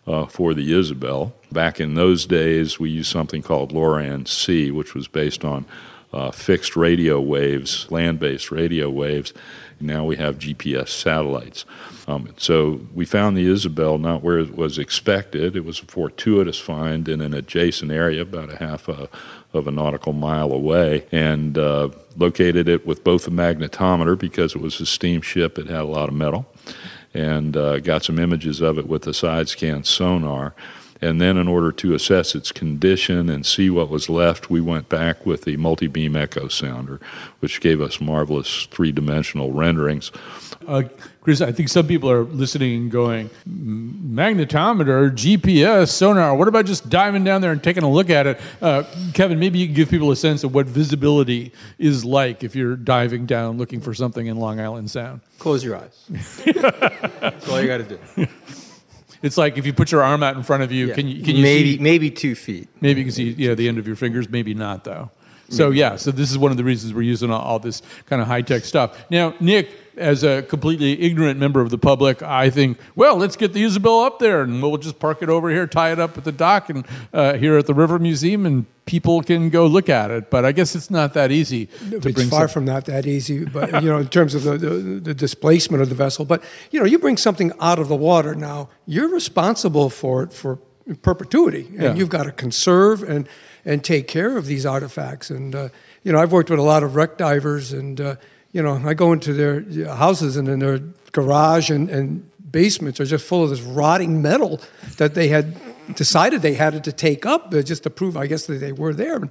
uh, 0.05 0.25
for 0.25 0.53
the 0.53 0.77
Isabel. 0.77 1.33
Back 1.51 1.79
in 1.79 1.93
those 1.93 2.25
days, 2.25 2.79
we 2.79 2.89
used 2.89 3.11
something 3.11 3.41
called 3.41 3.71
LORAN 3.71 4.25
C, 4.25 4.71
which 4.71 4.93
was 4.93 5.07
based 5.07 5.45
on 5.45 5.65
uh, 6.13 6.31
fixed 6.31 6.75
radio 6.75 7.19
waves, 7.19 7.89
land 7.91 8.19
based 8.19 8.51
radio 8.51 8.89
waves. 8.89 9.33
Now 9.79 10.05
we 10.05 10.15
have 10.17 10.37
GPS 10.37 10.89
satellites. 10.89 11.65
Um, 12.07 12.33
so 12.37 12.81
we 12.93 13.05
found 13.05 13.37
the 13.37 13.49
Isabel 13.49 13.97
not 13.97 14.23
where 14.23 14.39
it 14.39 14.55
was 14.55 14.77
expected. 14.77 15.55
It 15.55 15.65
was 15.65 15.79
a 15.79 15.85
fortuitous 15.85 16.59
find 16.59 17.07
in 17.07 17.21
an 17.21 17.33
adjacent 17.33 17.91
area, 17.91 18.21
about 18.21 18.51
a 18.51 18.57
half 18.57 18.87
a, 18.87 19.09
of 19.53 19.67
a 19.67 19.71
nautical 19.71 20.13
mile 20.13 20.51
away, 20.51 21.05
and 21.11 21.57
uh, 21.57 21.89
located 22.17 22.67
it 22.67 22.85
with 22.85 23.03
both 23.03 23.27
a 23.27 23.31
magnetometer 23.31 24.17
because 24.17 24.55
it 24.55 24.61
was 24.61 24.79
a 24.81 24.85
steamship. 24.85 25.57
It 25.57 25.67
had 25.67 25.81
a 25.81 25.85
lot 25.85 26.09
of 26.09 26.15
metal 26.15 26.45
and 27.13 27.57
uh, 27.57 27.79
got 27.79 28.03
some 28.03 28.19
images 28.19 28.61
of 28.61 28.77
it 28.77 28.87
with 28.87 29.03
the 29.03 29.13
side 29.13 29.49
scan 29.49 29.83
sonar. 29.83 30.53
And 31.01 31.19
then, 31.19 31.37
in 31.37 31.47
order 31.47 31.71
to 31.71 31.95
assess 31.95 32.35
its 32.35 32.51
condition 32.51 33.29
and 33.29 33.43
see 33.43 33.71
what 33.71 33.89
was 33.89 34.07
left, 34.07 34.51
we 34.51 34.61
went 34.61 34.87
back 34.87 35.25
with 35.25 35.45
the 35.45 35.57
multi 35.57 35.87
beam 35.87 36.15
echo 36.15 36.47
sounder, 36.47 36.99
which 37.39 37.59
gave 37.59 37.81
us 37.81 37.99
marvelous 37.99 38.67
three 38.67 38.91
dimensional 38.91 39.51
renderings. 39.51 40.11
Uh, 40.67 40.83
Chris, 41.21 41.41
I 41.41 41.51
think 41.51 41.69
some 41.69 41.87
people 41.87 42.09
are 42.09 42.23
listening 42.23 42.83
and 42.83 42.91
going, 42.91 43.29
magnetometer, 43.47 45.11
GPS, 45.11 45.89
sonar. 45.89 46.35
What 46.35 46.47
about 46.47 46.65
just 46.65 46.89
diving 46.89 47.23
down 47.23 47.41
there 47.41 47.51
and 47.51 47.63
taking 47.63 47.83
a 47.83 47.89
look 47.89 48.09
at 48.09 48.27
it? 48.27 48.41
Uh, 48.61 48.83
Kevin, 49.13 49.39
maybe 49.39 49.59
you 49.59 49.67
can 49.67 49.75
give 49.75 49.89
people 49.89 50.11
a 50.11 50.15
sense 50.15 50.43
of 50.43 50.53
what 50.53 50.65
visibility 50.67 51.51
is 51.77 52.05
like 52.05 52.43
if 52.43 52.55
you're 52.55 52.75
diving 52.75 53.25
down 53.25 53.57
looking 53.57 53.81
for 53.81 53.93
something 53.93 54.27
in 54.27 54.37
Long 54.37 54.59
Island 54.59 54.89
Sound. 54.89 55.21
Close 55.39 55.63
your 55.63 55.77
eyes. 55.77 56.09
That's 56.45 57.49
all 57.49 57.61
you 57.61 57.67
got 57.67 57.87
to 57.87 57.99
do. 58.15 58.27
It's 59.21 59.37
like 59.37 59.57
if 59.57 59.65
you 59.65 59.73
put 59.73 59.91
your 59.91 60.01
arm 60.03 60.23
out 60.23 60.35
in 60.35 60.43
front 60.43 60.63
of 60.63 60.71
you, 60.71 60.87
Yeah. 60.87 60.95
can 60.95 61.07
you 61.07 61.23
can 61.23 61.35
you 61.35 61.43
maybe 61.43 61.77
see? 61.77 61.83
maybe 61.83 62.11
two 62.11 62.35
feet. 62.35 62.67
Maybe 62.81 63.01
you 63.01 63.05
can 63.05 63.13
see 63.13 63.31
yeah 63.31 63.53
the 63.53 63.67
end 63.67 63.77
of 63.77 63.85
your 63.87 63.95
fingers. 63.95 64.29
Maybe 64.29 64.53
not 64.53 64.83
though. 64.83 65.11
So 65.49 65.69
yeah, 65.71 65.97
so 65.97 66.11
this 66.11 66.31
is 66.31 66.37
one 66.37 66.51
of 66.51 66.57
the 66.57 66.63
reasons 66.63 66.93
we're 66.93 67.01
using 67.01 67.29
all, 67.29 67.41
all 67.41 67.59
this 67.59 67.81
kind 68.05 68.21
of 68.21 68.27
high 68.29 68.41
tech 68.41 68.63
stuff. 68.63 68.97
Now, 69.09 69.33
Nick, 69.41 69.69
as 69.97 70.23
a 70.23 70.41
completely 70.43 71.01
ignorant 71.01 71.39
member 71.39 71.61
of 71.61 71.69
the 71.69 71.77
public, 71.77 72.21
I 72.21 72.49
think, 72.49 72.77
well, 72.95 73.17
let's 73.17 73.35
get 73.35 73.53
the 73.53 73.63
Isabel 73.63 73.99
up 74.01 74.19
there, 74.19 74.41
and 74.41 74.61
we'll 74.61 74.77
just 74.77 74.99
park 74.99 75.21
it 75.21 75.29
over 75.29 75.49
here, 75.49 75.67
tie 75.67 75.91
it 75.91 75.99
up 75.99 76.17
at 76.17 76.23
the 76.23 76.31
dock, 76.31 76.69
and 76.69 76.85
uh, 77.13 77.33
here 77.33 77.57
at 77.57 77.67
the 77.67 77.73
River 77.73 77.99
Museum, 77.99 78.45
and 78.45 78.65
people 78.85 79.21
can 79.21 79.49
go 79.49 79.65
look 79.67 79.89
at 79.89 80.11
it. 80.11 80.29
But 80.29 80.45
I 80.45 80.51
guess 80.53 80.75
it's 80.75 80.89
not 80.89 81.13
that 81.13 81.31
easy 81.31 81.67
to 81.89 81.97
it's 82.03 82.29
far 82.29 82.47
from 82.47 82.65
not 82.65 82.85
that 82.85 83.05
easy, 83.05 83.45
but 83.45 83.83
you 83.83 83.89
know, 83.89 83.97
in 83.99 84.07
terms 84.07 84.33
of 84.35 84.43
the, 84.43 84.57
the, 84.57 84.69
the 84.99 85.13
displacement 85.13 85.81
of 85.83 85.89
the 85.89 85.95
vessel. 85.95 86.25
But 86.25 86.43
you 86.71 86.79
know, 86.79 86.85
you 86.85 86.97
bring 86.99 87.17
something 87.17 87.51
out 87.59 87.79
of 87.79 87.87
the 87.87 87.95
water 87.95 88.33
now, 88.35 88.69
you're 88.85 89.09
responsible 89.09 89.89
for 89.89 90.23
it 90.23 90.33
for 90.33 90.57
perpetuity, 91.01 91.67
and 91.71 91.81
Yeah. 91.81 91.93
you've 91.95 92.09
got 92.09 92.23
to 92.23 92.31
conserve 92.31 93.03
and 93.03 93.27
and 93.63 93.83
take 93.83 94.07
care 94.07 94.37
of 94.37 94.47
these 94.47 94.65
artifacts. 94.65 95.29
And 95.29 95.53
uh, 95.55 95.69
you 96.03 96.11
know, 96.11 96.19
I've 96.19 96.31
worked 96.31 96.49
with 96.49 96.59
a 96.59 96.63
lot 96.63 96.83
of 96.83 96.95
wreck 96.95 97.17
divers, 97.17 97.71
and 97.73 98.01
uh, 98.01 98.15
you 98.51 98.61
know, 98.61 98.81
I 98.85 98.93
go 98.93 99.13
into 99.13 99.33
their 99.33 99.61
houses, 99.93 100.37
and 100.37 100.47
in 100.47 100.59
their 100.59 100.79
garage 101.11 101.69
and, 101.69 101.89
and 101.89 102.29
basements 102.51 102.99
are 102.99 103.05
just 103.05 103.25
full 103.25 103.43
of 103.43 103.49
this 103.49 103.61
rotting 103.61 104.21
metal 104.21 104.59
that 104.97 105.13
they 105.13 105.29
had 105.29 105.55
decided 105.95 106.41
they 106.41 106.53
had 106.53 106.73
it 106.73 106.83
to 106.83 106.91
take 106.91 107.25
up 107.25 107.53
uh, 107.53 107.61
just 107.61 107.83
to 107.83 107.89
prove, 107.89 108.17
I 108.17 108.27
guess, 108.27 108.45
that 108.47 108.55
they 108.55 108.71
were 108.71 108.93
there. 108.93 109.21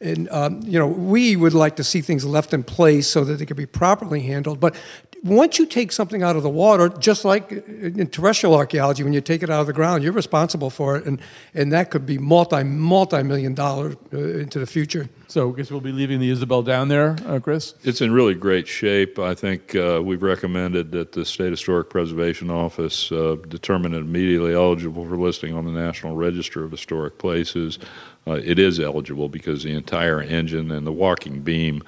And 0.00 0.28
um, 0.30 0.60
you 0.64 0.78
know, 0.78 0.86
we 0.86 1.36
would 1.36 1.54
like 1.54 1.76
to 1.76 1.84
see 1.84 2.02
things 2.02 2.24
left 2.24 2.52
in 2.52 2.62
place 2.62 3.08
so 3.08 3.24
that 3.24 3.34
they 3.38 3.46
could 3.46 3.56
be 3.56 3.66
properly 3.66 4.20
handled. 4.20 4.60
But 4.60 4.74
once 5.26 5.58
you 5.58 5.66
take 5.66 5.92
something 5.92 6.22
out 6.22 6.36
of 6.36 6.42
the 6.42 6.50
water, 6.50 6.88
just 6.88 7.24
like 7.24 7.50
in 7.50 8.06
terrestrial 8.08 8.54
archaeology, 8.54 9.02
when 9.02 9.12
you 9.12 9.20
take 9.20 9.42
it 9.42 9.50
out 9.50 9.60
of 9.60 9.66
the 9.66 9.72
ground, 9.72 10.02
you're 10.02 10.12
responsible 10.12 10.70
for 10.70 10.96
it, 10.96 11.04
and 11.06 11.20
and 11.54 11.72
that 11.72 11.90
could 11.90 12.06
be 12.06 12.18
multi 12.18 12.62
multi 12.62 13.22
million 13.22 13.54
dollars 13.54 13.96
uh, 14.12 14.18
into 14.18 14.58
the 14.58 14.66
future. 14.66 15.08
So 15.28 15.52
I 15.52 15.56
guess 15.56 15.70
we'll 15.70 15.80
be 15.80 15.92
leaving 15.92 16.20
the 16.20 16.30
Isabel 16.30 16.62
down 16.62 16.88
there, 16.88 17.16
uh, 17.26 17.40
Chris. 17.40 17.74
It's 17.82 18.00
in 18.00 18.12
really 18.12 18.34
great 18.34 18.68
shape. 18.68 19.18
I 19.18 19.34
think 19.34 19.74
uh, 19.74 20.00
we've 20.02 20.22
recommended 20.22 20.92
that 20.92 21.12
the 21.12 21.24
State 21.24 21.50
Historic 21.50 21.90
Preservation 21.90 22.50
Office 22.50 23.10
uh, 23.10 23.36
determine 23.48 23.92
it 23.92 23.98
immediately 23.98 24.54
eligible 24.54 25.04
for 25.06 25.16
listing 25.16 25.52
on 25.52 25.64
the 25.64 25.72
National 25.72 26.14
Register 26.14 26.64
of 26.64 26.70
Historic 26.70 27.18
Places. 27.18 27.78
Uh, 28.26 28.40
it 28.44 28.58
is 28.58 28.80
eligible 28.80 29.28
because 29.28 29.62
the 29.62 29.74
entire 29.74 30.20
engine 30.20 30.70
and 30.70 30.86
the 30.86 30.92
walking 30.92 31.42
beam 31.42 31.82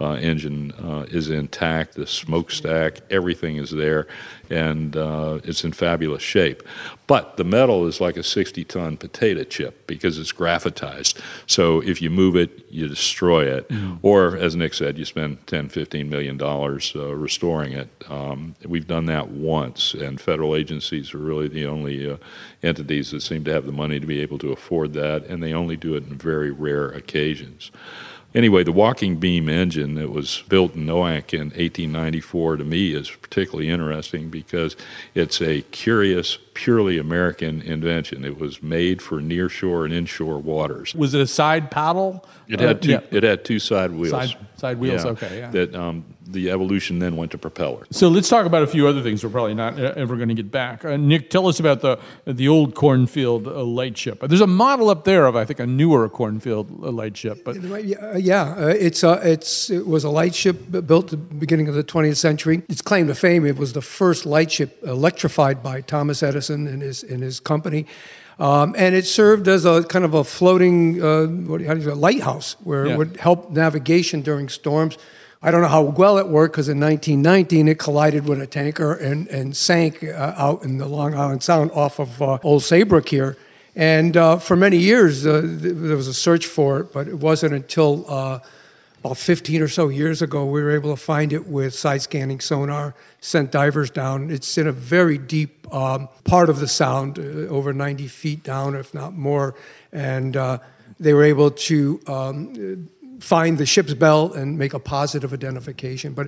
uh, 0.00 0.14
engine 0.14 0.72
uh, 0.72 1.06
is 1.08 1.30
intact. 1.30 1.94
The 1.94 2.06
smokestack, 2.06 3.00
everything 3.10 3.56
is 3.56 3.70
there, 3.70 4.06
and 4.50 4.96
uh, 4.96 5.38
it's 5.44 5.64
in 5.64 5.72
fabulous 5.72 6.22
shape. 6.22 6.62
But 7.06 7.36
the 7.36 7.44
metal 7.44 7.86
is 7.86 8.00
like 8.00 8.16
a 8.16 8.20
60-ton 8.20 8.96
potato 8.96 9.44
chip 9.44 9.86
because 9.86 10.18
it's 10.18 10.32
graphitized. 10.32 11.20
So 11.46 11.80
if 11.82 12.00
you 12.00 12.10
move 12.10 12.34
it, 12.34 12.66
you 12.70 12.88
destroy 12.88 13.44
it. 13.44 13.70
Or, 14.02 14.36
as 14.36 14.56
Nick 14.56 14.74
said, 14.74 14.98
you 14.98 15.04
spend 15.04 15.46
10, 15.46 15.68
15 15.68 16.08
million 16.08 16.36
dollars 16.38 16.92
uh, 16.96 17.14
restoring 17.14 17.72
it. 17.72 17.88
Um, 18.08 18.54
we've 18.64 18.86
done 18.86 19.06
that 19.06 19.28
once, 19.28 19.94
and 19.94 20.20
federal 20.20 20.56
agencies 20.56 21.14
are 21.14 21.18
really 21.18 21.48
the 21.48 21.66
only 21.66 22.10
uh, 22.10 22.16
entities 22.62 23.10
that 23.10 23.20
seem 23.20 23.44
to 23.44 23.52
have 23.52 23.66
the 23.66 23.72
money 23.72 24.00
to 24.00 24.06
be 24.06 24.20
able 24.20 24.38
to 24.38 24.52
afford 24.52 24.92
that, 24.94 25.24
and 25.26 25.42
they 25.42 25.52
only 25.52 25.76
do 25.76 25.94
it 25.94 26.04
in 26.06 26.16
very 26.16 26.50
rare 26.50 26.88
occasions. 26.88 27.70
Anyway, 28.34 28.64
the 28.64 28.72
walking 28.72 29.16
beam 29.16 29.48
engine 29.48 29.94
that 29.94 30.10
was 30.10 30.42
built 30.48 30.74
in 30.74 30.84
Noank 30.86 31.32
in 31.32 31.50
1894 31.50 32.56
to 32.56 32.64
me 32.64 32.92
is 32.92 33.08
particularly 33.08 33.68
interesting 33.68 34.28
because 34.28 34.74
it's 35.14 35.40
a 35.40 35.62
curious, 35.70 36.36
purely 36.54 36.98
American 36.98 37.62
invention. 37.62 38.24
It 38.24 38.36
was 38.38 38.60
made 38.60 39.00
for 39.00 39.20
nearshore 39.20 39.84
and 39.84 39.94
inshore 39.94 40.38
waters. 40.40 40.96
Was 40.96 41.14
it 41.14 41.20
a 41.20 41.26
side 41.28 41.70
paddle? 41.70 42.26
It 42.48 42.60
Uh, 42.60 42.66
had 42.68 42.82
two. 42.82 42.90
yeah. 42.90 43.00
It 43.12 43.22
had 43.22 43.44
two 43.44 43.60
side 43.60 43.92
wheels. 43.92 44.10
Side- 44.10 44.36
side 44.56 44.78
wheels, 44.78 45.04
okay, 45.04 45.38
yeah. 45.38 45.50
That 45.52 45.74
um, 45.76 46.04
the 46.34 46.50
evolution 46.50 46.98
then 46.98 47.16
went 47.16 47.30
to 47.32 47.38
propeller. 47.38 47.86
So 47.90 48.08
let's 48.08 48.28
talk 48.28 48.44
about 48.44 48.62
a 48.62 48.66
few 48.66 48.86
other 48.86 49.02
things 49.02 49.24
we're 49.24 49.30
probably 49.30 49.54
not 49.54 49.78
uh, 49.80 49.94
ever 49.96 50.16
going 50.16 50.28
to 50.28 50.34
get 50.34 50.50
back. 50.50 50.84
Uh, 50.84 50.96
Nick, 50.96 51.30
tell 51.30 51.46
us 51.48 51.58
about 51.60 51.80
the 51.80 51.98
the 52.26 52.48
old 52.48 52.74
cornfield 52.74 53.46
uh, 53.46 53.62
lightship. 53.64 54.20
There's 54.20 54.40
a 54.40 54.46
model 54.46 54.90
up 54.90 55.04
there 55.04 55.26
of 55.26 55.36
I 55.36 55.44
think 55.46 55.60
a 55.60 55.66
newer 55.66 56.08
cornfield 56.08 56.70
uh, 56.82 56.90
lightship, 56.90 57.44
but 57.44 57.62
Yeah, 57.62 58.16
yeah 58.16 58.54
uh, 58.58 58.66
it's 58.78 59.02
uh, 59.02 59.20
it's 59.24 59.70
it 59.70 59.86
was 59.86 60.04
a 60.04 60.10
lightship 60.10 60.56
built 60.86 61.04
at 61.04 61.10
the 61.10 61.16
beginning 61.16 61.68
of 61.68 61.74
the 61.74 61.84
20th 61.84 62.16
century. 62.16 62.62
Its 62.68 62.82
claim 62.82 63.06
to 63.06 63.14
fame 63.14 63.46
it 63.46 63.56
was 63.56 63.72
the 63.72 63.82
first 63.82 64.26
lightship 64.26 64.78
electrified 64.82 65.62
by 65.62 65.80
Thomas 65.80 66.22
Edison 66.22 66.66
and 66.66 66.82
his 66.82 67.02
and 67.02 67.22
his 67.22 67.40
company. 67.40 67.86
Um, 68.38 68.74
and 68.76 68.94
it 68.94 69.06
served 69.06 69.46
as 69.46 69.64
a 69.64 69.84
kind 69.84 70.04
of 70.04 70.14
a 70.14 70.24
floating, 70.24 71.00
uh, 71.02 71.26
what, 71.26 71.60
how 71.62 71.74
do 71.74 71.80
you 71.80 71.86
say, 71.86 71.92
lighthouse 71.94 72.56
where 72.64 72.86
Yeah. 72.86 72.94
it 72.94 72.98
would 72.98 73.16
help 73.16 73.50
navigation 73.50 74.22
during 74.22 74.48
storms. 74.48 74.98
I 75.46 75.50
don't 75.50 75.60
know 75.60 75.68
how 75.68 75.82
well 75.82 76.16
it 76.16 76.26
worked 76.26 76.54
because 76.54 76.70
in 76.70 76.80
1919 76.80 77.68
it 77.68 77.78
collided 77.78 78.26
with 78.26 78.40
a 78.40 78.46
tanker 78.46 78.94
and, 78.94 79.28
and 79.28 79.54
sank 79.54 80.02
uh, 80.02 80.32
out 80.38 80.62
in 80.62 80.78
the 80.78 80.88
Long 80.88 81.14
Island 81.14 81.42
Sound 81.42 81.70
off 81.72 81.98
of 81.98 82.22
uh, 82.22 82.38
Old 82.42 82.62
Saybrook 82.62 83.06
here. 83.06 83.36
And 83.76 84.16
uh, 84.16 84.38
for 84.38 84.56
many 84.56 84.78
years 84.78 85.26
uh, 85.26 85.42
th- 85.42 85.60
there 85.60 85.96
was 85.96 86.08
a 86.08 86.14
search 86.14 86.46
for 86.46 86.80
it, 86.80 86.94
but 86.94 87.08
it 87.08 87.16
wasn't 87.16 87.52
until 87.52 88.06
uh, 88.10 88.38
about 89.00 89.18
15 89.18 89.60
or 89.60 89.68
so 89.68 89.88
years 89.88 90.22
ago 90.22 90.46
we 90.46 90.62
were 90.62 90.70
able 90.70 90.96
to 90.96 91.02
find 91.02 91.30
it 91.30 91.46
with 91.46 91.74
side 91.74 92.00
scanning 92.00 92.40
sonar, 92.40 92.94
sent 93.20 93.52
divers 93.52 93.90
down. 93.90 94.30
It's 94.30 94.56
in 94.56 94.66
a 94.66 94.72
very 94.72 95.18
deep 95.18 95.70
um, 95.74 96.08
part 96.24 96.48
of 96.48 96.58
the 96.58 96.68
sound, 96.68 97.18
uh, 97.18 97.52
over 97.52 97.74
90 97.74 98.08
feet 98.08 98.44
down, 98.44 98.74
if 98.74 98.94
not 98.94 99.12
more. 99.12 99.54
And 99.92 100.38
they 100.98 101.12
were 101.12 101.24
able 101.24 101.50
to 101.50 102.00
um, 102.06 102.88
find 103.24 103.56
the 103.58 103.66
ship's 103.66 103.94
bell 103.94 104.32
and 104.34 104.58
make 104.58 104.74
a 104.74 104.78
positive 104.78 105.32
identification. 105.32 106.12
But 106.12 106.26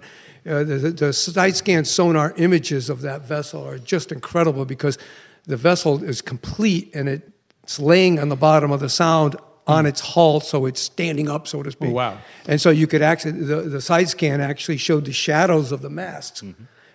uh, 0.49 0.65
the, 0.65 0.79
the- 0.91 1.13
side 1.13 1.55
scan 1.57 1.85
sonar 1.85 2.33
images 2.39 2.89
of 2.89 3.03
that 3.03 3.23
vessel 3.23 3.67
are 3.69 3.79
just 3.79 4.13
incredible 4.13 4.65
because 4.65 4.99
the 5.47 5.57
vessel 5.57 6.03
is 6.03 6.23
complete 6.23 6.95
and 6.95 7.09
it's 7.09 7.79
laying 7.79 8.19
on 8.19 8.29
the 8.31 8.37
bottom 8.37 8.71
of 8.73 8.81
the 8.81 8.89
sound 8.89 9.37
on 9.67 9.85
its 9.85 10.01
hull, 10.01 10.41
so 10.41 10.65
it's 10.67 10.81
standing 10.81 11.29
up, 11.29 11.47
so 11.49 11.63
to 11.63 11.71
speak. 11.71 11.91
Oh, 11.91 11.95
wow. 11.95 12.19
And 12.47 12.61
so 12.61 12.71
you 12.71 12.87
could 12.87 13.03
actually, 13.03 13.33
the, 13.33 13.63
the 13.63 13.81
side 13.81 14.09
scan 14.09 14.41
actually 14.41 14.77
showed 14.79 15.05
the 15.05 15.13
shadows 15.13 15.73
of 15.73 15.83
the 15.83 15.91
masts. 15.91 16.43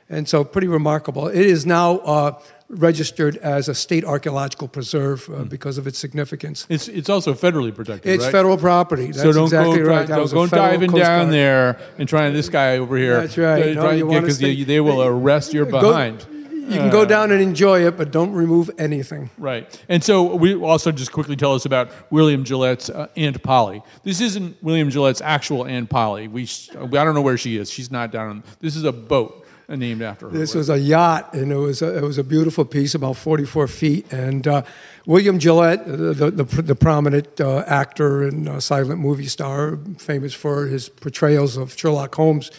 And 0.10 0.28
so 0.28 0.44
pretty 0.44 0.68
remarkable. 0.68 1.28
It 1.28 1.46
is 1.46 1.66
now 1.66 2.00
uh, 2.00 2.42
registered 2.72 3.38
as 3.38 3.68
a 3.68 3.76
state 3.76 4.04
archaeological 4.06 4.68
preserve 4.68 5.30
uh, 5.30 5.44
because 5.44 5.78
of 5.78 5.88
its 5.88 6.00
significance. 6.00 6.66
It's 6.70 6.88
it's 6.88 7.10
also 7.10 7.34
federally 7.34 7.74
protected. 7.74 8.12
It's 8.14 8.24
right? 8.24 8.32
federal 8.32 8.58
property. 8.58 9.08
That's 9.08 9.22
so 9.22 9.32
don't 9.34 9.44
exactly 9.46 9.80
go, 9.80 9.90
right. 9.90 10.08
Don't 10.08 10.32
go 10.32 10.48
diving 10.48 10.92
down 10.92 11.26
Guard. 11.26 11.34
there 11.34 11.80
and 11.98 12.08
trying 12.08 12.32
to 12.32 12.38
this 12.38 12.50
guy 12.50 12.78
over 12.78 12.98
here. 12.98 13.22
That's 13.22 13.38
right. 13.38 13.64
uh, 13.64 13.74
No, 13.74 13.82
trying 13.82 13.98
you 13.98 14.04
to 14.06 14.10
get- 14.10 14.14
wanna 14.16 14.28
'cause 14.28 14.36
stay- 14.38 14.56
they, 14.56 14.64
they 14.64 14.80
will 14.80 15.04
arrest 15.04 15.54
your 15.54 15.66
Go- 15.66 15.82
behind. 15.82 16.26
You 16.70 16.78
can 16.78 16.90
go 16.90 17.04
down 17.04 17.32
and 17.34 17.42
enjoy 17.42 17.86
it, 17.86 17.98
but 17.98 18.12
don't 18.12 18.32
remove 18.32 18.72
anything. 18.78 19.30
Right. 19.38 19.68
And 19.90 20.02
so 20.02 20.36
we 20.36 20.56
also 20.56 20.94
just 20.94 21.12
quickly 21.12 21.36
tell 21.36 21.54
us 21.54 21.66
about 21.66 21.90
William 22.12 22.44
Gillette's 22.44 22.90
uh, 22.90 23.08
Aunt 23.18 23.44
Polly. 23.44 23.84
This 24.04 24.22
isn't 24.22 24.56
William 24.64 24.90
Gillette's 24.90 25.20
actual 25.22 25.66
Aunt 25.66 25.90
Polly. 25.90 26.30
We, 26.30 26.48
I 26.80 26.86
don't 26.86 27.14
know 27.14 27.22
where 27.22 27.38
she 27.38 27.58
is. 27.58 27.70
She's 27.70 27.92
not 27.92 28.14
down. 28.14 28.30
On, 28.30 28.44
this 28.62 28.78
is 28.78 28.86
a 28.86 28.94
boat 28.94 29.44
uh, 29.44 29.44
named 29.80 30.02
after 30.02 30.30
her. 30.30 30.38
This 30.38 30.56
was 30.56 30.70
a 30.70 30.80
yacht, 30.80 31.34
and 31.34 31.52
it 31.52 31.56
was 31.56 31.82
a, 31.82 31.98
it 31.98 32.02
was 32.02 32.18
a 32.18 32.24
beautiful 32.24 32.66
piece, 32.66 32.96
about 32.96 33.18
44 33.18 33.68
feet. 33.68 34.12
And 34.12 34.48
uh, 34.48 34.64
William 35.06 35.40
Gillette, 35.40 35.86
the, 35.86 36.14
the, 36.14 36.32
the, 36.32 36.62
the 36.62 36.76
prominent 36.76 37.40
uh, 37.40 37.64
actor 37.68 38.24
and 38.24 38.48
uh, 38.48 38.60
silent 38.60 39.00
movie 39.00 39.28
star, 39.28 39.78
famous 39.98 40.34
for 40.34 40.68
his 40.68 40.90
portrayals 40.90 41.58
of 41.58 41.78
Sherlock 41.78 42.14
Holmes, 42.16 42.52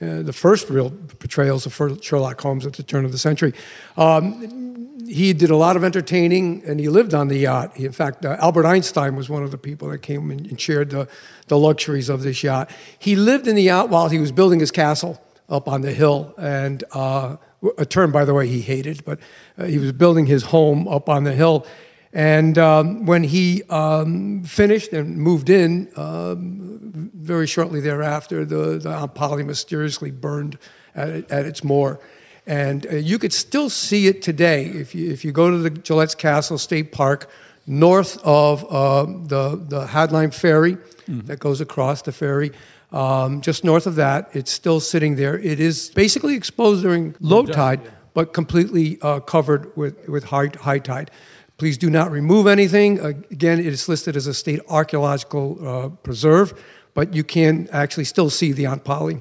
uh, 0.00 0.22
the 0.22 0.32
first 0.32 0.68
real 0.68 0.90
portrayals 0.90 1.66
of 1.66 2.04
Sherlock 2.04 2.40
Holmes 2.40 2.66
at 2.66 2.74
the 2.74 2.82
turn 2.82 3.04
of 3.04 3.12
the 3.12 3.18
century. 3.18 3.54
Um, 3.96 4.96
he 5.08 5.32
did 5.32 5.50
a 5.50 5.56
lot 5.56 5.76
of 5.76 5.84
entertaining, 5.84 6.62
and 6.66 6.80
he 6.80 6.88
lived 6.88 7.14
on 7.14 7.28
the 7.28 7.38
yacht. 7.38 7.76
He, 7.76 7.84
in 7.84 7.92
fact, 7.92 8.24
uh, 8.24 8.36
Albert 8.40 8.66
Einstein 8.66 9.14
was 9.14 9.28
one 9.28 9.42
of 9.42 9.50
the 9.50 9.58
people 9.58 9.88
that 9.88 9.98
came 9.98 10.30
and, 10.30 10.46
and 10.46 10.60
shared 10.60 10.90
the, 10.90 11.08
the 11.46 11.58
luxuries 11.58 12.08
of 12.08 12.22
this 12.22 12.42
yacht. 12.42 12.70
He 12.98 13.14
lived 13.14 13.46
in 13.46 13.54
the 13.54 13.62
yacht 13.62 13.88
while 13.88 14.08
he 14.08 14.18
was 14.18 14.32
building 14.32 14.60
his 14.60 14.70
castle 14.70 15.22
up 15.48 15.68
on 15.68 15.80
the 15.80 15.92
hill, 15.92 16.34
and 16.38 16.82
uh, 16.92 17.36
a 17.78 17.86
term, 17.86 18.12
by 18.12 18.24
the 18.24 18.34
way, 18.34 18.46
he 18.46 18.60
hated, 18.60 19.04
but 19.04 19.18
uh, 19.58 19.64
he 19.64 19.78
was 19.78 19.92
building 19.92 20.26
his 20.26 20.42
home 20.42 20.88
up 20.88 21.08
on 21.08 21.24
the 21.24 21.32
hill. 21.32 21.66
And 22.12 22.56
um, 22.56 23.04
when 23.06 23.24
he 23.24 23.62
um, 23.64 24.42
finished 24.44 24.92
and 24.92 25.18
moved 25.18 25.50
in, 25.50 25.90
um, 25.96 27.10
very 27.14 27.46
shortly 27.46 27.80
thereafter, 27.80 28.44
the, 28.44 28.78
the 28.78 28.90
Aunt 28.90 29.14
Polly 29.14 29.42
mysteriously 29.42 30.10
burned 30.10 30.58
at, 30.94 31.30
at 31.30 31.46
its 31.46 31.62
moor. 31.62 32.00
And 32.46 32.86
uh, 32.86 32.96
you 32.96 33.18
could 33.18 33.32
still 33.32 33.68
see 33.68 34.06
it 34.06 34.22
today 34.22 34.66
if 34.66 34.94
you, 34.94 35.10
if 35.10 35.24
you 35.24 35.32
go 35.32 35.50
to 35.50 35.58
the 35.58 35.70
Gillette's 35.70 36.14
Castle 36.14 36.58
State 36.58 36.92
Park, 36.92 37.28
north 37.66 38.18
of 38.24 38.64
uh, 38.70 39.04
the, 39.04 39.62
the 39.68 39.86
Hadlyme 39.86 40.32
Ferry 40.32 40.78
that 41.08 41.38
goes 41.38 41.60
across 41.60 42.02
the 42.02 42.12
ferry. 42.12 42.52
Um, 42.92 43.40
just 43.40 43.64
north 43.64 43.86
of 43.86 43.96
that, 43.96 44.28
it's 44.32 44.50
still 44.50 44.80
sitting 44.80 45.16
there. 45.16 45.38
It 45.38 45.60
is 45.60 45.90
basically 45.90 46.34
exposed 46.34 46.82
during 46.82 47.14
low 47.20 47.44
tide, 47.44 47.80
but 48.14 48.32
completely 48.32 48.98
uh, 49.02 49.20
covered 49.20 49.76
with, 49.76 50.08
with 50.08 50.24
high, 50.24 50.50
high 50.60 50.78
tide. 50.78 51.10
Please 51.58 51.76
do 51.78 51.90
not 51.90 52.10
remove 52.10 52.46
anything. 52.46 53.00
Uh, 53.00 53.08
again, 53.30 53.58
it 53.58 53.66
is 53.66 53.88
listed 53.88 54.14
as 54.16 54.26
a 54.26 54.34
state 54.34 54.60
archaeological 54.68 55.58
uh, 55.66 55.88
preserve, 55.88 56.62
but 56.94 57.14
you 57.14 57.24
can 57.24 57.68
actually 57.72 58.04
still 58.04 58.30
see 58.30 58.52
the 58.52 58.66
Aunt 58.66 58.84
Polly. 58.84 59.20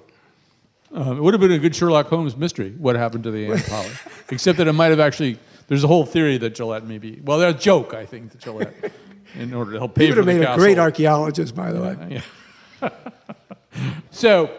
Um, 0.94 1.18
it 1.18 1.22
would 1.22 1.34
have 1.34 1.42
been 1.42 1.52
a 1.52 1.60
good 1.60 1.76
Sherlock 1.76 2.08
Holmes 2.08 2.38
mystery. 2.38 2.72
What 2.78 2.96
happened 2.96 3.24
to 3.26 3.32
the 3.32 3.52
Aunt 3.52 3.66
Polly? 3.70 3.90
Except 4.30 4.58
that 4.60 4.68
it 4.68 4.74
might 4.74 4.88
have 4.92 5.00
actually. 5.00 5.40
There's 5.68 5.84
a 5.84 5.88
whole 5.88 6.06
theory 6.06 6.38
that 6.38 6.54
Gillette 6.54 6.86
maybe. 6.86 7.20
Well, 7.24 7.40
there's 7.40 7.56
a 7.56 7.58
joke 7.58 7.94
I 7.96 8.06
think 8.06 8.32
that 8.32 8.42
Gillette, 8.42 8.92
in 9.34 9.52
order 9.54 9.72
to 9.74 9.80
help 9.80 9.96
pay 9.96 10.04
He 10.06 10.12
would 10.12 10.18
have 10.18 10.26
made 10.28 10.42
a 10.42 10.46
castle. 10.46 10.60
great 10.64 10.78
archaeologist, 10.78 11.56
by 11.56 11.72
the 11.72 11.82
way. 11.82 11.96
Yeah. 12.12 12.22
so, 14.12 14.52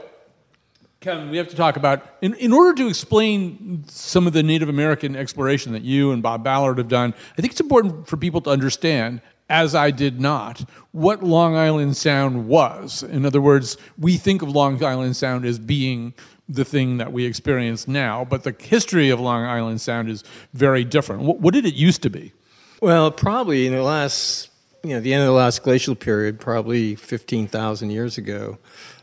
Kevin, 1.01 1.31
we 1.31 1.37
have 1.37 1.49
to 1.49 1.57
talk 1.57 1.77
about 1.77 2.05
in, 2.21 2.35
in 2.35 2.53
order 2.53 2.75
to 2.83 2.89
explain 2.89 3.85
some 3.87 4.27
of 4.27 4.33
the 4.33 4.43
Native 4.43 4.69
American 4.69 5.15
exploration 5.15 5.73
that 5.73 5.83
you 5.83 6.13
and 6.13 6.23
Bob 6.23 6.43
Ballard 6.43 6.79
have 6.79 6.89
done. 6.89 7.15
I 7.39 7.41
think 7.41 7.53
it's 7.53 7.61
important 7.61 8.09
for 8.09 8.17
people 8.17 8.41
to 8.43 8.51
understand, 8.51 9.21
as 9.49 9.75
I 9.75 9.91
did 9.91 10.21
not, 10.21 10.69
what 10.93 11.23
Long 11.23 11.57
Island 11.57 11.97
Sound 11.97 12.49
was. 12.49 13.03
In 13.03 13.25
other 13.25 13.41
words, 13.41 13.77
we 13.99 14.17
think 14.17 14.43
of 14.43 14.49
Long 14.49 14.83
Island 14.83 15.17
Sound 15.17 15.45
as 15.45 15.59
being 15.59 16.15
the 16.49 16.65
thing 16.65 16.99
that 16.99 17.13
we 17.13 17.25
experience 17.25 17.89
now, 17.89 18.25
but 18.25 18.45
the 18.45 18.55
history 18.59 19.11
of 19.11 19.21
Long 19.21 19.45
Island 19.45 19.81
Sound 19.81 20.09
is 20.09 20.25
very 20.55 20.85
different. 20.85 21.23
What, 21.23 21.41
what 21.41 21.55
did 21.55 21.67
it 21.67 21.75
used 21.75 22.03
to 22.03 22.11
be? 22.11 22.33
Well, 22.81 23.11
probably 23.11 23.67
in 23.67 23.73
the 23.73 23.83
last, 23.83 24.51
you 24.87 24.95
know, 24.95 25.01
the 25.01 25.13
end 25.13 25.23
of 25.23 25.27
the 25.27 25.33
last 25.33 25.63
glacial 25.63 25.95
period, 25.95 26.39
probably 26.39 26.95
15,000 26.95 27.91
years 27.91 28.19
ago, 28.19 28.59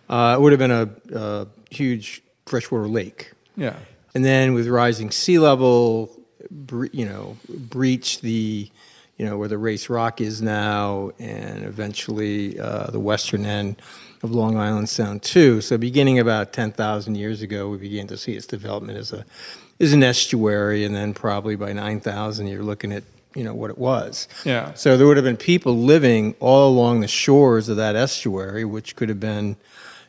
uh, 0.09 0.35
it 0.37 0.41
would 0.41 0.51
have 0.51 0.59
been 0.59 0.71
a, 0.71 0.89
a 1.13 1.47
huge 1.69 2.21
freshwater 2.45 2.87
lake. 2.87 3.31
Yeah. 3.55 3.75
And 4.15 4.23
then 4.23 4.53
with 4.53 4.67
rising 4.67 5.11
sea 5.11 5.39
level, 5.39 6.17
bre- 6.49 6.87
you 6.91 7.05
know, 7.05 7.37
breach 7.49 8.21
the, 8.21 8.69
you 9.17 9.25
know, 9.25 9.37
where 9.37 9.47
the 9.47 9.57
Race 9.57 9.89
Rock 9.89 10.21
is 10.21 10.41
now, 10.41 11.11
and 11.19 11.63
eventually 11.63 12.59
uh, 12.59 12.87
the 12.87 12.99
western 12.99 13.45
end 13.45 13.81
of 14.21 14.31
Long 14.31 14.57
Island 14.57 14.89
Sound 14.89 15.21
too. 15.21 15.61
So 15.61 15.77
beginning 15.77 16.19
about 16.19 16.53
10,000 16.53 17.15
years 17.15 17.41
ago, 17.41 17.69
we 17.69 17.77
began 17.77 18.07
to 18.07 18.17
see 18.17 18.33
its 18.33 18.47
development 18.47 18.97
as 18.97 19.11
a 19.11 19.25
as 19.79 19.91
an 19.91 20.03
estuary, 20.03 20.85
and 20.85 20.95
then 20.95 21.13
probably 21.13 21.55
by 21.55 21.73
9,000, 21.73 22.47
you're 22.47 22.63
looking 22.63 22.93
at 22.93 23.03
you 23.35 23.43
know 23.43 23.53
what 23.53 23.69
it 23.69 23.77
was. 23.77 24.27
Yeah. 24.45 24.73
So 24.73 24.97
there 24.97 25.07
would 25.07 25.17
have 25.17 25.23
been 25.23 25.37
people 25.37 25.77
living 25.77 26.35
all 26.39 26.69
along 26.69 27.01
the 27.01 27.07
shores 27.07 27.69
of 27.69 27.77
that 27.77 27.95
estuary, 27.95 28.65
which 28.65 28.95
could 28.95 29.09
have 29.09 29.19
been, 29.19 29.57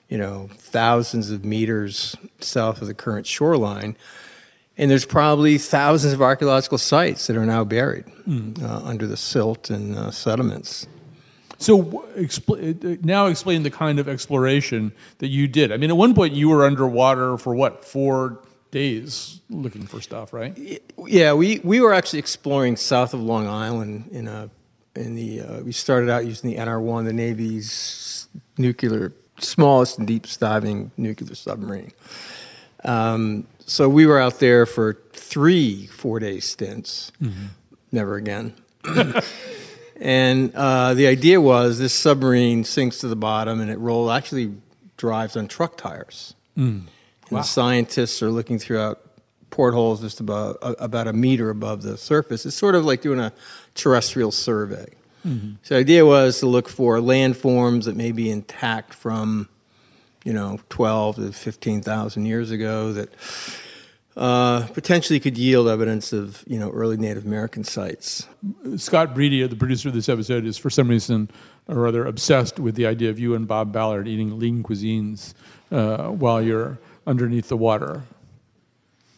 you 0.08 0.18
know, 0.18 0.48
thousands 0.58 1.30
of 1.30 1.44
meters 1.44 2.16
south 2.40 2.80
of 2.82 2.88
the 2.88 2.94
current 2.94 3.26
shoreline. 3.26 3.96
And 4.76 4.90
there's 4.90 5.06
probably 5.06 5.56
thousands 5.58 6.12
of 6.12 6.20
archaeological 6.20 6.78
sites 6.78 7.28
that 7.28 7.37
are 7.37 7.46
now 7.46 7.62
buried 7.62 8.04
uh, 8.60 8.82
under 8.84 9.06
the 9.06 9.16
silt 9.16 9.70
and 9.70 9.96
uh, 9.96 10.10
sediments. 10.10 10.87
So 11.58 12.04
expl- 12.16 12.84
uh, 12.84 12.98
now 13.02 13.26
explain 13.26 13.62
the 13.62 13.70
kind 13.70 14.00
of 14.00 14.08
exploration 14.08 14.92
that 15.18 15.28
you 15.28 15.46
did. 15.46 15.70
I 15.70 15.76
mean, 15.76 15.90
at 15.90 15.96
one 15.96 16.12
point 16.14 16.34
you 16.34 16.48
were 16.48 16.66
underwater 16.66 17.38
for 17.38 17.54
what 17.54 17.84
four 17.84 18.40
days 18.74 19.40
looking 19.48 19.87
for 19.87 20.00
stuff, 20.02 20.32
right? 20.32 20.82
Yeah, 20.98 21.32
we, 21.32 21.60
we 21.60 21.80
were 21.80 21.94
actually 21.94 22.18
exploring 22.18 22.76
south 22.76 23.14
of 23.14 23.20
Long 23.22 23.46
Island 23.46 24.08
in 24.10 24.28
a 24.28 24.50
in 24.96 25.14
the 25.14 25.40
uh, 25.40 25.60
we 25.60 25.72
started 25.72 26.10
out 26.10 26.26
using 26.26 26.50
the 26.50 26.56
NR1, 26.56 27.04
the 27.04 27.12
Navy's 27.12 28.28
nuclear 28.58 29.12
smallest 29.38 29.98
and 29.98 30.06
deepest 30.06 30.40
diving 30.40 30.90
nuclear 30.96 31.34
submarine. 31.34 31.92
Um, 32.84 33.46
so 33.60 33.88
we 33.88 34.06
were 34.06 34.20
out 34.20 34.40
there 34.40 34.66
for 34.66 34.98
three 35.12 35.87
four 35.87 36.18
day 36.18 36.40
stints. 36.40 37.12
Never 37.92 38.16
again. 38.16 38.54
and 40.00 40.54
uh, 40.54 40.94
the 40.94 41.06
idea 41.06 41.40
was 41.40 41.78
this 41.78 41.94
submarine 41.94 42.64
sinks 42.64 42.98
to 42.98 43.08
the 43.08 43.16
bottom 43.16 43.60
and 43.60 43.70
it 43.70 43.78
roll 43.78 44.10
actually 44.10 44.52
drives 44.96 45.37
on 45.37 45.48
truck 45.48 45.76
tires. 45.76 46.34
And 46.56 46.88
the 47.35 47.42
scientists 47.42 48.23
are 48.23 48.31
looking 48.31 48.59
throughout 48.59 49.01
portholes 49.51 50.01
just 50.01 50.20
about 50.20 50.59
about 50.62 51.07
a 51.07 51.12
meter 51.12 51.51
above 51.51 51.83
the 51.83 51.97
surface. 51.97 52.44
It's 52.44 52.57
sort 52.57 52.75
of 52.75 52.85
like 52.85 53.03
doing 53.03 53.20
a 53.20 53.33
terrestrial 53.75 54.33
survey. 54.33 54.87
So 55.62 55.75
the 55.75 55.81
idea 55.81 56.05
was 56.05 56.40
to 56.40 56.47
look 56.47 56.68
for 56.68 56.99
landforms 56.99 57.85
that 57.85 57.97
may 57.97 58.12
be 58.12 58.31
intact 58.31 58.92
from, 58.92 59.49
you 60.23 60.35
know, 60.35 60.59
12 60.68 61.16
to 61.16 61.33
15,000 61.33 62.27
years 62.27 62.51
ago 62.51 62.92
that 62.92 63.09
uh, 64.18 64.66
potentially 64.68 65.18
could 65.18 65.38
yield 65.38 65.66
evidence 65.66 66.12
of, 66.12 66.44
you 66.47 66.59
know, 66.59 66.70
early 66.70 66.99
Native 66.99 67.25
American 67.25 67.64
sites. 67.64 68.29
Scott 68.77 69.14
Breedy, 69.14 69.49
the 69.49 69.57
producer 69.57 69.88
of 69.88 69.94
this 69.94 70.11
episode, 70.11 70.44
is 70.44 70.59
for 70.59 70.68
some 70.68 70.88
reason 70.88 71.31
or 71.68 71.87
other 71.87 72.05
obsessed 72.05 72.61
with 72.61 72.75
the 72.75 72.85
idea 72.85 73.09
of 73.09 73.18
you 73.18 73.35
and 73.35 73.49
Bob 73.49 73.73
Ballard 73.73 74.07
eating 74.07 74.38
lean 74.38 74.62
cuisines 74.62 75.33
uh, 75.73 76.09
while 76.09 76.42
you're 76.42 76.79
underneath 77.07 77.49
the 77.49 77.57
water. 77.57 78.03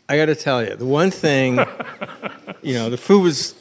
I 0.09 0.17
got 0.17 0.27
to 0.27 0.35
tell 0.37 0.63
you, 0.65 0.77
the 0.77 0.87
one 0.87 1.11
thing, 1.11 1.59
you 2.63 2.75
know, 2.75 2.91
the 2.91 2.97
food 2.97 3.23
was, 3.23 3.55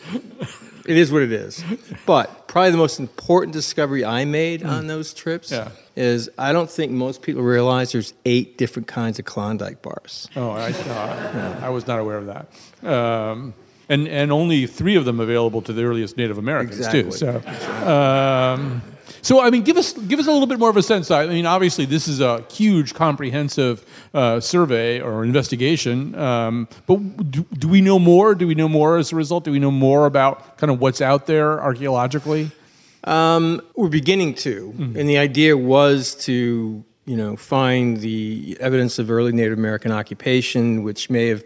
it 0.86 0.96
is 0.96 1.12
what 1.12 1.24
it 1.24 1.32
is. 1.32 1.64
But 2.06 2.48
probably 2.48 2.70
the 2.72 2.78
most 2.78 3.00
important 3.00 3.54
discovery 3.54 4.06
I 4.06 4.26
made 4.26 4.64
on 4.64 4.86
those 4.88 5.14
trips 5.14 5.52
Yeah. 5.52 5.70
is 5.96 6.30
I 6.38 6.54
don't 6.54 6.70
think 6.70 6.92
most 6.92 7.24
people 7.24 7.42
realize 7.42 7.92
there's 7.94 8.14
eight 8.26 8.60
different 8.60 8.88
kinds 8.88 9.18
of 9.18 9.26
Klondike 9.26 9.82
bars. 9.82 10.30
Oh, 10.36 10.52
I, 10.52 10.70
uh, 10.90 11.60
I 11.64 11.70
was 11.70 11.88
not 11.88 12.00
aware 12.00 12.18
of 12.18 12.28
that. 12.28 12.88
Um, 12.88 13.56
and, 13.90 14.08
and 14.08 14.32
only 14.32 14.68
three 14.68 14.96
of 14.96 15.06
them 15.06 15.20
available 15.20 15.64
to 15.64 15.74
the 15.74 15.84
earliest 15.84 16.16
Native 16.16 16.38
Americans 16.38 16.88
too. 16.90 17.12
So, 17.12 17.42
um, 17.88 18.84
so 19.22 19.41
I 19.41 19.50
mean, 19.50 19.63
give 19.63 19.78
us 19.78 19.94
give 19.94 20.20
us 20.20 20.28
a 20.28 20.32
little 20.32 20.48
bit 20.48 20.60
more 20.60 20.70
of 20.70 20.78
a 20.78 20.84
sense. 20.84 21.12
I 21.12 21.26
mean, 21.28 21.46
obviously, 21.46 21.86
this 21.86 22.08
is 22.08 22.22
a 22.22 22.44
huge, 22.52 22.94
comprehensive 22.94 23.86
uh, 24.13 24.39
survey 24.39 25.02
or 25.02 25.24
investigation. 25.24 26.15
Um, 26.15 26.68
but 26.88 27.32
do, 27.32 27.46
do 27.58 27.68
we 27.68 27.82
know 27.82 28.00
more? 28.00 28.36
Do 28.36 28.48
we 28.48 28.56
know 28.56 28.70
more 28.70 28.98
as 28.98 29.12
a 29.12 29.15
result? 29.15 29.44
Do 29.44 29.52
we 29.52 29.60
know 29.60 29.72
more 29.72 30.06
about 30.06 30.58
kind 30.58 30.72
of 30.72 30.80
what's 30.80 31.02
out 31.02 31.26
there 31.26 31.62
archaeologically? 31.62 32.52
Um, 33.04 33.62
we're 33.76 33.89
beginning 33.89 34.34
to, 34.36 34.74
and 35.00 35.08
the 35.08 35.20
idea 35.20 35.56
was 35.56 36.15
to, 36.26 36.84
you 37.06 37.15
know, 37.15 37.36
find 37.36 37.98
the 37.98 38.58
evidence 38.60 38.98
of 38.98 39.12
early 39.12 39.32
Native 39.32 39.60
American 39.60 39.91
occupation, 39.91 40.82
which 40.82 41.10
may 41.12 41.28
have 41.28 41.44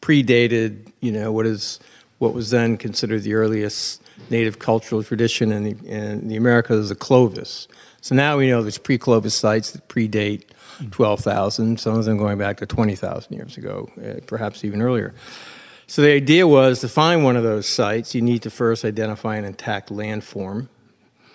predated, 0.00 0.92
you 1.00 1.12
know, 1.12 1.30
what 1.30 1.46
is 1.46 1.78
what 2.18 2.34
was 2.34 2.50
then 2.50 2.76
considered 2.76 3.22
the 3.22 3.34
earliest 3.34 4.02
native 4.30 4.58
cultural 4.58 5.02
tradition 5.02 5.52
in 5.52 5.64
the, 5.64 5.88
in 5.88 6.28
the 6.28 6.36
Americas, 6.36 6.88
the 6.88 6.94
Clovis. 6.94 7.68
So 8.00 8.14
now 8.14 8.38
we 8.38 8.48
know 8.48 8.62
there's 8.62 8.78
pre-Clovis 8.78 9.34
sites 9.34 9.72
that 9.72 9.88
predate 9.88 10.44
12,000, 10.90 11.80
some 11.80 11.98
of 11.98 12.04
them 12.04 12.18
going 12.18 12.38
back 12.38 12.58
to 12.58 12.66
20,000 12.66 13.34
years 13.34 13.56
ago, 13.56 13.90
uh, 14.02 14.20
perhaps 14.26 14.64
even 14.64 14.80
earlier. 14.80 15.14
So 15.86 16.02
the 16.02 16.12
idea 16.12 16.46
was 16.46 16.80
to 16.80 16.88
find 16.88 17.24
one 17.24 17.36
of 17.36 17.42
those 17.42 17.66
sites, 17.66 18.14
you 18.14 18.20
need 18.20 18.42
to 18.42 18.50
first 18.50 18.84
identify 18.84 19.36
an 19.36 19.44
intact 19.44 19.88
landform. 19.88 20.68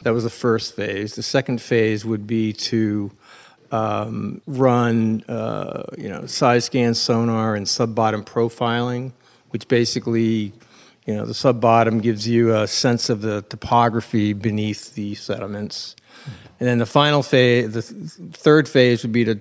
That 0.04 0.14
was 0.14 0.24
the 0.24 0.30
first 0.30 0.76
phase. 0.76 1.16
The 1.16 1.24
second 1.24 1.62
phase 1.62 2.06
would 2.06 2.28
be 2.28 2.54
to 2.54 3.12
um, 3.72 4.42
run, 4.46 5.24
uh, 5.28 5.84
you 5.98 6.08
know, 6.08 6.28
side 6.28 6.62
scan 6.64 6.94
sonar 6.94 7.56
and 7.56 7.68
sub-bottom 7.68 8.24
profiling, 8.24 9.12
which 9.50 9.68
basically, 9.68 10.54
you 11.06 11.14
know, 11.14 11.26
the 11.26 11.34
sub-bottom 11.34 12.00
gives 12.00 12.28
you 12.28 12.56
a 12.56 12.68
sense 12.68 13.10
of 13.10 13.22
the 13.22 13.42
topography 13.44 14.34
beneath 14.34 14.96
the 14.96 15.16
sediments. 15.16 15.96
And 16.60 16.70
then 16.70 16.78
the 16.78 16.86
final 16.86 17.24
phase, 17.24 17.74
the 17.74 17.82
th- 17.82 18.34
third 18.34 18.70
phase 18.70 19.04
would 19.04 19.12
be 19.12 19.26
to 19.26 19.40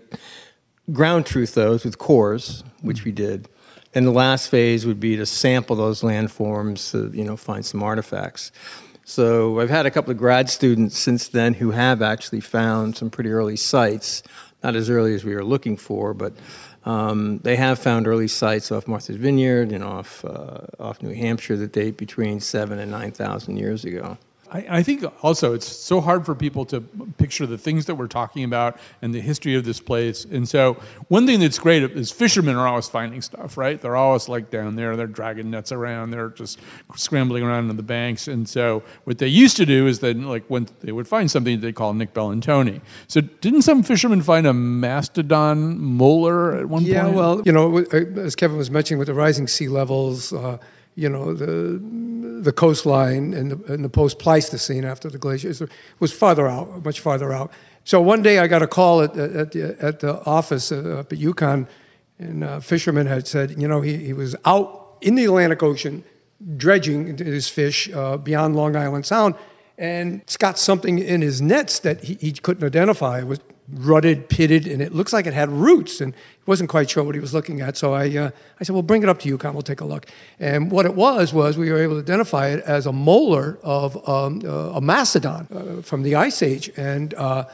ground 0.92 1.27
truth 1.27 1.55
those 1.55 1.85
with 1.85 1.98
cores, 1.98 2.64
which 2.81 3.05
we 3.05 3.12
did. 3.12 3.48
And 3.94 4.07
the 4.07 4.12
last 4.12 4.48
phase 4.48 4.87
would 4.87 4.98
be 4.98 5.16
to 5.16 5.27
sample 5.27 5.77
those 5.77 6.01
landforms 6.01 6.90
to, 6.92 7.16
you 7.16 7.25
know, 7.25 7.37
find 7.37 7.64
some 7.64 7.83
artifacts. 7.83 8.51
So 9.05 9.61
I've 9.61 9.70
had 9.70 9.87
a 9.87 9.90
couple 9.90 10.11
of 10.11 10.16
grad 10.16 10.48
students 10.48 10.96
since 10.98 11.29
then 11.29 11.55
who 11.55 11.72
have 11.72 12.03
actually 12.03 12.40
found 12.40 12.96
some 12.96 13.11
pretty 13.11 13.31
early 13.31 13.57
sites, 13.57 14.22
not 14.62 14.75
as 14.75 14.88
early 14.88 15.14
as 15.14 15.25
we 15.25 15.35
were 15.35 15.44
looking 15.44 15.77
for, 15.77 16.14
but 16.14 16.33
um, 16.85 17.38
they 17.38 17.57
have 17.57 17.79
found 17.79 18.07
early 18.07 18.29
sites 18.29 18.73
off 18.73 18.88
Martha's 18.88 19.16
Vineyard 19.16 19.73
and 19.73 19.85
off, 19.85 20.25
uh, 20.25 20.62
off 20.81 21.03
New 21.03 21.14
Hampshire 21.14 21.57
that 21.57 21.73
date 21.73 21.97
between 21.97 22.40
seven 22.40 22.79
and 22.79 22.90
9,000 22.90 23.57
years 23.57 23.85
ago. 23.85 24.18
I, 24.53 24.67
I 24.79 24.83
think 24.83 25.05
also 25.25 25.55
it's 25.55 25.67
so 25.67 26.01
hard 26.01 26.27
for 26.27 26.35
people 26.35 26.65
to 26.67 26.81
picture 27.17 27.47
the 27.47 27.59
things 27.59 27.87
that 27.87 27.95
we're 27.95 28.07
talking 28.07 28.45
about 28.45 28.79
and 29.01 29.15
the 29.15 29.21
history 29.21 29.55
of 29.55 29.65
this 29.65 29.81
place. 29.81 30.25
And 30.25 30.49
so 30.49 30.75
one 31.09 31.27
thing 31.27 31.41
that's 31.41 31.59
great 31.59 31.83
is 31.83 32.12
fishermen 32.12 32.57
are 32.57 32.69
always 32.69 32.88
finding 32.88 33.23
stuff, 33.23 33.57
right? 33.57 33.81
They're 33.81 33.97
always 33.97 34.29
like 34.29 34.51
down 34.51 34.77
there, 34.77 34.95
they're 34.95 35.07
dragging 35.07 35.51
nets 35.51 35.73
around, 35.73 36.11
they're 36.11 36.29
just 36.29 36.61
scrambling 36.97 37.43
around 37.43 37.71
on 37.71 37.77
the 37.77 37.83
banks. 37.83 38.29
And 38.29 38.49
so 38.49 38.83
what 39.05 39.19
they 39.19 39.29
used 39.29 39.57
to 39.57 39.67
do 39.67 39.87
is 39.87 40.01
then 40.01 40.29
like 40.29 40.45
when 40.49 40.69
they 40.81 40.93
would 40.93 41.09
find 41.09 41.31
something 41.31 41.61
they 41.61 41.73
call 41.73 41.95
Nick 41.95 42.12
Bellantoni. 42.12 42.83
So 43.09 43.21
didn't 43.21 43.62
some 43.62 43.83
fishermen 43.83 44.23
find 44.23 44.47
a 44.47 44.53
mastodon 44.53 45.81
molar 45.81 46.59
at 46.59 46.69
one 46.69 46.83
yeah, 46.83 47.03
point? 47.03 47.15
Yeah, 47.15 47.21
well, 47.21 47.43
you 47.45 47.53
know, 47.53 47.79
uh, 47.79 48.21
as 48.21 48.37
Kevin 48.37 48.59
was 48.59 48.71
mentioning, 48.71 48.99
with 48.99 49.09
the 49.09 49.15
rising 49.15 49.49
sea 49.49 49.69
levels, 49.69 50.33
uh, 50.33 50.59
you 50.95 51.09
know, 51.09 51.35
the 51.35 51.81
the 52.43 52.53
coastline 52.53 53.35
and 53.35 53.53
the, 53.53 53.73
and 53.73 53.85
the 53.85 53.89
post 53.89 54.19
Pleistocene 54.19 54.85
after 54.85 55.09
the 55.09 55.19
glaciers 55.19 55.63
was 56.01 56.13
farther 56.13 56.49
out, 56.49 56.85
much 56.85 57.01
farther 57.01 57.33
out. 57.33 57.53
So 57.85 58.01
one 58.01 58.23
day 58.23 58.39
I 58.39 58.47
got 58.47 58.63
a 58.63 58.67
call 58.67 59.01
at, 59.03 59.17
at, 59.17 59.53
the, 59.53 59.77
at 59.81 60.01
the 60.01 60.23
office 60.25 60.73
uh, 60.73 60.99
up 61.01 61.13
at 61.13 61.19
UConn, 61.19 61.67
and 62.19 62.45
a 62.45 62.61
fisherman 62.61 63.07
had 63.07 63.27
said, 63.27 63.61
you 63.61 63.67
know, 63.67 63.81
he, 63.81 63.97
he 63.97 64.13
was 64.13 64.37
out 64.45 64.97
in 65.01 65.15
the 65.15 65.25
Atlantic 65.25 65.63
Ocean 65.63 66.05
dredging 66.57 67.17
his 67.19 67.49
fish 67.49 67.91
uh, 67.93 68.17
beyond 68.17 68.57
Long 68.57 68.77
Island 68.77 69.07
Sound, 69.07 69.35
and 69.79 70.21
it's 70.23 70.37
got 70.37 70.59
something 70.59 70.99
in 70.99 71.23
his 71.23 71.41
nets 71.41 71.79
that 71.81 72.03
he, 72.05 72.15
he 72.15 72.33
couldn't 72.33 72.65
identify. 72.65 73.21
It 73.21 73.27
was 73.27 73.41
rutted, 73.73 74.29
pitted, 74.29 74.67
and 74.67 74.83
it 74.83 74.95
looks 74.95 75.13
like 75.13 75.27
it 75.27 75.35
had 75.35 75.51
roots. 75.51 76.01
And 76.01 76.15
he 76.15 76.43
wasn't 76.47 76.71
quite 76.71 76.91
sure 76.91 77.03
what 77.03 77.15
he 77.15 77.21
was 77.21 77.33
looking 77.33 77.61
at. 77.61 77.77
So 77.77 77.95
I, 77.95 78.17
uh, 78.17 78.31
I 78.61 78.65
said, 78.65 78.73
well, 78.75 78.83
bring 78.83 79.03
it 79.03 79.09
up 79.09 79.19
to 79.21 79.39
UConn. 79.39 79.53
We'll 79.53 79.63
take 79.63 79.81
a 79.81 79.85
look. 79.85 80.07
And 80.39 80.71
what 80.71 80.87
it 80.87 80.95
was, 80.95 81.33
was 81.33 81.57
we 81.57 81.71
were 81.71 81.79
able 81.79 81.95
to 81.95 82.01
identify 82.01 82.49
it 82.49 82.63
as 82.65 82.87
a 82.87 82.93
molar 82.93 83.59
of 83.63 83.97
um, 84.09 84.43
uh, 84.45 84.73
a 84.73 84.81
mastodon 84.81 85.49
uh, 85.53 85.83
from 85.83 86.03
the 86.03 86.17
Ice 86.17 86.43
Age. 86.43 86.71
And, 86.77 87.15
uh, 87.15 87.45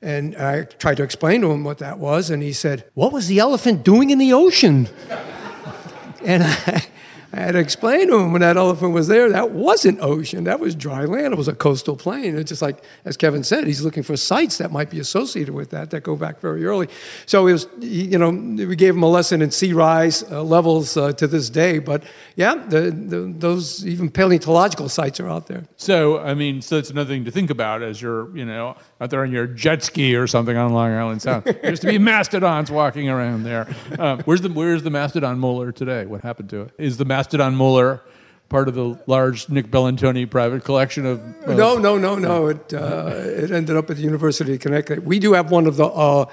and 0.00 0.36
I 0.36 0.64
tried 0.64 0.96
to 0.98 1.02
explain 1.02 1.40
to 1.42 1.50
him 1.50 1.64
what 1.64 1.78
that 1.78 1.98
was. 1.98 2.30
And 2.30 2.42
he 2.42 2.52
said, 2.52 2.84
what 2.94 3.12
was 3.12 3.28
the 3.28 3.38
elephant 3.38 3.84
doing 3.84 4.10
in 4.10 4.18
the 4.18 4.32
ocean? 4.32 4.88
and 6.24 6.42
I, 6.44 6.86
I 7.34 7.40
had 7.40 7.52
to 7.52 7.58
explain 7.58 8.08
to 8.08 8.18
him 8.18 8.32
when 8.32 8.42
that 8.42 8.58
elephant 8.58 8.92
was 8.92 9.08
there, 9.08 9.30
that 9.30 9.52
wasn't 9.52 10.00
ocean, 10.00 10.44
that 10.44 10.60
was 10.60 10.74
dry 10.74 11.06
land. 11.06 11.32
It 11.32 11.36
was 11.36 11.48
a 11.48 11.54
coastal 11.54 11.96
plain. 11.96 12.36
It's 12.36 12.50
just 12.50 12.60
like, 12.60 12.84
as 13.06 13.16
Kevin 13.16 13.42
said, 13.42 13.66
he's 13.66 13.82
looking 13.82 14.02
for 14.02 14.18
sites 14.18 14.58
that 14.58 14.70
might 14.70 14.90
be 14.90 15.00
associated 15.00 15.54
with 15.54 15.70
that 15.70 15.90
that 15.90 16.02
go 16.02 16.14
back 16.14 16.40
very 16.40 16.66
early. 16.66 16.88
So 17.24 17.46
it 17.46 17.52
was, 17.54 17.68
you 17.80 18.18
know, 18.18 18.28
we 18.30 18.76
gave 18.76 18.94
him 18.94 19.02
a 19.02 19.08
lesson 19.08 19.40
in 19.40 19.50
sea 19.50 19.72
rise 19.72 20.22
uh, 20.24 20.42
levels 20.42 20.94
uh, 20.98 21.12
to 21.14 21.26
this 21.26 21.48
day. 21.48 21.78
But 21.78 22.02
yeah, 22.36 22.54
the, 22.54 22.90
the, 22.90 23.34
those 23.38 23.86
even 23.86 24.10
paleontological 24.10 24.90
sites 24.90 25.18
are 25.18 25.28
out 25.28 25.46
there. 25.46 25.64
So, 25.78 26.18
I 26.18 26.34
mean, 26.34 26.60
so 26.60 26.76
it's 26.76 26.90
another 26.90 27.08
thing 27.08 27.24
to 27.24 27.30
think 27.30 27.48
about 27.48 27.82
as 27.82 28.02
you're, 28.02 28.36
you 28.36 28.44
know, 28.44 28.76
out 29.00 29.08
there 29.08 29.22
on 29.22 29.32
your 29.32 29.46
jet 29.46 29.82
ski 29.82 30.14
or 30.16 30.26
something 30.26 30.56
on 30.56 30.74
Long 30.74 30.92
Island 30.92 31.22
Sound. 31.22 31.44
There 31.44 31.70
used 31.70 31.80
to 31.82 31.88
be 31.88 31.98
mastodons 32.12 32.70
walking 32.70 33.08
around 33.08 33.44
there. 33.44 33.74
Um, 33.98 34.20
where's 34.24 34.42
the 34.42 34.52
Where's 34.52 34.82
the 34.82 34.90
mastodon 34.90 35.38
molar 35.38 35.72
today? 35.72 36.04
What 36.04 36.20
happened 36.20 36.50
to 36.50 36.62
it? 36.62 36.72
Is 36.76 36.98
the 36.98 37.06
mastodon 37.06 37.21
molar 37.54 38.02
part 38.48 38.68
of 38.68 38.74
the 38.74 38.98
large 39.06 39.48
Nick 39.48 39.70
Bellantoni 39.70 40.28
private 40.28 40.62
collection 40.62 41.06
of? 41.06 41.20
no, 41.48 41.78
no, 41.78 41.96
no, 41.96 42.16
no. 42.16 42.48
It 42.48 42.74
uh, 42.74 43.12
it 43.14 43.50
ended 43.50 43.76
up 43.76 43.90
at 43.90 43.96
the 43.96 44.02
University 44.02 44.54
of 44.54 44.60
Connecticut. 44.60 45.02
We 45.02 45.18
do 45.18 45.32
have 45.32 45.50
one 45.50 45.66
of 45.66 45.76
the. 45.76 45.86
Uh, 45.86 46.26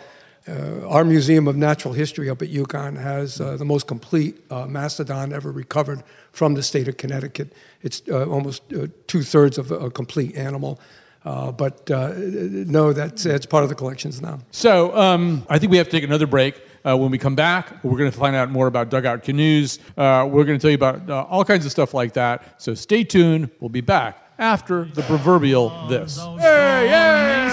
uh, 0.48 0.88
our 0.88 1.04
Museum 1.04 1.48
of 1.48 1.56
Natural 1.58 1.94
History 1.94 2.30
up 2.30 2.42
at 2.42 2.50
UConn 2.50 2.98
has 2.98 3.40
uh, 3.40 3.58
the 3.58 3.66
most 3.66 3.88
complete 3.88 4.42
uh, 4.50 4.66
mastodon 4.66 5.34
ever 5.34 5.52
recovered 5.52 6.02
from 6.32 6.56
the 6.56 6.64
state 6.64 6.88
of 6.88 6.98
Connecticut. 6.98 7.54
It's 7.84 8.02
uh, 8.10 8.26
almost 8.26 8.64
uh, 8.74 8.88
two 9.06 9.22
thirds 9.22 9.58
of 9.58 9.70
a 9.72 9.92
complete 9.92 10.36
animal. 10.36 10.80
Uh, 11.26 11.52
but 11.52 11.92
uh, 11.92 12.14
no, 12.16 12.94
that's, 12.94 13.24
that's 13.24 13.46
part 13.46 13.64
of 13.64 13.70
the 13.70 13.76
collections 13.76 14.22
now. 14.22 14.40
So 14.52 14.96
um, 14.98 15.46
I 15.50 15.60
think 15.60 15.72
we 15.72 15.78
have 15.78 15.88
to 15.88 15.92
take 15.92 16.06
another 16.06 16.28
break. 16.28 16.60
Uh, 16.86 16.98
when 16.98 17.12
we 17.12 17.18
come 17.18 17.36
back, 17.36 17.84
we're 17.84 17.98
going 17.98 18.12
to 18.12 18.18
find 18.18 18.36
out 18.36 18.50
more 18.50 18.68
about 18.68 18.90
dugout 18.90 19.24
canoes. 19.24 19.80
Uh, 19.98 20.28
we're 20.30 20.44
going 20.46 20.58
to 20.58 20.62
tell 20.62 20.72
you 20.72 20.76
about 20.76 21.10
uh, 21.10 21.24
all 21.30 21.44
kinds 21.46 21.66
of 21.66 21.72
stuff 21.72 21.94
like 21.94 22.14
that. 22.14 22.62
So 22.62 22.74
stay 22.74 23.04
tuned. 23.04 23.50
We'll 23.60 23.70
be 23.70 23.82
back 23.82 24.24
after 24.38 24.86
the 24.86 25.02
proverbial 25.04 25.88
this. 25.88 26.18
Hey, 26.18 26.88
yeah, 26.90 27.50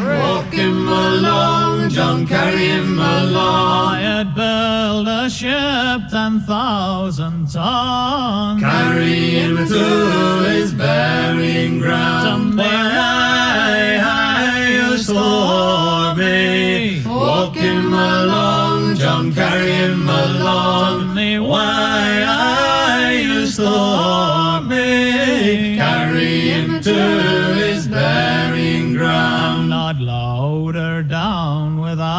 hooray, 0.00 0.20
hooray. 1.20 1.75
John, 1.88 2.26
carry 2.26 2.66
him 2.66 2.98
along. 2.98 3.94
I 3.94 4.00
had 4.00 4.34
built 4.34 5.06
a 5.08 5.30
ship 5.30 6.10
ten 6.10 6.40
thousand 6.40 7.50
tons. 7.50 8.60
Carry 8.60 9.30
him 9.30 9.56
to 9.56 10.44
his 10.50 10.74
burying 10.74 11.78
ground. 11.78 12.58
Where 12.58 12.66
I, 12.66 14.00
I 14.02 14.90
used 14.90 15.06
for 15.06 16.14
me. 16.20 17.02
Walk 17.06 17.54
him 17.54 17.92
along, 17.94 18.96
John, 18.96 19.32
carry 19.32 19.70
him 19.70 20.08
along. 20.08 21.14
me 21.14 21.38
why 21.38 22.24
I 22.26 23.12
used 23.22 23.56
for 23.56 24.60
me. 24.68 25.76
Carry 25.76 26.50
him 26.50 26.80
to 26.82 27.54
his 27.54 27.86
burying 27.88 28.94
ground. 28.94 29.70
Not 29.70 29.96
with 29.98 30.08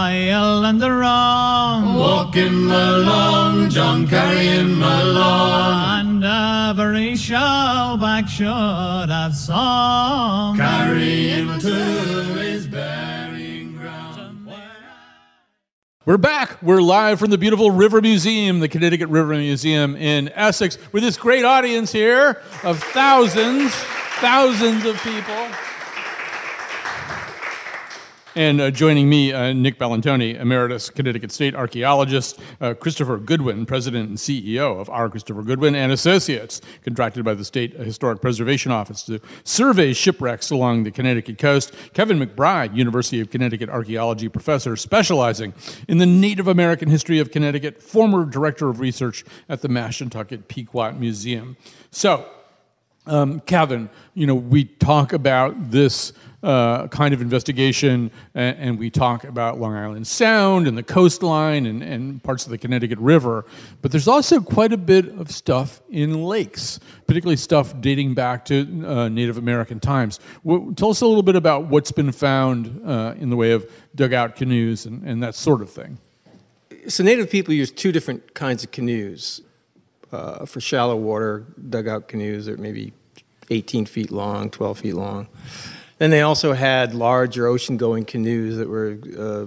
aisle 0.08 0.66
and 0.66 0.82
the 0.82 0.90
wrong. 0.90 1.96
Walk 1.96 2.34
him 2.34 2.70
along, 2.70 3.70
John, 3.70 4.08
carry 4.08 4.46
him 4.46 4.82
along. 4.82 6.24
And 6.24 6.24
every 6.24 7.12
shellback 7.14 8.28
should 8.28 9.10
have 9.10 9.36
song. 9.36 10.56
Carry 10.58 11.30
him 11.30 11.60
to 11.60 11.76
his 12.40 12.68
burying 12.68 13.76
ground. 13.76 14.48
We're 16.06 16.18
back. 16.18 16.62
We're 16.64 16.82
live 16.82 17.20
from 17.20 17.32
the 17.32 17.38
beautiful 17.38 17.72
River 17.72 18.00
Museum, 18.00 18.62
the 18.62 18.70
Connecticut 18.70 19.10
River 19.10 19.36
Museum 19.36 19.98
in 19.98 20.30
Essex, 20.30 20.78
with 20.94 21.04
this 21.04 21.18
great 21.18 21.44
audience 21.44 21.92
here 21.92 22.42
of 22.64 22.82
thousands, 22.82 23.74
thousands 24.22 24.86
of 24.86 24.96
people. 25.02 25.48
And 28.38 28.62
uh, 28.62 28.70
joining 28.70 29.10
me, 29.10 29.34
uh, 29.34 29.52
Nick 29.52 29.80
Bellantoni, 29.80 30.40
Emeritus 30.40 30.92
Connecticut 30.92 31.32
State 31.32 31.56
Archaeologist, 31.56 32.40
uh, 32.62 32.76
Christopher 32.76 33.18
Goodwin, 33.18 33.66
President 33.66 34.10
and 34.10 34.16
CEO 34.20 34.80
of 34.80 34.92
R. 34.92 35.10
Christopher 35.10 35.42
Goodwin 35.42 35.74
and 35.74 35.92
Associates, 35.92 36.62
contracted 36.84 37.26
by 37.26 37.34
the 37.34 37.44
State 37.44 37.74
Historic 37.74 38.22
Preservation 38.22 38.72
Office 38.72 39.02
to 39.06 39.20
survey 39.44 39.92
shipwrecks 39.92 40.52
along 40.52 40.84
the 40.84 40.92
Connecticut 40.92 41.40
coast, 41.40 41.74
Kevin 41.96 42.20
McBride, 42.20 42.76
University 42.76 43.20
of 43.20 43.32
Connecticut 43.32 43.70
Archaeology 43.70 44.30
Professor, 44.30 44.76
specializing 44.76 45.52
in 45.88 45.98
the 45.98 46.06
Native 46.06 46.48
American 46.48 46.92
history 46.92 47.18
of 47.18 47.32
Connecticut, 47.32 47.82
former 47.82 48.24
Director 48.24 48.70
of 48.70 48.80
Research 48.80 49.26
at 49.50 49.64
the 49.64 49.68
Mashantucket 49.68 50.48
Pequot 50.48 50.92
Museum. 50.92 51.58
So, 51.90 52.28
Um, 53.08 53.40
Kevin, 53.40 53.90
you 54.16 54.28
know, 54.28 54.36
we 54.36 54.66
talk 54.66 55.14
about 55.14 55.72
this 55.72 56.12
uh, 56.44 56.88
kind 56.90 57.16
of 57.16 57.22
investigation, 57.22 58.12
and, 58.36 58.58
and, 58.60 58.80
we 58.80 58.92
talk 58.92 59.24
about 59.24 59.60
Long 59.60 59.74
Island 59.74 60.06
Sound 60.06 60.68
and 60.68 60.78
the 60.78 60.84
coastline 60.84 61.66
and, 61.66 61.82
and, 61.82 62.24
parts 62.24 62.46
of 62.46 62.52
the 62.52 62.60
Connecticut 62.60 63.00
River. 63.00 63.44
But 63.82 63.92
there's 63.92 64.08
also 64.08 64.40
quite 64.40 64.72
a 64.72 64.78
bit 64.78 65.08
of 65.18 65.32
stuff 65.32 65.82
in 65.90 66.24
lakes, 66.24 66.80
particularly 67.08 67.38
stuff 67.38 67.74
dating 67.82 68.14
back 68.14 68.46
to 68.46 68.86
uh, 68.86 69.10
Native 69.10 69.40
American 69.40 69.80
times. 69.80 70.20
Tell 70.76 70.92
us 70.92 71.02
a 71.02 71.08
little 71.08 71.24
bit 71.24 71.36
about 71.36 71.66
what's 71.66 71.92
been 71.92 72.12
found 72.12 72.82
uh, 72.88 73.16
in 73.18 73.32
the 73.32 73.36
way 73.36 73.52
of 73.52 73.70
dugout 73.96 74.36
canoes 74.36 74.86
and, 74.86 75.04
and, 75.04 75.24
that 75.24 75.34
sort 75.34 75.64
of 75.64 75.72
thing. 75.72 75.98
So, 76.88 77.04
Native 77.04 77.32
people 77.32 77.56
use 77.56 77.72
two 77.72 77.92
different 77.92 78.36
kinds 78.36 78.64
of 78.64 78.72
canoes. 78.72 79.42
Uh, 80.10 80.46
for 80.46 80.62
shallow 80.62 80.96
water 80.96 81.46
dugout 81.70 82.08
canoes 82.08 82.46
that 82.46 82.54
are 82.54 82.62
maybe 82.62 82.94
18 83.50 83.86
feet 83.86 84.10
long, 84.10 84.50
12 84.50 84.80
feet 84.80 84.94
long. 84.94 85.28
Then 85.98 86.12
they 86.12 86.22
also 86.22 86.54
had 86.54 86.94
larger 86.94 87.48
ocean 87.48 87.78
going 87.78 88.06
canoes 88.06 88.58
that 88.58 88.70
were 88.70 88.98
uh, 89.18 89.46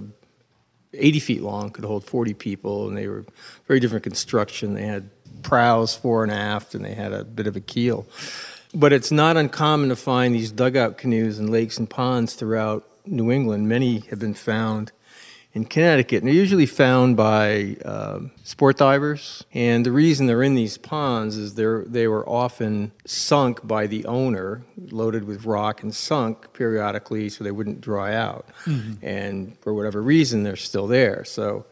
80 0.93 1.19
feet 1.19 1.41
long, 1.41 1.69
could 1.69 1.85
hold 1.85 2.03
40 2.03 2.33
people, 2.33 2.87
and 2.87 2.97
they 2.97 3.07
were 3.07 3.25
very 3.67 3.79
different 3.79 4.03
construction. 4.03 4.73
They 4.73 4.85
had 4.85 5.09
prows 5.43 5.95
fore 5.95 6.23
and 6.23 6.31
aft, 6.31 6.75
and 6.75 6.83
they 6.83 6.93
had 6.93 7.13
a 7.13 7.23
bit 7.23 7.47
of 7.47 7.55
a 7.55 7.61
keel. 7.61 8.05
But 8.73 8.93
it's 8.93 9.11
not 9.11 9.37
uncommon 9.37 9.89
to 9.89 9.95
find 9.95 10.33
these 10.33 10.51
dugout 10.51 10.97
canoes 10.97 11.39
in 11.39 11.51
lakes 11.51 11.77
and 11.77 11.89
ponds 11.89 12.33
throughout 12.33 12.87
New 13.05 13.31
England. 13.31 13.67
Many 13.67 13.99
have 14.09 14.19
been 14.19 14.33
found 14.33 14.91
in 15.53 15.65
Connecticut. 15.65 16.19
And 16.19 16.27
they're 16.27 16.35
usually 16.35 16.65
found 16.65 17.17
by 17.17 17.75
uh, 17.83 18.19
sport 18.43 18.77
divers. 18.77 19.43
And 19.53 19.85
the 19.85 19.91
reason 19.91 20.25
they're 20.25 20.43
in 20.43 20.55
these 20.55 20.77
ponds 20.77 21.35
is 21.35 21.55
they're, 21.55 21.83
they 21.85 22.07
were 22.07 22.27
often 22.27 22.91
sunk 23.05 23.65
by 23.67 23.87
the 23.87 24.05
owner, 24.05 24.63
loaded 24.91 25.25
with 25.25 25.45
rock 25.45 25.83
and 25.83 25.93
sunk 25.93 26.53
periodically 26.53 27.29
so 27.29 27.43
they 27.43 27.51
wouldn't 27.51 27.81
dry 27.81 28.15
out. 28.15 28.47
Mm-hmm. 28.65 29.05
And 29.05 29.57
for 29.59 29.73
whatever 29.73 30.01
reason, 30.01 30.43
they're 30.43 30.55
still 30.55 30.87
there. 30.87 31.25
So 31.25 31.65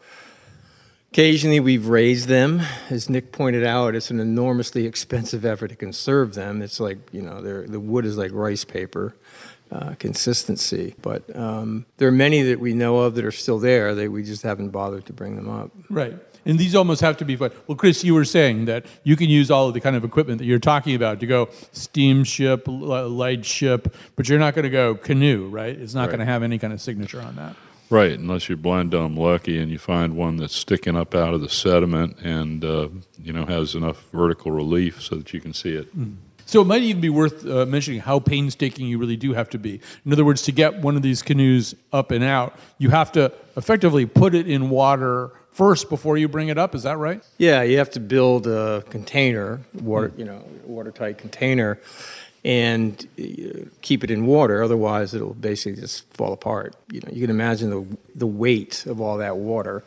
occasionally 1.10 1.60
we've 1.60 1.88
raised 1.88 2.28
them. 2.28 2.60
As 2.90 3.08
Nick 3.08 3.32
pointed 3.32 3.64
out, 3.64 3.94
it's 3.94 4.10
an 4.10 4.20
enormously 4.20 4.86
expensive 4.86 5.46
effort 5.46 5.68
to 5.68 5.76
conserve 5.76 6.34
them. 6.34 6.60
It's 6.60 6.80
like, 6.80 6.98
you 7.12 7.22
know, 7.22 7.40
the 7.40 7.80
wood 7.80 8.04
is 8.04 8.18
like 8.18 8.30
rice 8.32 8.64
paper 8.64 9.16
uh, 9.70 9.94
consistency. 9.98 10.94
But 11.00 11.24
um, 11.36 11.86
there 11.96 12.08
are 12.08 12.12
many 12.12 12.42
that 12.42 12.60
we 12.60 12.74
know 12.74 12.98
of 12.98 13.14
that 13.14 13.24
are 13.24 13.32
still 13.32 13.58
there 13.58 13.94
that 13.94 14.10
we 14.10 14.22
just 14.22 14.42
haven't 14.42 14.70
bothered 14.70 15.06
to 15.06 15.12
bring 15.12 15.36
them 15.36 15.48
up. 15.48 15.70
Right. 15.88 16.14
And 16.46 16.58
these 16.58 16.74
almost 16.74 17.00
have 17.02 17.18
to 17.18 17.24
be 17.24 17.36
fun. 17.36 17.50
Well, 17.66 17.76
Chris, 17.76 18.02
you 18.02 18.14
were 18.14 18.24
saying 18.24 18.64
that 18.64 18.86
you 19.04 19.14
can 19.14 19.28
use 19.28 19.50
all 19.50 19.68
of 19.68 19.74
the 19.74 19.80
kind 19.80 19.94
of 19.94 20.04
equipment 20.04 20.38
that 20.38 20.46
you're 20.46 20.58
talking 20.58 20.94
about 20.94 21.20
to 21.20 21.26
go 21.26 21.50
steamship, 21.72 22.64
light 22.66 23.44
ship, 23.44 23.94
but 24.16 24.28
you're 24.28 24.38
not 24.38 24.54
going 24.54 24.62
to 24.62 24.70
go 24.70 24.94
canoe, 24.94 25.48
right? 25.48 25.78
It's 25.78 25.94
not 25.94 26.02
right. 26.02 26.08
going 26.08 26.20
to 26.20 26.26
have 26.26 26.42
any 26.42 26.58
kind 26.58 26.72
of 26.72 26.80
signature 26.80 27.20
on 27.20 27.36
that. 27.36 27.56
Right, 27.90 28.12
unless 28.12 28.48
you're 28.48 28.56
blind 28.56 28.92
dumb 28.92 29.16
lucky 29.16 29.58
and 29.58 29.70
you 29.70 29.76
find 29.76 30.16
one 30.16 30.36
that's 30.36 30.54
sticking 30.54 30.96
up 30.96 31.12
out 31.12 31.34
of 31.34 31.40
the 31.40 31.48
sediment 31.48 32.18
and 32.20 32.64
uh, 32.64 32.88
you 33.20 33.32
know 33.32 33.44
has 33.46 33.74
enough 33.74 34.08
vertical 34.12 34.52
relief 34.52 35.02
so 35.02 35.16
that 35.16 35.34
you 35.34 35.40
can 35.40 35.52
see 35.52 35.74
it. 35.74 35.94
Mm. 35.98 36.14
So 36.50 36.62
it 36.62 36.64
might 36.64 36.82
even 36.82 37.00
be 37.00 37.10
worth 37.10 37.46
uh, 37.46 37.64
mentioning 37.64 38.00
how 38.00 38.18
painstaking 38.18 38.88
you 38.88 38.98
really 38.98 39.16
do 39.16 39.34
have 39.34 39.48
to 39.50 39.58
be. 39.58 39.80
In 40.04 40.12
other 40.12 40.24
words, 40.24 40.42
to 40.42 40.50
get 40.50 40.82
one 40.82 40.96
of 40.96 41.02
these 41.02 41.22
canoes 41.22 41.76
up 41.92 42.10
and 42.10 42.24
out, 42.24 42.58
you 42.78 42.90
have 42.90 43.12
to 43.12 43.32
effectively 43.56 44.04
put 44.04 44.34
it 44.34 44.48
in 44.48 44.68
water 44.68 45.30
first 45.52 45.88
before 45.88 46.18
you 46.18 46.26
bring 46.26 46.48
it 46.48 46.58
up. 46.58 46.74
Is 46.74 46.82
that 46.82 46.96
right? 46.96 47.22
Yeah, 47.38 47.62
you 47.62 47.78
have 47.78 47.90
to 47.90 48.00
build 48.00 48.48
a 48.48 48.82
container, 48.90 49.60
water, 49.74 50.12
you 50.16 50.24
know, 50.24 50.42
watertight 50.64 51.18
container, 51.18 51.78
and 52.44 53.06
uh, 53.16 53.66
keep 53.80 54.02
it 54.02 54.10
in 54.10 54.26
water. 54.26 54.60
Otherwise, 54.60 55.14
it'll 55.14 55.34
basically 55.34 55.80
just 55.80 56.12
fall 56.14 56.32
apart. 56.32 56.74
You 56.90 56.98
know, 56.98 57.12
you 57.12 57.20
can 57.20 57.30
imagine 57.30 57.70
the 57.70 57.86
the 58.16 58.26
weight 58.26 58.86
of 58.86 59.00
all 59.00 59.18
that 59.18 59.36
water. 59.36 59.84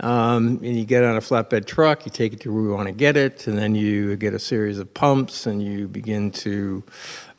Um, 0.00 0.60
and 0.62 0.78
you 0.78 0.84
get 0.84 1.04
on 1.04 1.16
a 1.16 1.20
flatbed 1.20 1.66
truck, 1.66 2.06
you 2.06 2.10
take 2.10 2.32
it 2.32 2.40
to 2.40 2.52
where 2.52 2.62
you 2.62 2.70
want 2.70 2.88
to 2.88 2.92
get 2.92 3.16
it, 3.16 3.46
and 3.46 3.58
then 3.58 3.74
you 3.74 4.16
get 4.16 4.32
a 4.32 4.38
series 4.38 4.78
of 4.78 4.92
pumps, 4.94 5.46
and 5.46 5.62
you 5.62 5.88
begin 5.88 6.30
to, 6.30 6.82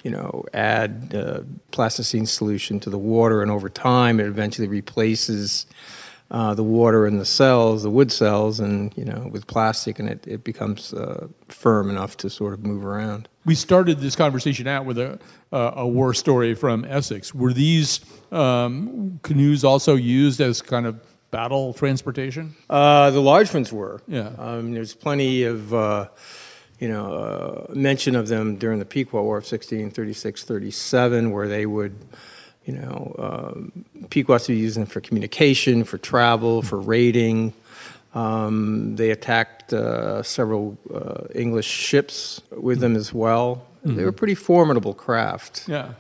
you 0.04 0.12
know, 0.12 0.46
add 0.54 1.14
uh, 1.16 1.42
plasticine 1.72 2.28
solution 2.28 2.80
to 2.82 2.90
the 2.92 3.00
water, 3.00 3.42
and 3.42 3.50
over 3.50 3.68
time, 3.68 4.20
it 4.20 4.28
eventually 4.28 4.68
replaces 4.68 5.66
uh, 6.30 6.54
the 6.54 6.64
water 6.64 7.08
in 7.08 7.18
the 7.18 7.26
cells, 7.26 7.84
the 7.84 7.90
wood 7.90 8.12
cells, 8.12 8.60
and 8.60 8.96
you 8.96 9.06
know, 9.06 9.28
with 9.32 9.48
plastic, 9.48 10.00
and 10.00 10.08
it, 10.08 10.26
it 10.28 10.44
becomes 10.44 10.94
uh, 10.94 11.28
firm 11.48 11.90
enough 11.90 12.16
to 12.16 12.30
sort 12.30 12.54
of 12.54 12.64
move 12.64 12.86
around. 12.86 13.28
We 13.44 13.56
started 13.56 14.00
this 14.00 14.16
conversation 14.16 14.68
out 14.68 14.86
with 14.86 15.00
a, 15.00 15.20
a 15.52 15.88
war 15.88 16.14
story 16.14 16.54
from 16.54 16.86
Essex. 16.86 17.34
Were 17.34 17.54
these 17.54 18.02
um, 18.32 19.20
canoes 19.24 19.64
also 19.64 19.96
used 19.96 20.40
as 20.40 20.62
kind 20.62 20.86
of 20.86 21.02
battle 21.32 21.74
transportation? 21.74 22.56
Uh, 22.70 23.10
the 23.10 23.22
large 23.22 23.54
ones 23.54 23.72
were. 23.72 24.02
Yeah. 24.08 24.32
Um, 24.38 24.74
there's 24.74 24.94
plenty 24.94 25.44
of, 25.44 25.74
uh, 25.74 26.10
you 26.80 26.88
know, 26.90 27.14
uh, 27.14 27.74
mention 27.74 28.16
of 28.16 28.28
them 28.28 28.58
during 28.58 28.80
the 28.80 28.86
Pequot 28.86 29.24
War 29.24 29.38
of 29.38 29.44
1636 29.44 30.44
37, 30.44 31.32
where 31.32 31.48
they 31.48 31.66
would, 31.66 31.96
you 32.66 32.74
know, 32.74 33.16
um, 33.18 33.86
Pequots 34.10 34.48
would 34.48 34.58
use 34.58 34.76
them 34.76 34.86
for 34.86 35.02
communication, 35.02 35.84
for 35.84 35.98
travel, 35.98 36.62
for 36.62 36.80
raiding. 36.80 37.54
Um, 38.14 38.96
they 38.98 39.12
attacked 39.12 39.72
uh, 39.72 40.22
several 40.22 40.78
uh, 40.94 41.24
English 41.34 41.68
ships 41.68 42.42
with 42.52 42.80
them 42.80 42.96
as 42.96 43.14
well. 43.14 43.66
Mm-hmm. 43.86 43.96
They 43.96 44.04
were 44.04 44.12
pretty 44.12 44.36
formidable 44.36 44.94
craft. 44.94 45.68
Yeah. 45.68 45.94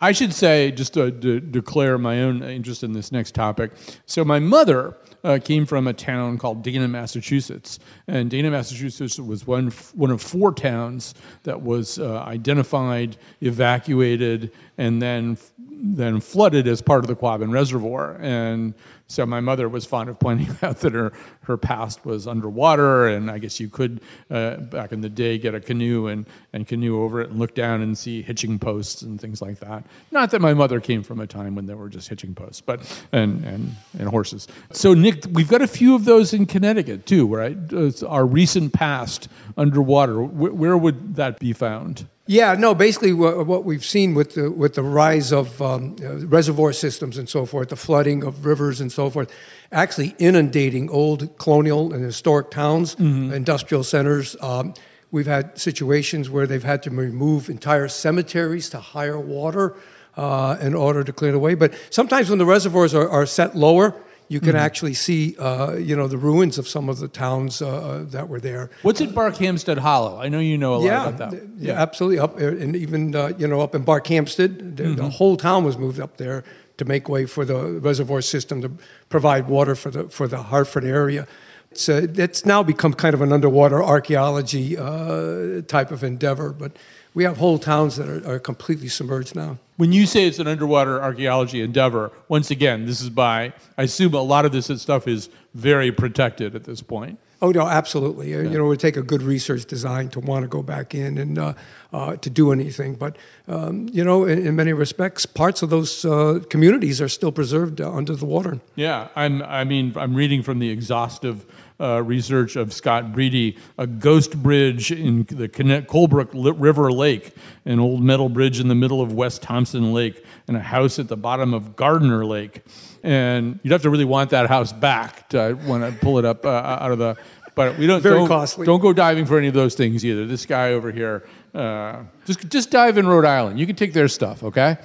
I 0.00 0.12
should 0.12 0.32
say, 0.32 0.70
just 0.70 0.94
to, 0.94 1.10
to, 1.10 1.40
declare 1.40 1.96
my 1.96 2.22
own 2.22 2.42
interest 2.42 2.82
in 2.82 2.92
this 2.92 3.12
next 3.12 3.34
topic. 3.34 3.72
So, 4.04 4.24
my 4.24 4.38
mother 4.38 4.96
uh, 5.24 5.38
came 5.42 5.64
from 5.64 5.86
a 5.86 5.92
town 5.92 6.38
called 6.38 6.62
Dana, 6.62 6.86
Massachusetts, 6.86 7.78
and 8.06 8.30
Dana, 8.30 8.50
Massachusetts 8.50 9.18
was 9.18 9.46
one 9.46 9.70
one 9.94 10.10
of 10.10 10.20
four 10.20 10.52
towns 10.52 11.14
that 11.44 11.62
was 11.62 11.98
uh, 11.98 12.22
identified, 12.26 13.16
evacuated, 13.40 14.52
and 14.76 15.00
then 15.00 15.38
then 15.78 16.20
flooded 16.20 16.66
as 16.66 16.80
part 16.80 17.04
of 17.04 17.08
the 17.08 17.14
Quabbin 17.14 17.52
Reservoir. 17.52 18.16
And 18.20 18.74
so 19.08 19.24
my 19.26 19.40
mother 19.40 19.68
was 19.68 19.84
fond 19.84 20.08
of 20.08 20.18
pointing 20.18 20.56
out 20.62 20.80
that 20.80 20.92
her, 20.94 21.12
her 21.42 21.56
past 21.56 22.04
was 22.04 22.26
underwater, 22.26 23.08
and 23.08 23.30
I 23.30 23.38
guess 23.38 23.60
you 23.60 23.68
could, 23.68 24.00
uh, 24.30 24.56
back 24.56 24.92
in 24.92 25.00
the 25.00 25.08
day, 25.08 25.38
get 25.38 25.54
a 25.54 25.60
canoe 25.60 26.08
and, 26.08 26.26
and 26.52 26.66
canoe 26.66 27.02
over 27.02 27.20
it 27.20 27.30
and 27.30 27.38
look 27.38 27.54
down 27.54 27.82
and 27.82 27.96
see 27.96 28.22
hitching 28.22 28.58
posts 28.58 29.02
and 29.02 29.20
things 29.20 29.42
like 29.42 29.60
that. 29.60 29.84
Not 30.10 30.30
that 30.30 30.40
my 30.40 30.54
mother 30.54 30.80
came 30.80 31.02
from 31.02 31.20
a 31.20 31.26
time 31.26 31.54
when 31.54 31.66
there 31.66 31.76
were 31.76 31.88
just 31.88 32.08
hitching 32.08 32.34
posts, 32.34 32.60
but 32.60 32.80
and, 33.12 33.44
and, 33.44 33.74
and 33.98 34.08
horses. 34.08 34.48
So, 34.72 34.94
Nick, 34.94 35.24
we've 35.30 35.48
got 35.48 35.62
a 35.62 35.68
few 35.68 35.94
of 35.94 36.04
those 36.04 36.32
in 36.32 36.46
Connecticut 36.46 37.06
too, 37.06 37.26
right? 37.26 37.56
It's 37.70 38.02
our 38.02 38.26
recent 38.26 38.72
past 38.72 39.28
underwater. 39.56 40.22
Where, 40.22 40.52
where 40.52 40.76
would 40.76 41.16
that 41.16 41.38
be 41.38 41.52
found? 41.52 42.06
Yeah, 42.28 42.54
no. 42.54 42.74
Basically, 42.74 43.12
what 43.12 43.64
we've 43.64 43.84
seen 43.84 44.14
with 44.14 44.34
the 44.34 44.50
with 44.50 44.74
the 44.74 44.82
rise 44.82 45.32
of 45.32 45.62
um, 45.62 45.94
reservoir 46.26 46.72
systems 46.72 47.18
and 47.18 47.28
so 47.28 47.46
forth, 47.46 47.68
the 47.68 47.76
flooding 47.76 48.24
of 48.24 48.44
rivers 48.44 48.80
and 48.80 48.90
so 48.90 49.08
forth, 49.10 49.30
actually 49.70 50.16
inundating 50.18 50.90
old 50.90 51.38
colonial 51.38 51.92
and 51.92 52.04
historic 52.04 52.50
towns, 52.50 52.96
mm-hmm. 52.96 53.32
industrial 53.32 53.84
centers. 53.84 54.34
Um, 54.40 54.74
we've 55.12 55.26
had 55.26 55.56
situations 55.56 56.28
where 56.28 56.48
they've 56.48 56.64
had 56.64 56.82
to 56.82 56.90
remove 56.90 57.48
entire 57.48 57.86
cemeteries 57.86 58.70
to 58.70 58.80
higher 58.80 59.20
water 59.20 59.76
uh, 60.16 60.56
in 60.60 60.74
order 60.74 61.04
to 61.04 61.12
clear 61.12 61.30
it 61.30 61.36
away. 61.36 61.54
But 61.54 61.74
sometimes 61.90 62.28
when 62.28 62.40
the 62.40 62.46
reservoirs 62.46 62.92
are, 62.92 63.08
are 63.08 63.26
set 63.26 63.56
lower, 63.56 63.94
you 64.28 64.40
can 64.40 64.50
mm-hmm. 64.50 64.58
actually 64.58 64.94
see, 64.94 65.36
uh, 65.38 65.74
you 65.74 65.94
know, 65.94 66.08
the 66.08 66.16
ruins 66.16 66.58
of 66.58 66.66
some 66.66 66.88
of 66.88 66.98
the 66.98 67.08
towns 67.08 67.62
uh, 67.62 67.68
uh 67.68 68.04
that 68.04 68.28
were 68.28 68.40
there. 68.40 68.70
What's 68.82 69.00
at 69.00 69.10
Barkhamsted 69.10 69.78
Hollow? 69.78 70.20
I 70.20 70.28
know 70.28 70.40
you 70.40 70.58
know 70.58 70.74
a 70.74 70.84
yeah, 70.84 71.04
lot 71.04 71.14
about 71.14 71.30
that. 71.30 71.42
Yeah, 71.56 71.72
yeah 71.72 71.80
absolutely. 71.80 72.18
Up 72.18 72.38
and 72.38 72.74
even 72.74 73.14
uh, 73.14 73.32
you 73.38 73.46
know 73.46 73.60
up 73.60 73.74
in 73.74 73.84
Barkhamsted, 73.84 74.76
the, 74.76 74.82
mm-hmm. 74.82 74.94
the, 74.96 75.10
whole 75.10 75.36
town 75.36 75.64
was 75.64 75.78
moved 75.78 76.00
up 76.00 76.16
there 76.16 76.42
to 76.78 76.84
make 76.84 77.08
way 77.08 77.26
for 77.26 77.44
the 77.44 77.80
reservoir 77.80 78.20
system 78.20 78.60
to 78.62 78.70
provide 79.08 79.46
water 79.46 79.74
for 79.74 79.90
the 79.90 80.08
for 80.08 80.26
the 80.26 80.42
Hartford 80.42 80.84
area. 80.84 81.26
It's, 81.70 81.88
uh, 81.88 82.06
it's 82.14 82.46
now 82.46 82.62
become 82.62 82.94
kind 82.94 83.14
of 83.14 83.20
an 83.20 83.32
underwater 83.32 83.82
archaeology 83.82 84.78
uh, 84.78 85.60
type 85.62 85.90
of 85.90 86.02
endeavor, 86.02 86.52
but 86.52 86.76
we 87.16 87.24
have 87.24 87.38
whole 87.38 87.58
towns 87.58 87.96
that 87.96 88.08
are, 88.10 88.34
are, 88.34 88.38
completely 88.38 88.88
submerged 88.88 89.34
now. 89.34 89.56
When 89.78 89.90
you 89.90 90.04
say 90.04 90.26
it's 90.26 90.38
an 90.38 90.46
underwater 90.46 91.02
archaeology 91.02 91.62
endeavor, 91.62 92.12
once 92.28 92.50
again, 92.50 92.84
this 92.84 93.00
is 93.00 93.08
by, 93.08 93.54
I 93.78 93.84
assume 93.84 94.12
a 94.12 94.20
lot 94.20 94.44
of 94.44 94.52
this 94.52 94.66
stuff 94.82 95.08
is 95.08 95.30
very 95.54 95.90
protected 95.90 96.54
at 96.54 96.64
this 96.64 96.82
point. 96.82 97.18
Oh 97.40 97.52
no, 97.52 97.66
absolutely. 97.66 98.32
Yeah. 98.32 98.42
You 98.42 98.58
know, 98.58 98.66
it 98.66 98.68
would 98.68 98.80
take 98.80 98.98
a 98.98 99.02
good 99.02 99.22
research 99.22 99.64
design 99.64 100.10
to 100.10 100.20
want 100.20 100.42
to 100.42 100.48
go 100.48 100.62
back 100.62 100.94
in 100.94 101.16
and 101.16 101.38
uh, 101.38 101.54
uh, 101.96 102.16
to 102.16 102.28
do 102.28 102.52
anything. 102.52 102.94
But 102.94 103.16
um, 103.48 103.88
you 103.90 104.04
know, 104.04 104.26
in, 104.26 104.46
in, 104.46 104.54
many 104.54 104.74
respects, 104.74 105.24
parts 105.24 105.62
of 105.62 105.70
those 105.70 106.04
uh, 106.04 106.40
communities 106.50 107.00
are 107.00 107.08
still 107.08 107.32
preserved 107.32 107.80
uh, 107.80 107.90
under 107.90 108.14
the 108.14 108.26
water. 108.26 108.60
Yeah, 108.74 109.08
I'm. 109.16 109.42
I 109.42 109.64
mean, 109.64 109.94
I'm 109.96 110.14
reading 110.14 110.42
from 110.42 110.58
the 110.58 110.68
exhaustive 110.68 111.46
uh, 111.80 112.02
research 112.02 112.54
of 112.56 112.74
Scott 112.74 113.12
Breedy, 113.12 113.58
a 113.78 113.86
ghost 113.86 114.42
bridge 114.42 114.92
in 114.92 115.24
the 115.24 115.48
Colebrook 115.48 116.30
River 116.60 116.92
Lake, 116.92 117.34
an 117.64 117.80
old 117.80 118.02
metal 118.02 118.28
bridge 118.28 118.60
in 118.60 118.68
the 118.68 118.74
middle 118.74 119.00
of 119.00 119.14
West 119.14 119.40
Thompson 119.40 119.94
Lake, 119.94 120.22
and 120.48 120.56
a 120.56 120.60
house 120.60 120.98
at 120.98 121.08
the 121.08 121.16
bottom 121.16 121.54
of 121.54 121.76
Gardner 121.76 122.26
Lake. 122.26 122.62
And 123.02 123.58
you'd 123.62 123.72
have 123.72 123.82
to 123.82 123.90
really 123.90 124.04
want 124.04 124.30
that 124.30 124.48
house 124.48 124.72
back 124.72 125.30
to 125.30 125.58
want 125.64 125.82
to 125.82 125.98
pull 126.04 126.18
it 126.18 126.26
up 126.26 126.44
uh, 126.44 126.78
out 126.80 126.92
of 126.92 126.98
the. 126.98 127.16
But 127.54 127.78
we 127.78 127.86
don't. 127.86 128.02
Very 128.02 128.16
don't, 128.16 128.28
costly. 128.28 128.66
Don't 128.66 128.80
go 128.80 128.92
diving 128.92 129.24
for 129.24 129.38
any 129.38 129.48
of 129.48 129.54
those 129.54 129.74
things 129.74 130.04
either. 130.04 130.26
This 130.26 130.44
guy 130.44 130.72
over 130.72 130.92
here, 130.92 131.26
uh, 131.56 132.04
just 132.24 132.48
just 132.48 132.70
dive 132.70 132.98
in 132.98 133.06
Rhode 133.06 133.24
Island. 133.24 133.58
You 133.58 133.66
can 133.66 133.76
take 133.76 133.92
their 133.92 134.08
stuff, 134.08 134.42
okay? 134.42 134.76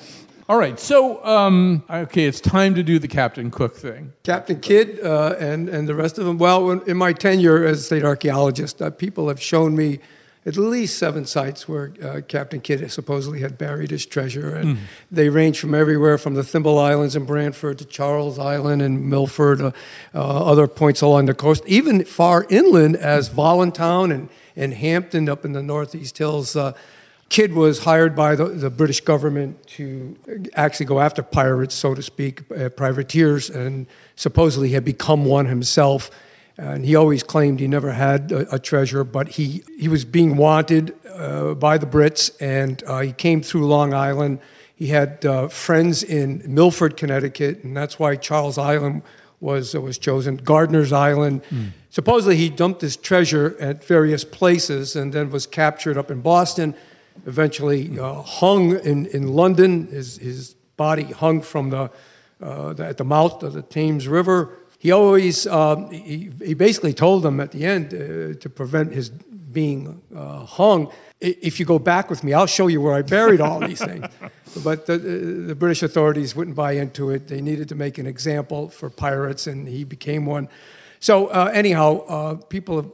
All 0.50 0.58
right. 0.58 0.78
So, 0.78 1.24
um, 1.24 1.82
okay, 1.90 2.26
it's 2.26 2.42
time 2.42 2.76
to 2.76 2.84
do 2.84 3.00
the 3.00 3.08
Captain 3.08 3.50
Cook 3.52 3.74
thing. 3.74 4.12
Captain 4.24 4.60
Kidd 4.60 5.00
uh, 5.00 5.36
and, 5.40 5.70
and 5.70 5.88
the 5.88 5.96
rest 5.96 6.18
of 6.18 6.26
them. 6.26 6.38
Well, 6.38 6.72
in 6.72 6.98
my 6.98 7.14
tenure 7.14 7.66
as 7.66 7.80
a 7.80 7.84
state 7.84 8.04
archaeologist, 8.04 8.82
uh, 8.82 8.90
people 8.90 9.30
have 9.30 9.42
shown 9.42 9.78
me 9.78 10.00
at 10.46 10.58
least 10.58 10.98
seven 10.98 11.26
sites 11.26 11.70
where 11.70 11.94
uh, 12.04 12.20
Captain 12.28 12.60
Kidd 12.60 12.92
supposedly 12.92 13.40
had 13.40 13.58
buried 13.58 13.92
his 13.92 14.06
treasure. 14.06 14.54
And 14.56 14.80
they 15.10 15.30
range 15.30 15.60
from 15.60 15.74
everywhere 15.74 16.18
from 16.18 16.34
the 16.34 16.44
Thimble 16.44 16.80
Islands 16.80 17.16
in 17.16 17.24
Branford 17.26 17.78
to 17.78 17.86
Charles 17.86 18.38
Island 18.38 18.82
and 18.82 19.10
Milford, 19.10 19.62
uh, 19.62 19.72
uh, 20.14 20.46
other 20.46 20.68
points 20.68 21.02
along 21.02 21.28
the 21.28 21.34
coast, 21.34 21.64
even 21.66 22.04
far 22.04 22.46
inland 22.50 22.98
as 22.98 23.30
Voluntown 23.30 24.12
and, 24.12 24.30
and 24.56 24.74
Hampton 24.74 25.30
up 25.30 25.46
in 25.46 25.54
the 25.54 25.64
Northeast 25.64 26.18
Hills. 26.18 26.56
Uh, 26.56 26.74
Kidd 27.30 27.54
was 27.54 27.80
hired 27.80 28.14
by 28.14 28.36
the, 28.36 28.46
the 28.46 28.70
British 28.70 29.00
government 29.00 29.66
to 29.66 30.18
actually 30.56 30.86
go 30.86 31.00
after 31.00 31.24
pirates, 31.24 31.74
so 31.74 31.96
to 31.96 32.02
speak, 32.02 32.42
uh, 32.52 32.68
privateers, 32.68 33.50
and 33.50 33.88
supposedly 34.18 34.70
had 34.72 34.84
become 34.84 35.24
one 35.24 35.46
himself. 35.46 36.12
And 36.58 36.84
he 36.84 36.96
always 36.96 37.24
claimed 37.24 37.62
he 37.62 37.70
never 37.70 37.94
had 37.94 38.34
a, 38.34 38.56
a 38.56 38.60
treasure, 38.60 39.06
but 39.06 39.30
he, 39.30 39.64
he 39.80 39.88
was 39.88 40.04
being 40.04 40.36
wanted 40.36 40.94
uh, 41.10 41.54
by 41.54 41.78
the 41.78 41.86
Brits, 41.86 42.32
and 42.42 42.84
uh, 42.86 43.00
he 43.00 43.14
came 43.14 43.42
through 43.42 43.66
Long 43.66 43.94
Island. 43.94 44.40
He 44.76 44.88
had 44.88 45.26
uh, 45.26 45.48
friends 45.48 46.04
in 46.04 46.44
Milford, 46.46 46.98
Connecticut, 46.98 47.64
and 47.64 47.78
that's 47.78 47.98
why 47.98 48.18
Charles 48.18 48.58
Island 48.58 49.04
was, 49.40 49.74
was 49.74 49.98
chosen. 49.98 50.36
Gardiner's 50.36 50.92
Island. 50.92 51.44
Supposedly, 51.92 52.38
he 52.38 52.50
dumped 52.50 52.82
his 52.82 52.98
treasure 52.98 53.56
at 53.60 53.84
various 53.84 54.24
places 54.24 54.96
and 54.96 55.14
then 55.14 55.30
was 55.30 55.46
captured 55.46 55.98
up 55.98 56.10
in 56.10 56.22
Boston 56.22 56.74
eventually 57.28 58.00
uh, 58.00 58.22
hung 58.22 58.80
in, 58.80 59.06
in 59.08 59.28
London. 59.28 59.88
His, 59.88 60.18
his 60.18 60.56
body 60.78 61.04
hung 61.04 61.42
from 61.42 61.70
the, 61.70 61.92
uh, 62.42 62.74
the, 62.74 62.86
at 62.86 62.98
the 62.98 63.04
mouth 63.04 63.44
of 63.44 63.54
the 63.54 63.62
Thames 63.62 64.08
River. 64.08 64.58
He 64.80 64.92
always, 64.92 65.46
um, 65.46 65.92
he, 65.92 66.32
he 66.44 66.54
basically 66.56 66.94
told 66.94 67.24
them 67.24 67.40
at 67.40 67.52
the 67.52 67.66
end 67.66 67.94
uh, 67.94 68.40
to 68.40 68.50
prevent 68.50 68.94
his 68.94 69.10
being 69.10 70.02
uh, 70.16 70.46
hung, 70.46 70.92
if 71.20 71.60
you 71.60 71.66
go 71.66 71.78
back 71.78 72.10
with 72.10 72.24
me, 72.24 72.34
I'll 72.34 72.48
show 72.48 72.68
you 72.68 72.82
where 72.82 72.94
I 72.94 73.04
buried 73.04 73.42
all 73.42 73.60
these 73.60 73.84
things. 73.84 74.06
But 74.66 74.86
the, 74.86 74.98
the 74.98 75.56
British 75.56 75.82
authorities 75.82 76.36
wouldn't 76.36 76.58
buy 76.58 76.74
into 76.74 77.10
it. 77.12 77.30
They 77.30 77.40
needed 77.40 77.70
to 77.70 77.76
make 77.76 77.98
an 77.98 78.06
example 78.06 78.68
for 78.68 78.90
pirates, 78.90 79.48
and 79.48 79.66
he 79.66 79.86
became 79.86 80.26
one. 80.26 80.50
So, 81.02 81.28
uh, 81.28 81.52
anyhow, 81.54 82.06
uh, 82.08 82.36
people 82.36 82.76
have 82.78 82.92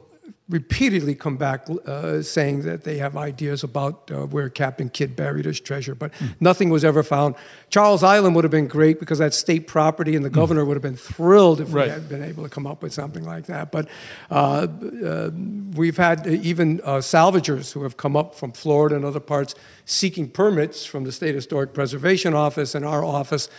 repeatedly 0.48 1.14
come 1.14 1.36
back 1.36 1.66
uh, 1.86 2.22
saying 2.22 2.62
that 2.62 2.82
they 2.82 2.96
have 2.96 3.18
ideas 3.18 3.62
about 3.64 4.10
uh, 4.10 4.24
where 4.24 4.48
Captain 4.48 4.88
Kidd 4.88 5.14
buried 5.14 5.44
his 5.44 5.60
treasure, 5.60 5.94
but 5.94 6.10
nothing 6.40 6.70
was 6.70 6.86
ever 6.86 7.02
found. 7.02 7.34
Charles 7.68 8.02
Island 8.02 8.34
would 8.34 8.44
have 8.44 8.50
been 8.50 8.66
great 8.66 8.98
because 8.98 9.18
that's 9.18 9.36
state 9.36 9.66
property, 9.66 10.16
and 10.16 10.24
the 10.24 10.30
governor 10.30 10.64
would 10.64 10.72
have 10.74 10.82
been 10.82 10.96
thrilled 10.96 11.60
if 11.60 11.74
Right. 11.74 11.88
we 11.88 11.90
had 11.92 12.08
been 12.08 12.22
able 12.24 12.44
to 12.44 12.48
come 12.48 12.66
up 12.66 12.82
with 12.82 12.94
something 12.94 13.24
like 13.24 13.44
that. 13.44 13.70
But 13.70 13.88
uh, 14.30 14.68
uh, 15.04 15.30
we've 15.76 15.98
had 15.98 16.26
even 16.26 16.80
uh, 16.82 16.96
salvagers 17.02 17.72
who 17.74 17.82
have 17.82 17.98
come 17.98 18.16
up 18.16 18.34
from 18.34 18.52
Florida 18.52 18.96
and 18.96 19.04
other 19.04 19.20
parts 19.20 19.54
seeking 19.84 20.30
permits 20.30 20.86
from 20.86 21.04
the 21.04 21.12
State 21.12 21.34
Historic 21.34 21.74
Preservation 21.74 22.32
Office 22.32 22.74
and 22.74 22.86
our 22.86 23.04
office 23.04 23.50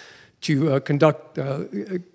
to 0.41 0.73
uh, 0.73 0.79
conduct 0.79 1.37
uh, 1.37 1.63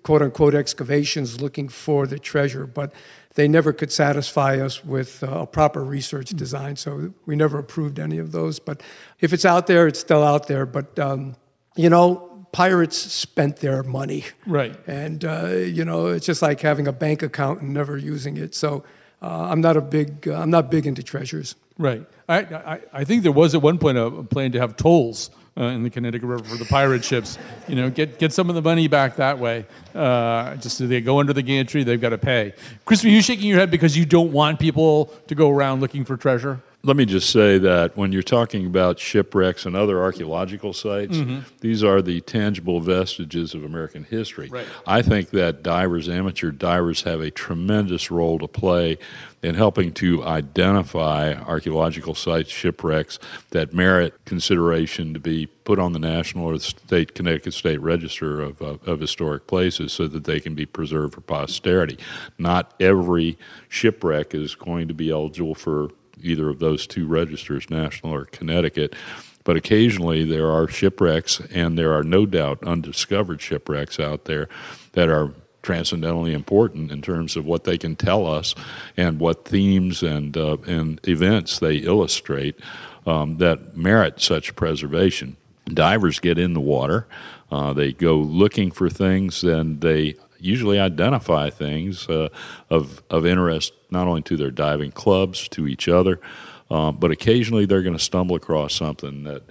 quote 0.03 0.21
unquote 0.21 0.55
excavations 0.55 1.41
looking 1.41 1.69
for 1.69 2.07
the 2.07 2.17
treasure, 2.19 2.65
but 2.65 2.93
they 3.35 3.47
never 3.47 3.73
could 3.73 3.91
satisfy 3.91 4.59
us 4.59 4.83
with 4.85 5.23
uh, 5.23 5.41
a 5.41 5.45
proper 5.47 5.83
research 5.83 6.29
design, 6.29 6.75
so 6.75 7.13
we 7.25 7.35
never 7.35 7.59
approved 7.59 7.99
any 7.99 8.17
of 8.17 8.31
those. 8.31 8.59
But 8.59 8.81
if 9.19 9.33
it's 9.33 9.45
out 9.45 9.67
there, 9.67 9.87
it's 9.87 9.99
still 9.99 10.23
out 10.23 10.47
there. 10.47 10.65
But 10.65 10.97
um, 10.97 11.35
you 11.75 11.89
know, 11.89 12.47
pirates 12.51 12.97
spent 12.97 13.57
their 13.57 13.83
money, 13.83 14.23
Right. 14.47 14.75
and 14.87 15.23
uh, 15.25 15.47
you 15.47 15.83
know, 15.85 16.07
it's 16.07 16.25
just 16.25 16.41
like 16.41 16.61
having 16.61 16.87
a 16.87 16.93
bank 16.93 17.21
account 17.23 17.61
and 17.61 17.73
never 17.73 17.97
using 17.97 18.37
it. 18.37 18.55
So 18.55 18.83
uh, 19.21 19.49
I'm 19.51 19.59
not 19.61 19.75
a 19.77 19.81
big, 19.81 20.27
uh, 20.27 20.35
I'm 20.39 20.49
not 20.49 20.71
big 20.71 20.87
into 20.87 21.03
treasures. 21.03 21.55
Right. 21.77 22.05
I, 22.29 22.37
I, 22.39 22.79
I 22.93 23.03
think 23.03 23.23
there 23.23 23.33
was 23.33 23.53
at 23.53 23.61
one 23.61 23.77
point 23.77 23.97
a 23.97 24.23
plan 24.23 24.53
to 24.53 24.59
have 24.59 24.77
tolls 24.77 25.29
uh, 25.57 25.63
in 25.65 25.83
the 25.83 25.89
Connecticut 25.89 26.27
River 26.27 26.43
for 26.43 26.57
the 26.57 26.65
pirate 26.65 27.03
ships. 27.03 27.37
You 27.67 27.75
know, 27.75 27.89
get 27.89 28.19
get 28.19 28.33
some 28.33 28.49
of 28.49 28.55
the 28.55 28.61
money 28.61 28.87
back 28.87 29.15
that 29.17 29.39
way. 29.39 29.65
Uh, 29.93 30.55
just 30.55 30.77
so 30.77 30.87
they 30.87 31.01
go 31.01 31.19
under 31.19 31.33
the 31.33 31.41
gantry, 31.41 31.83
they've 31.83 32.01
got 32.01 32.09
to 32.09 32.17
pay. 32.17 32.53
Christopher, 32.83 33.09
you 33.09 33.21
shaking 33.21 33.47
your 33.47 33.59
head 33.59 33.71
because 33.71 33.97
you 33.97 34.05
don't 34.05 34.31
want 34.31 34.59
people 34.59 35.05
to 35.27 35.35
go 35.35 35.49
around 35.49 35.79
looking 35.81 36.03
for 36.03 36.17
treasure? 36.17 36.61
Let 36.83 36.97
me 36.97 37.05
just 37.05 37.31
say 37.31 37.57
that 37.57 37.97
when 37.97 38.11
you're 38.11 38.21
talking 38.21 38.67
about 38.67 38.99
shipwrecks 38.99 39.65
and 39.65 39.75
other 39.75 40.03
archaeological 40.03 40.71
sites, 40.71 41.17
these 41.59 41.83
are 41.83 41.99
the 41.99 42.21
tangible 42.21 42.79
vestiges 42.79 43.55
of 43.55 43.63
American 43.63 44.03
history. 44.03 44.49
Right. 44.49 44.67
I 44.85 45.01
think 45.01 45.31
that 45.31 45.63
divers, 45.63 46.09
amateur 46.09 46.51
divers, 46.51 47.01
have 47.01 47.21
a 47.21 47.31
tremendous 47.31 48.11
role 48.11 48.37
to 48.37 48.47
play 48.47 48.99
in 49.45 49.53
helping 49.53 49.93
to 49.93 50.23
identify 50.23 51.33
archaeological 51.33 52.15
sites, 52.15 52.49
shipwrecks 52.49 53.19
that 53.51 53.75
merit 53.75 54.13
consideration 54.25 55.13
to 55.13 55.19
be 55.19 55.45
put 55.45 55.77
on 55.77 55.93
the 55.93 55.99
national 55.99 56.45
or 56.45 56.53
the 56.53 56.63
state 56.63 57.13
Connecticut 57.13 57.53
State 57.53 57.79
Register 57.79 58.41
of, 58.41 58.59
of, 58.59 58.87
of 58.87 58.99
historic 58.99 59.45
places 59.45 59.93
so 59.93 60.07
that 60.07 60.23
they 60.23 60.39
can 60.39 60.55
be 60.55 60.65
preserved 60.65 61.13
for 61.13 61.21
posterity. 61.21 61.99
Not 62.39 62.73
every 62.79 63.37
shipwreck 63.69 64.33
is 64.33 64.55
going 64.55 64.87
to 64.87 64.95
be 64.95 65.11
eligible 65.11 65.53
for 65.53 65.89
either 66.23 66.49
of 66.49 66.57
those 66.57 66.87
two 66.87 67.05
registers, 67.05 67.69
national 67.69 68.15
or 68.15 68.25
Connecticut. 68.25 68.95
But 69.43 69.57
occasionally 69.57 70.23
there 70.23 70.49
are 70.49 70.67
shipwrecks, 70.67 71.39
and 71.53 71.77
there 71.77 71.93
are 71.93 72.03
no 72.03 72.25
doubt 72.25 72.63
undiscovered 72.63 73.41
shipwrecks 73.41 73.99
out 73.99 74.25
there 74.25 74.49
that 74.93 75.07
are 75.07 75.33
transcendently 75.65 76.33
important 76.33 76.91
in 76.91 77.01
terms 77.01 77.35
of 77.35 77.45
what 77.45 77.63
they 77.63 77.77
can 77.77 77.95
tell 77.95 78.27
us 78.27 78.53
and 78.95 79.19
what 79.19 79.45
themes 79.45 80.03
and 80.03 80.37
uh, 80.37 80.57
and 80.67 81.05
events 81.07 81.59
they 81.59 81.77
illustrate 81.77 82.55
um, 83.05 83.37
that 83.37 83.75
merit 83.75 84.21
such 84.21 84.55
preservation. 84.55 85.35
Divers 85.65 86.19
get 86.19 86.37
in 86.37 86.53
the 86.53 86.61
water, 86.61 87.07
uh, 87.51 87.73
they 87.73 87.91
go 87.91 88.17
looking 88.17 88.69
for 88.69 88.89
things, 88.89 89.43
and 89.43 89.81
they 89.81 90.15
usually 90.39 90.79
identify 90.79 91.49
things 91.49 92.07
uh, 92.07 92.29
of 92.69 93.01
of 93.09 93.25
interest 93.25 93.73
not 93.89 94.07
only 94.07 94.21
to 94.21 94.37
their 94.37 94.51
diving 94.51 94.91
clubs, 94.91 95.47
to 95.49 95.67
each 95.67 95.87
other, 95.87 96.19
uh, 96.69 96.91
but 96.91 97.09
occasionally 97.11 97.65
they're 97.65 97.81
going 97.81 97.97
to 97.97 98.03
stumble 98.03 98.35
across 98.35 98.75
something 98.75 99.23
that 99.23 99.41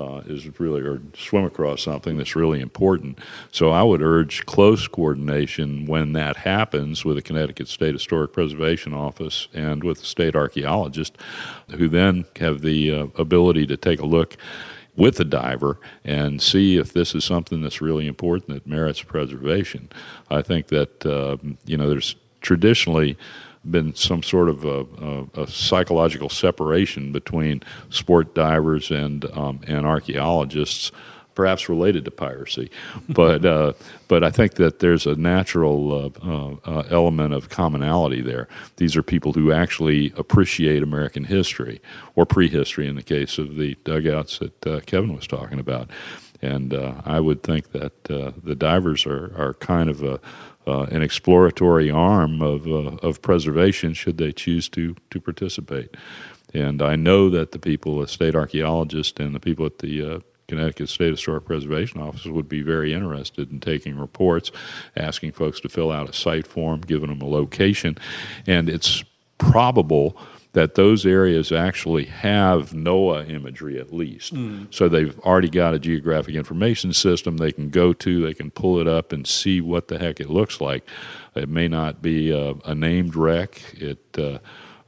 uh, 0.00 0.22
is 0.26 0.58
really, 0.58 0.80
or 0.80 1.00
swim 1.14 1.44
across 1.44 1.82
something 1.82 2.16
that's 2.16 2.34
really 2.34 2.60
important. 2.60 3.18
So 3.52 3.70
I 3.70 3.82
would 3.82 4.02
urge 4.02 4.46
close 4.46 4.88
coordination 4.88 5.86
when 5.86 6.12
that 6.14 6.36
happens 6.38 7.04
with 7.04 7.16
the 7.16 7.22
Connecticut 7.22 7.68
State 7.68 7.94
Historic 7.94 8.32
Preservation 8.32 8.94
Office 8.94 9.48
and 9.52 9.84
with 9.84 10.00
the 10.00 10.06
state 10.06 10.34
archaeologist, 10.34 11.16
who 11.70 11.88
then 11.88 12.24
have 12.36 12.62
the 12.62 12.92
uh, 12.92 13.06
ability 13.16 13.66
to 13.66 13.76
take 13.76 14.00
a 14.00 14.06
look 14.06 14.36
with 14.96 15.16
the 15.16 15.24
diver 15.24 15.78
and 16.04 16.42
see 16.42 16.76
if 16.76 16.92
this 16.92 17.14
is 17.14 17.24
something 17.24 17.62
that's 17.62 17.80
really 17.80 18.06
important 18.06 18.48
that 18.48 18.66
merits 18.66 19.02
preservation. 19.02 19.88
I 20.30 20.42
think 20.42 20.68
that 20.68 21.06
uh, 21.06 21.36
you 21.64 21.76
know 21.76 21.88
there's 21.88 22.16
traditionally 22.40 23.16
been 23.68 23.94
some 23.94 24.22
sort 24.22 24.48
of 24.48 24.64
a, 24.64 24.86
a, 25.36 25.42
a 25.42 25.46
psychological 25.46 26.28
separation 26.28 27.12
between 27.12 27.62
sport 27.90 28.34
divers 28.34 28.90
and 28.90 29.24
um, 29.36 29.60
and 29.66 29.86
archaeologists, 29.86 30.92
perhaps 31.34 31.68
related 31.68 32.04
to 32.04 32.10
piracy, 32.10 32.70
but 33.08 33.44
uh, 33.44 33.72
but 34.08 34.24
I 34.24 34.30
think 34.30 34.54
that 34.54 34.78
there's 34.78 35.06
a 35.06 35.14
natural 35.14 35.92
uh, 35.92 36.26
uh, 36.26 36.56
uh, 36.64 36.82
element 36.90 37.34
of 37.34 37.48
commonality 37.48 38.22
there. 38.22 38.48
These 38.76 38.96
are 38.96 39.02
people 39.02 39.32
who 39.32 39.52
actually 39.52 40.12
appreciate 40.16 40.82
American 40.82 41.24
history 41.24 41.80
or 42.16 42.24
prehistory 42.24 42.88
in 42.88 42.96
the 42.96 43.02
case 43.02 43.38
of 43.38 43.56
the 43.56 43.76
dugouts 43.84 44.38
that 44.38 44.66
uh, 44.66 44.80
Kevin 44.86 45.14
was 45.14 45.26
talking 45.26 45.58
about. 45.58 45.90
And 46.42 46.72
uh, 46.72 46.94
I 47.04 47.20
would 47.20 47.42
think 47.42 47.72
that 47.72 48.10
uh, 48.10 48.32
the 48.42 48.54
divers 48.54 49.06
are, 49.06 49.32
are 49.36 49.54
kind 49.54 49.90
of 49.90 50.02
a, 50.02 50.20
uh, 50.66 50.82
an 50.84 51.02
exploratory 51.02 51.90
arm 51.90 52.42
of, 52.42 52.66
uh, 52.66 52.96
of 53.06 53.22
preservation 53.22 53.92
should 53.92 54.18
they 54.18 54.32
choose 54.32 54.68
to, 54.70 54.96
to 55.10 55.20
participate. 55.20 55.96
And 56.54 56.82
I 56.82 56.96
know 56.96 57.30
that 57.30 57.52
the 57.52 57.58
people, 57.58 58.00
the 58.00 58.08
state 58.08 58.34
archaeologists 58.34 59.20
and 59.20 59.34
the 59.34 59.40
people 59.40 59.66
at 59.66 59.78
the 59.78 60.16
uh, 60.16 60.20
Connecticut 60.48 60.88
State 60.88 61.12
Historic 61.12 61.44
Preservation 61.44 62.00
Office 62.00 62.26
would 62.26 62.48
be 62.48 62.62
very 62.62 62.92
interested 62.92 63.52
in 63.52 63.60
taking 63.60 63.96
reports, 63.96 64.50
asking 64.96 65.30
folks 65.32 65.60
to 65.60 65.68
fill 65.68 65.92
out 65.92 66.08
a 66.08 66.12
site 66.12 66.46
form, 66.46 66.80
giving 66.80 67.08
them 67.08 67.22
a 67.22 67.28
location, 67.28 67.96
and 68.48 68.68
it's 68.68 69.04
probable 69.38 70.16
that 70.52 70.74
those 70.74 71.06
areas 71.06 71.52
actually 71.52 72.06
have 72.06 72.70
NOAA 72.70 73.30
imagery 73.30 73.78
at 73.78 73.92
least. 73.92 74.34
So 74.70 74.88
they've 74.88 75.16
already 75.20 75.48
got 75.48 75.74
a 75.74 75.78
geographic 75.78 76.34
information 76.34 76.92
system 76.92 77.36
they 77.36 77.52
can 77.52 77.70
go 77.70 77.92
to, 77.92 78.22
they 78.22 78.34
can 78.34 78.50
pull 78.50 78.80
it 78.80 78.88
up 78.88 79.12
and 79.12 79.26
see 79.26 79.60
what 79.60 79.88
the 79.88 79.98
heck 79.98 80.18
it 80.18 80.28
looks 80.28 80.60
like. 80.60 80.84
It 81.36 81.48
may 81.48 81.68
not 81.68 82.02
be 82.02 82.32
a, 82.32 82.54
a 82.64 82.74
named 82.74 83.14
wreck. 83.14 83.62
It 83.74 84.04
uh, 84.18 84.38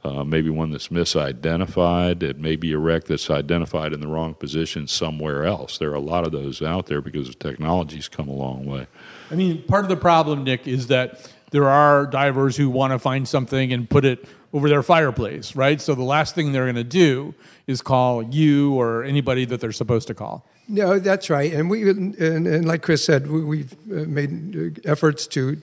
uh, 0.03 0.23
maybe 0.23 0.49
one 0.49 0.69
that's 0.71 0.89
misidentified. 0.89 2.23
It 2.23 2.37
may 2.37 2.57
be 2.57 2.73
a 2.73 2.77
wreck 2.77 3.05
that's 3.05 3.29
identified 3.29 3.93
in 3.93 4.01
the 4.01 4.07
wrong 4.07 4.33
position 4.33 4.85
somewhere 4.85 5.45
else. 5.45 5.77
There 5.77 5.91
are 5.91 5.95
a 5.95 6.01
lot 6.01 6.25
of 6.25 6.33
those 6.33 6.61
out 6.61 6.87
there 6.87 7.01
because 7.01 7.29
the 7.29 7.35
technology's 7.35 8.09
come 8.09 8.27
a 8.27 8.33
long 8.33 8.65
way. 8.65 8.87
I 9.31 9.35
mean, 9.35 9.63
part 9.63 9.85
of 9.85 9.89
the 9.89 9.95
problem, 9.95 10.43
Nick, 10.43 10.67
is 10.67 10.87
that 10.87 11.31
there 11.51 11.69
are 11.69 12.05
divers 12.05 12.57
who 12.57 12.69
want 12.69 12.91
to 12.91 12.99
find 12.99 13.25
something 13.25 13.71
and 13.71 13.89
put 13.89 14.03
it 14.03 14.27
over 14.53 14.69
their 14.69 14.83
fireplace, 14.83 15.55
right? 15.55 15.81
So 15.81 15.95
the 15.95 16.03
last 16.03 16.35
thing 16.35 16.51
they're 16.51 16.65
going 16.65 16.75
to 16.75 16.83
do 16.83 17.33
is 17.65 17.81
call 17.81 18.23
you 18.23 18.75
or 18.75 19.03
anybody 19.03 19.45
that 19.45 19.59
they're 19.59 19.71
supposed 19.71 20.07
to 20.07 20.13
call. 20.13 20.45
No, 20.67 20.99
that's 20.99 21.29
right. 21.29 21.51
And 21.51 21.69
we 21.69 21.89
and, 21.89 22.15
and 22.15 22.65
like 22.65 22.83
Chris 22.83 23.03
said, 23.03 23.29
we, 23.29 23.43
we've 23.43 23.73
uh, 23.91 24.05
made 24.07 24.55
uh, 24.55 24.89
efforts 24.89 25.27
to 25.27 25.61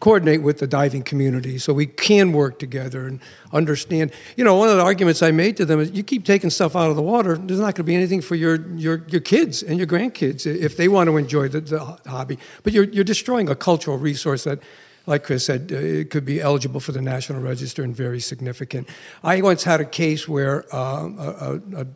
coordinate 0.00 0.42
with 0.42 0.58
the 0.58 0.66
diving 0.66 1.02
community 1.02 1.58
so 1.58 1.72
we 1.72 1.86
can 1.86 2.32
work 2.32 2.58
together 2.58 3.06
and 3.06 3.20
understand. 3.52 4.12
You 4.36 4.44
know, 4.44 4.56
one 4.56 4.68
of 4.68 4.76
the 4.76 4.82
arguments 4.82 5.22
I 5.22 5.30
made 5.30 5.56
to 5.58 5.64
them 5.64 5.80
is 5.80 5.90
you 5.92 6.02
keep 6.02 6.24
taking 6.24 6.50
stuff 6.50 6.76
out 6.76 6.90
of 6.90 6.96
the 6.96 7.02
water, 7.02 7.36
there's 7.36 7.60
not 7.60 7.74
going 7.74 7.74
to 7.74 7.82
be 7.84 7.94
anything 7.94 8.20
for 8.20 8.34
your, 8.34 8.68
your, 8.76 9.04
your 9.08 9.20
kids 9.20 9.62
and 9.62 9.78
your 9.78 9.86
grandkids 9.86 10.46
if 10.46 10.76
they 10.76 10.88
want 10.88 11.08
to 11.08 11.16
enjoy 11.16 11.48
the, 11.48 11.60
the 11.60 11.78
hobby. 12.10 12.38
But 12.62 12.72
you're, 12.72 12.84
you're 12.84 13.04
destroying 13.04 13.48
a 13.48 13.54
cultural 13.54 13.98
resource 13.98 14.44
that 14.44 14.60
like 15.08 15.24
Chris 15.24 15.46
said, 15.46 15.72
uh, 15.72 15.76
it 15.76 16.10
could 16.10 16.26
be 16.26 16.38
eligible 16.38 16.80
for 16.80 16.92
the 16.92 17.00
National 17.00 17.40
Register 17.40 17.82
and 17.82 17.96
very 17.96 18.20
significant. 18.20 18.88
I 19.24 19.40
once 19.40 19.64
had 19.64 19.80
a 19.80 19.84
case 19.86 20.28
where 20.28 20.64
uh, 20.72 21.08
a, 21.18 21.60
a, 21.76 21.80
a 21.80 21.86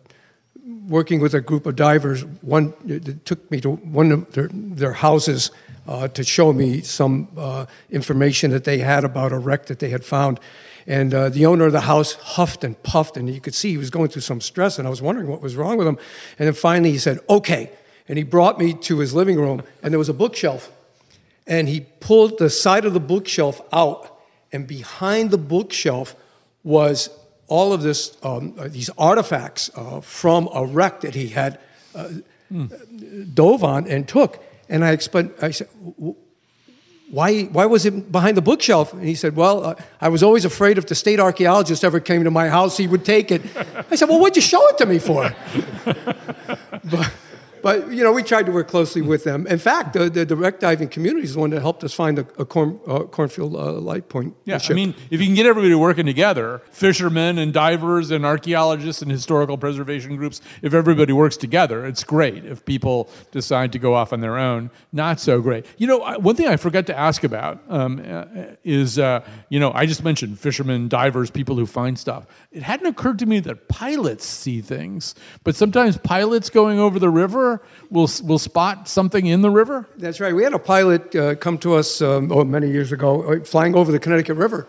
working 0.89 1.21
with 1.21 1.35
a 1.35 1.41
group 1.41 1.67
of 1.67 1.77
divers, 1.77 2.25
one 2.41 2.73
took 3.25 3.51
me 3.51 3.61
to 3.61 3.73
one 3.73 4.13
of 4.13 4.33
their, 4.33 4.49
their 4.53 4.93
houses 4.95 5.51
uh, 5.87 6.09
to 6.09 6.25
show 6.25 6.55
me 6.55 6.81
some 6.81 7.29
uh, 7.37 7.67
information 7.91 8.51
that 8.51 8.65
they 8.65 8.79
had 8.79 9.05
about 9.05 9.31
a 9.33 9.39
wreck 9.39 9.67
that 9.67 9.79
they 9.79 9.91
had 9.91 10.05
found. 10.05 10.41
And 10.87 11.13
uh, 11.13 11.29
the 11.29 11.45
owner 11.47 11.67
of 11.67 11.73
the 11.73 11.83
house 11.83 12.15
huffed 12.15 12.65
and 12.65 12.83
puffed, 12.83 13.19
and 13.19 13.29
you 13.29 13.41
could 13.41 13.55
see 13.55 13.71
he 13.73 13.77
was 13.77 13.91
going 13.91 14.09
through 14.09 14.23
some 14.23 14.41
stress, 14.41 14.79
and 14.79 14.89
I 14.89 14.91
was 14.91 15.03
wondering 15.03 15.29
what 15.29 15.43
was 15.43 15.55
wrong 15.55 15.77
with 15.77 15.87
him. 15.87 15.99
And 16.39 16.47
then 16.47 16.55
finally 16.55 16.93
he 16.93 16.99
said, 16.99 17.19
okay. 17.29 17.71
And 18.09 18.17
he 18.17 18.25
brought 18.25 18.59
me 18.59 18.73
to 18.73 19.01
his 19.01 19.13
living 19.13 19.37
room, 19.37 19.63
and 19.83 19.93
there 19.93 19.99
was 19.99 20.09
a 20.09 20.15
bookshelf. 20.15 20.71
And 21.47 21.69
he 21.69 21.81
pulled 22.01 22.39
the 22.39 22.51
side 22.51 22.85
of 22.85 22.95
the 22.95 23.01
bookshelf 23.01 23.61
out, 23.73 24.19
and 24.53 24.67
behind 24.67 25.31
the 25.31 25.39
bookshelf 25.39 26.15
was 26.63 27.11
all 27.49 27.73
of 27.73 27.83
this, 27.83 28.17
um, 28.23 28.55
uh, 28.59 28.69
these 28.69 28.91
artifacts 28.97 29.71
uh, 29.75 30.01
from 30.01 30.49
a 30.55 30.65
wreck 30.65 31.01
that 31.03 31.15
he 31.15 31.29
had 31.29 31.59
uh, 31.95 32.09
dove 33.35 33.65
on 33.65 33.87
and 33.87 34.09
took. 34.09 34.43
And 34.69 34.85
I 34.85 34.93
explained, 34.93 35.33
I 35.43 35.51
said, 35.51 35.69
why, 37.11 37.43
why 37.43 37.67
was 37.67 37.85
it 37.85 38.11
behind 38.11 38.39
the 38.39 38.43
bookshelf? 38.43 38.95
And 38.95 39.03
he 39.05 39.15
said, 39.15 39.37
well, 39.37 39.65
uh, 39.65 39.75
I 40.01 40.09
was 40.09 40.23
always 40.23 40.47
afraid 40.47 40.79
if 40.79 40.87
the 40.87 40.95
state 40.95 41.21
archaeologist 41.21 41.85
ever 41.85 42.01
came 42.01 42.25
to 42.25 42.31
my 42.31 42.49
house, 42.49 42.79
he 42.79 42.87
would 42.87 43.05
take 43.05 43.31
it. 43.31 43.43
I 43.91 43.97
said, 43.97 44.09
well, 44.09 44.19
what'd 44.19 44.37
you 44.37 44.43
show 44.43 44.67
it 44.69 44.79
to 44.79 44.87
me 44.87 44.99
for? 44.99 45.31
but, 46.85 47.13
but, 47.63 47.93
you 47.93 48.03
know, 48.03 48.13
we 48.13 48.23
tried 48.23 48.47
to 48.47 48.53
work 48.53 48.69
closely 48.69 49.03
with 49.03 49.25
them. 49.25 49.47
In 49.47 49.59
fact, 49.59 49.93
the, 49.93 50.11
the 50.11 50.27
direct 50.27 50.61
diving 50.61 50.89
community 50.89 51.25
is 51.25 51.35
the 51.35 51.41
one 51.41 51.51
that 51.51 51.61
helped 51.61 51.85
us 51.85 51.95
find 51.95 52.19
a, 52.19 52.27
a 52.39 52.45
corn, 52.45 52.81
uh, 52.87 53.05
cornfield 53.05 53.55
uh, 53.55 53.73
light 53.73 54.09
point. 54.09 54.35
Yeah, 54.45 54.59
I 54.69 54.73
mean, 54.73 54.95
if 55.11 55.21
you 55.21 55.27
can 55.27 55.35
get 55.35 55.47
everybody 55.47 55.75
working 55.75 56.07
together, 56.07 56.63
fishermen 56.71 57.39
and 57.39 57.53
divers 57.53 58.11
and 58.11 58.27
archaeologists 58.27 59.03
and 59.03 59.11
historical 59.11 59.57
preservation 59.59 60.17
groups, 60.17 60.41
if 60.63 60.75
everybody 60.75 61.13
works 61.13 61.37
together, 61.37 61.87
it's 61.87 62.05
great. 62.05 62.45
If 62.45 62.65
people 62.65 63.09
decide 63.31 63.73
to 63.73 63.79
go 63.79 63.95
off 63.95 64.13
on 64.13 64.21
their 64.21 64.39
own, 64.39 64.71
not 64.93 65.21
so 65.21 65.41
great. 65.41 65.67
You 65.79 65.87
know, 65.87 66.19
one 66.19 66.35
thing 66.37 66.49
I 66.49 66.57
forgot 66.57 66.87
to 66.87 66.99
ask 66.99 67.25
about 67.25 67.63
um, 67.69 68.03
uh, 68.05 68.25
is, 68.65 68.99
uh, 68.99 69.25
you 69.49 69.61
know, 69.61 69.73
I 69.73 69.87
just 69.87 70.03
mentioned 70.03 70.39
fishermen, 70.39 70.89
divers, 70.89 71.31
people 71.31 71.57
who 71.57 71.67
find 71.67 71.99
stuff. 71.99 72.27
It 72.51 72.63
hadn't 72.63 72.87
occurred 72.87 73.19
to 73.21 73.27
me 73.27 73.41
that 73.41 73.69
pilots 73.69 74.27
see 74.27 74.61
things, 74.61 75.15
but 75.45 75.55
sometimes 75.55 75.99
pilots 75.99 76.51
going 76.51 76.79
over 76.79 76.99
the 76.99 77.11
river 77.11 77.52
will 77.91 78.09
will 78.25 78.39
spot 78.39 78.89
something 78.89 79.27
in 79.27 79.43
the 79.43 79.51
river. 79.51 79.87
That's 79.97 80.21
right. 80.21 80.35
We 80.35 80.45
had 80.45 80.55
a 80.55 80.59
pilot 80.59 81.15
uh, 81.15 81.35
come 81.35 81.59
to 81.59 81.75
us 81.75 82.01
um, 82.01 82.31
oh, 82.33 82.45
many 82.45 82.71
years 82.71 82.93
ago, 82.93 83.23
uh, 83.23 83.45
flying 83.45 83.75
over 83.75 83.93
the 83.93 83.99
Connecticut 83.99 84.37
River, 84.37 84.67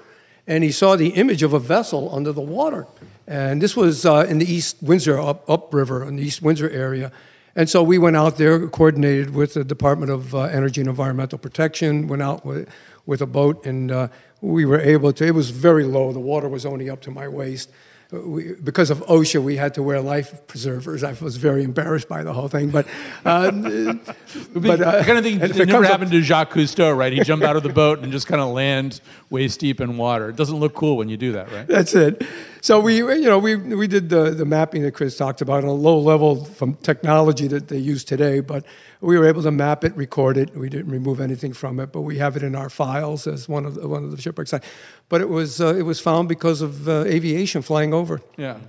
and 0.48 0.64
he 0.64 0.72
saw 0.72 0.96
the 0.96 1.10
image 1.10 1.44
of 1.44 1.54
a 1.54 1.60
vessel 1.60 2.14
under 2.16 2.32
the 2.32 2.42
water. 2.42 2.88
And 3.28 3.62
this 3.62 3.76
was 3.76 4.06
uh, 4.06 4.26
in 4.30 4.40
the 4.40 4.52
East 4.52 4.78
Windsor, 4.82 5.20
up, 5.20 5.50
upriver, 5.50 6.06
in 6.08 6.18
the 6.18 6.24
East 6.24 6.42
Windsor 6.42 6.70
area. 6.70 7.12
And 7.56 7.70
so 7.70 7.84
we 7.84 7.98
went 7.98 8.16
out 8.16 8.38
there, 8.38 8.68
coordinated 8.68 9.34
with 9.36 9.54
the 9.54 9.64
Department 9.64 10.12
of 10.12 10.34
uh, 10.34 10.42
Energy 10.44 10.82
and 10.82 10.90
Environmental 10.90 11.38
Protection, 11.38 12.08
went 12.08 12.22
out 12.22 12.46
with, 12.46 12.68
with 13.06 13.22
a 13.22 13.28
boat, 13.28 13.66
and 13.66 13.92
uh, 13.92 14.08
we 14.42 14.66
were 14.66 14.80
able 14.80 15.14
to, 15.14 15.26
it 15.26 15.36
was 15.36 15.52
very 15.52 15.84
low. 15.84 16.12
The 16.12 16.20
water 16.20 16.50
was 16.50 16.66
only 16.66 16.90
up 16.90 17.00
to 17.02 17.12
my 17.12 17.28
waist. 17.28 17.70
We, 18.14 18.54
because 18.54 18.92
of 18.92 19.00
OSHA, 19.08 19.42
we 19.42 19.56
had 19.56 19.74
to 19.74 19.82
wear 19.82 20.00
life 20.00 20.46
preservers. 20.46 21.04
I 21.04 21.14
was 21.14 21.38
very 21.38 21.64
embarrassed 21.64 22.08
by 22.08 22.22
the 22.22 22.32
whole 22.32 22.48
thing, 22.48 22.70
but, 22.70 22.86
uh, 23.26 23.50
but 24.56 24.82
uh, 24.82 25.04
kind 25.04 25.18
of 25.18 25.24
thing 25.24 25.40
that 25.40 25.50
it 25.50 25.58
never 25.58 25.72
comes 25.72 25.86
up- 25.86 25.92
happened 25.92 26.12
to 26.12 26.22
Jacques 26.22 26.52
Cousteau, 26.52 26.96
right? 26.96 27.12
He 27.12 27.22
jumped 27.22 27.44
out 27.44 27.56
of 27.56 27.64
the 27.64 27.74
boat 27.74 28.00
and 28.00 28.12
just 28.12 28.28
kind 28.28 28.40
of 28.40 28.50
land 28.50 29.02
waist 29.32 29.60
deep 29.60 29.82
in 29.82 29.98
water. 29.98 30.30
It 30.30 30.36
doesn't 30.36 30.58
look 30.58 30.76
cool 30.76 30.98
when 30.98 31.10
you 31.10 31.18
do 31.18 31.32
that, 31.32 31.52
right? 31.52 31.68
That's 31.68 31.96
it. 31.96 32.24
So 32.64 32.80
we, 32.80 32.96
you 32.96 33.24
know, 33.24 33.40
we, 33.40 33.58
we 33.58 33.88
did 33.88 34.08
the, 34.08 34.30
the 34.30 34.46
mapping 34.46 34.84
that 34.84 34.94
Chris 34.94 35.18
talked 35.18 35.42
about 35.42 35.66
on 35.66 35.70
a 35.70 35.74
low 35.74 36.00
level 36.00 36.46
from 36.46 36.76
technology 36.76 37.46
that 37.48 37.68
they 37.68 37.78
use 37.78 38.06
today, 38.06 38.40
but 38.40 38.64
we 39.02 39.18
were 39.20 39.28
able 39.28 39.44
to 39.44 39.52
map 39.52 39.84
it, 39.84 39.94
record 39.98 40.38
it. 40.38 40.56
We 40.56 40.70
didn't 40.70 40.90
remove 40.90 41.20
anything 41.20 41.52
from 41.52 41.82
it, 41.82 41.92
but 41.92 42.04
we 42.04 42.18
have 42.20 42.38
it 42.38 42.42
in 42.42 42.56
our 42.56 42.70
files 42.70 43.28
as 43.28 43.50
one 43.50 43.66
of 43.66 43.76
the, 43.76 43.86
one 43.86 44.06
of 44.06 44.12
the 44.12 44.22
shipwreck 44.22 44.48
sites. 44.48 44.66
But 45.10 45.20
it 45.20 45.28
was 45.28 45.60
uh, 45.60 45.76
it 45.76 45.82
was 45.82 46.00
found 46.00 46.30
because 46.30 46.62
of 46.62 46.88
uh, 46.88 47.04
aviation 47.04 47.64
flying 47.64 47.94
over. 47.94 48.22
Yeah. 48.38 48.60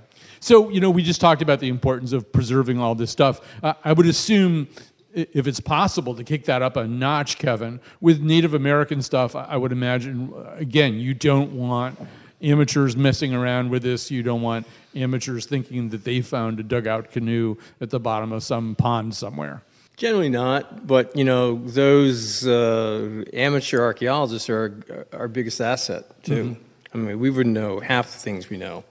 So, 0.41 0.67
you 0.67 0.81
know, 0.81 0.89
we 0.89 1.01
just 1.01 1.21
talked 1.21 1.41
about 1.41 1.61
the 1.61 1.69
importance 1.69 2.11
of 2.11 2.29
preserving 2.33 2.77
all 2.81 2.95
this 2.95 3.11
stuff. 3.11 3.39
Uh, 3.63 3.75
I 3.85 3.93
would 3.93 4.07
assume, 4.07 4.67
if 5.13 5.47
it's 5.47 5.61
possible, 5.61 6.13
to 6.15 6.23
kick 6.25 6.43
that 6.45 6.61
up 6.61 6.75
a 6.75 6.85
notch, 6.85 7.37
Kevin, 7.37 7.79
with 8.01 8.19
Native 8.19 8.55
American 8.55 9.01
stuff, 9.01 9.37
I 9.37 9.45
I 9.45 9.55
would 9.55 9.71
imagine, 9.71 10.33
uh, 10.35 10.55
again, 10.57 10.95
you 10.95 11.13
don't 11.13 11.53
want 11.53 11.97
amateurs 12.41 12.95
messing 12.95 13.33
around 13.33 13.69
with 13.69 13.83
this. 13.83 14.11
You 14.11 14.23
don't 14.23 14.41
want 14.41 14.67
amateurs 14.95 15.45
thinking 15.45 15.89
that 15.89 16.03
they 16.03 16.21
found 16.21 16.59
a 16.59 16.63
dugout 16.63 17.11
canoe 17.11 17.57
at 17.81 17.89
the 17.89 17.99
bottom 17.99 18.31
of 18.31 18.43
some 18.43 18.75
pond 18.75 19.15
somewhere. 19.15 19.61
Generally 19.97 20.29
not, 20.29 20.85
but 20.85 21.15
you 21.15 21.23
know 21.23 21.55
those 21.55 22.45
uh, 22.45 23.23
amateur 23.31 23.81
archaeologists 23.81 24.49
are 24.49 25.07
our 25.13 25.29
biggest 25.29 25.61
asset 25.61 26.23
too. 26.23 26.57
I 26.93 26.97
mean, 26.97 27.19
we 27.19 27.29
wouldn't 27.29 27.53
know 27.53 27.79
half 27.79 28.11
the 28.11 28.19
things 28.19 28.49
we 28.49 28.57
know 28.57 28.83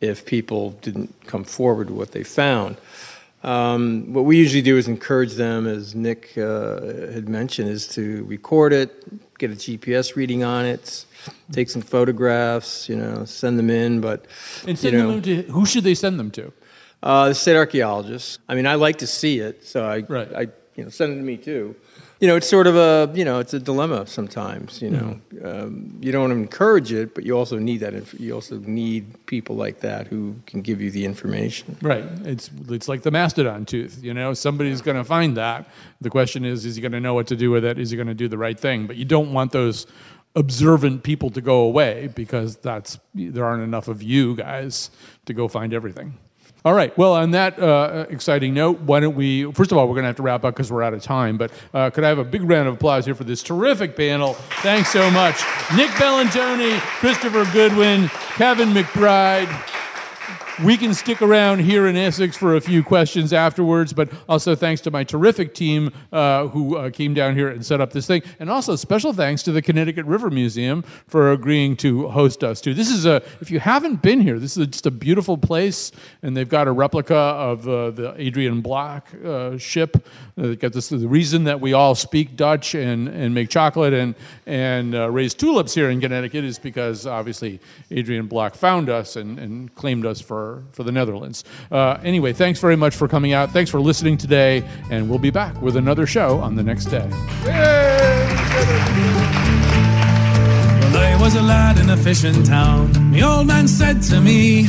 if 0.00 0.24
people 0.26 0.72
didn't 0.82 1.14
come 1.26 1.44
forward 1.44 1.88
with 1.90 1.98
what 1.98 2.12
they 2.12 2.24
found. 2.24 2.76
Um, 3.42 4.12
what 4.12 4.24
we 4.24 4.36
usually 4.36 4.62
do 4.62 4.76
is 4.76 4.88
encourage 4.88 5.34
them, 5.34 5.66
as 5.66 5.94
Nick 5.94 6.36
uh, 6.36 6.80
had 7.12 7.28
mentioned, 7.28 7.68
is 7.68 7.86
to 7.88 8.24
record 8.24 8.72
it, 8.72 9.38
get 9.38 9.50
a 9.50 9.54
GPS 9.54 10.16
reading 10.16 10.42
on 10.42 10.66
it, 10.66 11.04
take 11.52 11.70
some 11.70 11.82
photographs, 11.82 12.88
you 12.88 12.96
know, 12.96 13.24
send 13.24 13.58
them 13.58 13.70
in. 13.70 14.00
But 14.00 14.26
And 14.66 14.82
you 14.82 14.92
know, 14.92 15.12
them 15.12 15.22
to 15.22 15.42
who 15.42 15.66
should 15.66 15.84
they 15.84 15.94
send 15.94 16.18
them 16.18 16.30
to? 16.32 16.52
uh, 17.02 17.28
the 17.28 17.34
state 17.34 17.56
archaeologists. 17.56 18.38
I 18.48 18.54
mean, 18.56 18.66
I 18.66 18.74
like 18.74 18.98
to 18.98 19.06
see 19.06 19.38
it, 19.38 19.64
so 19.64 19.84
I, 19.86 19.98
Right. 20.08 20.28
I, 20.34 20.40
you 20.76 20.84
know, 20.84 20.90
send 20.90 21.12
it 21.12 21.16
to 21.16 21.22
me 21.22 21.36
too. 21.36 21.74
You 22.20 22.26
know, 22.26 22.34
it's 22.34 22.48
sort 22.48 22.66
of 22.66 22.74
a, 22.74 23.08
you 23.14 23.24
know, 23.24 23.38
it's 23.38 23.54
a 23.54 23.60
dilemma 23.60 24.04
sometimes. 24.08 24.82
You 24.82 24.90
know, 24.90 25.20
um, 25.44 25.96
you 26.00 26.10
don't 26.10 26.22
want 26.22 26.32
to 26.32 26.36
encourage 26.40 26.90
it, 26.90 27.14
but 27.14 27.24
you 27.24 27.36
also 27.38 27.58
need 27.60 27.78
that. 27.78 27.94
Inf- 27.94 28.18
you 28.18 28.32
also 28.34 28.58
need 28.58 29.24
people 29.26 29.54
like 29.54 29.78
that 29.80 30.08
who 30.08 30.34
can 30.44 30.60
give 30.60 30.80
you 30.80 30.90
the 30.90 31.04
information. 31.04 31.76
Right. 31.80 32.04
It's 32.24 32.50
it's 32.68 32.88
like 32.88 33.02
the 33.02 33.12
mastodon 33.12 33.64
tooth. 33.66 34.02
You 34.02 34.14
know, 34.14 34.34
somebody's 34.34 34.82
going 34.82 34.96
to 34.96 35.04
find 35.04 35.36
that. 35.36 35.68
The 36.00 36.10
question 36.10 36.44
is, 36.44 36.64
is 36.64 36.74
he 36.74 36.82
going 36.82 36.90
to 36.98 37.00
know 37.00 37.14
what 37.14 37.28
to 37.28 37.36
do 37.36 37.52
with 37.52 37.64
it? 37.64 37.78
Is 37.78 37.90
he 37.90 37.96
going 37.96 38.08
to 38.08 38.14
do 38.24 38.26
the 38.26 38.38
right 38.38 38.58
thing? 38.58 38.88
But 38.88 38.96
you 38.96 39.04
don't 39.04 39.32
want 39.32 39.52
those 39.52 39.86
observant 40.34 41.02
people 41.02 41.30
to 41.30 41.40
go 41.40 41.60
away 41.60 42.10
because 42.14 42.56
that's 42.56 42.98
there 43.14 43.44
aren't 43.44 43.62
enough 43.62 43.88
of 43.88 44.02
you 44.02 44.34
guys 44.36 44.90
to 45.26 45.34
go 45.34 45.48
find 45.48 45.72
everything. 45.72 46.18
All 46.64 46.74
right. 46.74 46.96
Well, 46.98 47.14
on 47.14 47.30
that 47.30 47.58
uh, 47.58 48.06
exciting 48.10 48.52
note, 48.52 48.80
why 48.80 49.00
don't 49.00 49.14
we? 49.14 49.50
First 49.52 49.70
of 49.70 49.78
all, 49.78 49.86
we're 49.86 49.94
going 49.94 50.02
to 50.02 50.08
have 50.08 50.16
to 50.16 50.22
wrap 50.22 50.44
up 50.44 50.54
because 50.54 50.72
we're 50.72 50.82
out 50.82 50.92
of 50.92 51.02
time. 51.02 51.38
But 51.38 51.52
uh, 51.72 51.90
could 51.90 52.04
I 52.04 52.08
have 52.08 52.18
a 52.18 52.24
big 52.24 52.42
round 52.42 52.68
of 52.68 52.74
applause 52.74 53.04
here 53.04 53.14
for 53.14 53.24
this 53.24 53.42
terrific 53.42 53.96
panel? 53.96 54.34
Thanks 54.62 54.92
so 54.92 55.08
much, 55.10 55.36
Nick 55.76 55.90
Bellantoni, 55.90 56.78
Christopher 56.98 57.44
Goodwin, 57.52 58.08
Kevin 58.36 58.70
McBride. 58.70 59.77
We 60.64 60.76
can 60.76 60.92
stick 60.92 61.22
around 61.22 61.60
here 61.60 61.86
in 61.86 61.96
Essex 61.96 62.36
for 62.36 62.56
a 62.56 62.60
few 62.60 62.82
questions 62.82 63.32
afterwards, 63.32 63.92
but 63.92 64.10
also 64.28 64.54
thanks 64.54 64.80
to 64.82 64.90
my 64.90 65.04
terrific 65.04 65.54
team 65.54 65.92
uh, 66.12 66.48
who 66.48 66.76
uh, 66.76 66.90
came 66.90 67.14
down 67.14 67.34
here 67.34 67.48
and 67.48 67.64
set 67.64 67.80
up 67.80 67.92
this 67.92 68.06
thing. 68.06 68.22
And 68.40 68.50
also 68.50 68.74
special 68.74 69.12
thanks 69.12 69.42
to 69.44 69.52
the 69.52 69.62
Connecticut 69.62 70.04
River 70.06 70.30
Museum 70.30 70.82
for 71.06 71.32
agreeing 71.32 71.76
to 71.76 72.08
host 72.08 72.42
us 72.42 72.60
too. 72.60 72.74
This 72.74 72.90
is 72.90 73.06
a, 73.06 73.22
if 73.40 73.50
you 73.50 73.60
haven't 73.60 74.02
been 74.02 74.20
here, 74.20 74.38
this 74.38 74.56
is 74.56 74.66
just 74.66 74.86
a 74.86 74.90
beautiful 74.90 75.38
place, 75.38 75.92
and 76.22 76.36
they've 76.36 76.48
got 76.48 76.66
a 76.66 76.72
replica 76.72 77.14
of 77.14 77.68
uh, 77.68 77.90
the 77.90 78.14
Adrian 78.16 78.60
Block 78.60 79.08
uh, 79.24 79.56
ship. 79.58 80.08
Uh, 80.36 80.54
got 80.54 80.72
this, 80.72 80.88
the 80.88 81.06
reason 81.06 81.44
that 81.44 81.60
we 81.60 81.72
all 81.72 81.94
speak 81.94 82.36
Dutch 82.36 82.74
and, 82.74 83.08
and 83.08 83.34
make 83.34 83.48
chocolate 83.48 83.92
and, 83.92 84.14
and 84.46 84.94
uh, 84.94 85.10
raise 85.10 85.34
tulips 85.34 85.74
here 85.74 85.90
in 85.90 86.00
Connecticut 86.00 86.44
is 86.44 86.58
because 86.58 87.06
obviously 87.06 87.60
Adrian 87.90 88.26
Block 88.26 88.54
found 88.54 88.88
us 88.88 89.16
and, 89.16 89.38
and 89.38 89.74
claimed 89.74 90.06
us 90.06 90.20
for, 90.20 90.47
for 90.72 90.82
the 90.84 90.92
Netherlands. 90.92 91.44
Uh, 91.70 91.98
anyway, 92.02 92.32
thanks 92.32 92.60
very 92.60 92.76
much 92.76 92.94
for 92.96 93.08
coming 93.08 93.32
out. 93.32 93.50
Thanks 93.52 93.70
for 93.70 93.80
listening 93.80 94.16
today, 94.16 94.62
and 94.90 95.08
we'll 95.08 95.18
be 95.18 95.30
back 95.30 95.60
with 95.62 95.76
another 95.76 96.06
show 96.06 96.38
on 96.40 96.56
the 96.56 96.62
next 96.62 96.86
day. 96.86 97.08
Well, 100.92 100.96
I 100.96 101.20
was 101.20 101.34
a 101.34 101.42
lad 101.42 101.78
in 101.78 101.90
a 101.90 101.96
fishing 101.96 102.42
town. 102.42 102.92
The 103.12 103.22
old 103.22 103.46
man 103.46 103.68
said 103.68 104.02
to 104.10 104.20
me, 104.20 104.62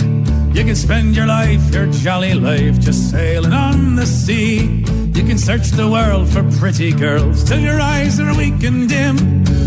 You 0.54 0.64
can 0.66 0.76
spend 0.76 1.16
your 1.16 1.26
life, 1.26 1.74
your 1.74 1.88
jolly 1.88 2.34
life, 2.34 2.80
just 2.80 3.12
sailing 3.12 3.54
on 3.54 3.96
the 3.96 4.06
sea. 4.06 4.84
You 5.16 5.24
can 5.28 5.38
search 5.38 5.68
the 5.72 5.90
world 5.90 6.30
for 6.30 6.44
pretty 6.60 6.92
girls 6.94 7.44
till 7.44 7.60
your 7.60 7.80
eyes 7.80 8.20
are 8.20 8.36
weak 8.38 8.64
and 8.64 8.88
dim. 8.88 9.18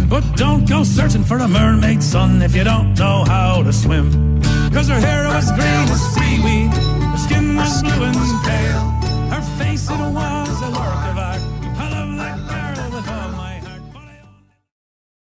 But 0.09 0.25
don't 0.37 0.69
go 0.69 0.83
searching 0.85 1.25
for 1.25 1.39
a 1.39 1.49
mermaid, 1.49 2.03
son, 2.03 2.43
if 2.43 2.55
you 2.55 2.65
don't 2.65 2.95
know 2.99 3.25
how 3.25 3.63
to 3.63 3.73
swim. 3.73 4.09
Cause 4.73 4.89
her 4.89 5.01
hair 5.01 5.29
was 5.29 5.51
green 5.53 5.87
as 5.95 6.15
seaweed, 6.15 6.73
her 6.73 7.19
skin 7.19 7.57
was 7.57 7.83
blue 7.83 8.05
and 8.05 8.45
pale. 8.45 8.85
Her 9.31 9.43
face, 9.59 9.89
it 9.91 9.99
was 9.99 10.63
a 10.63 10.71
work 10.71 11.12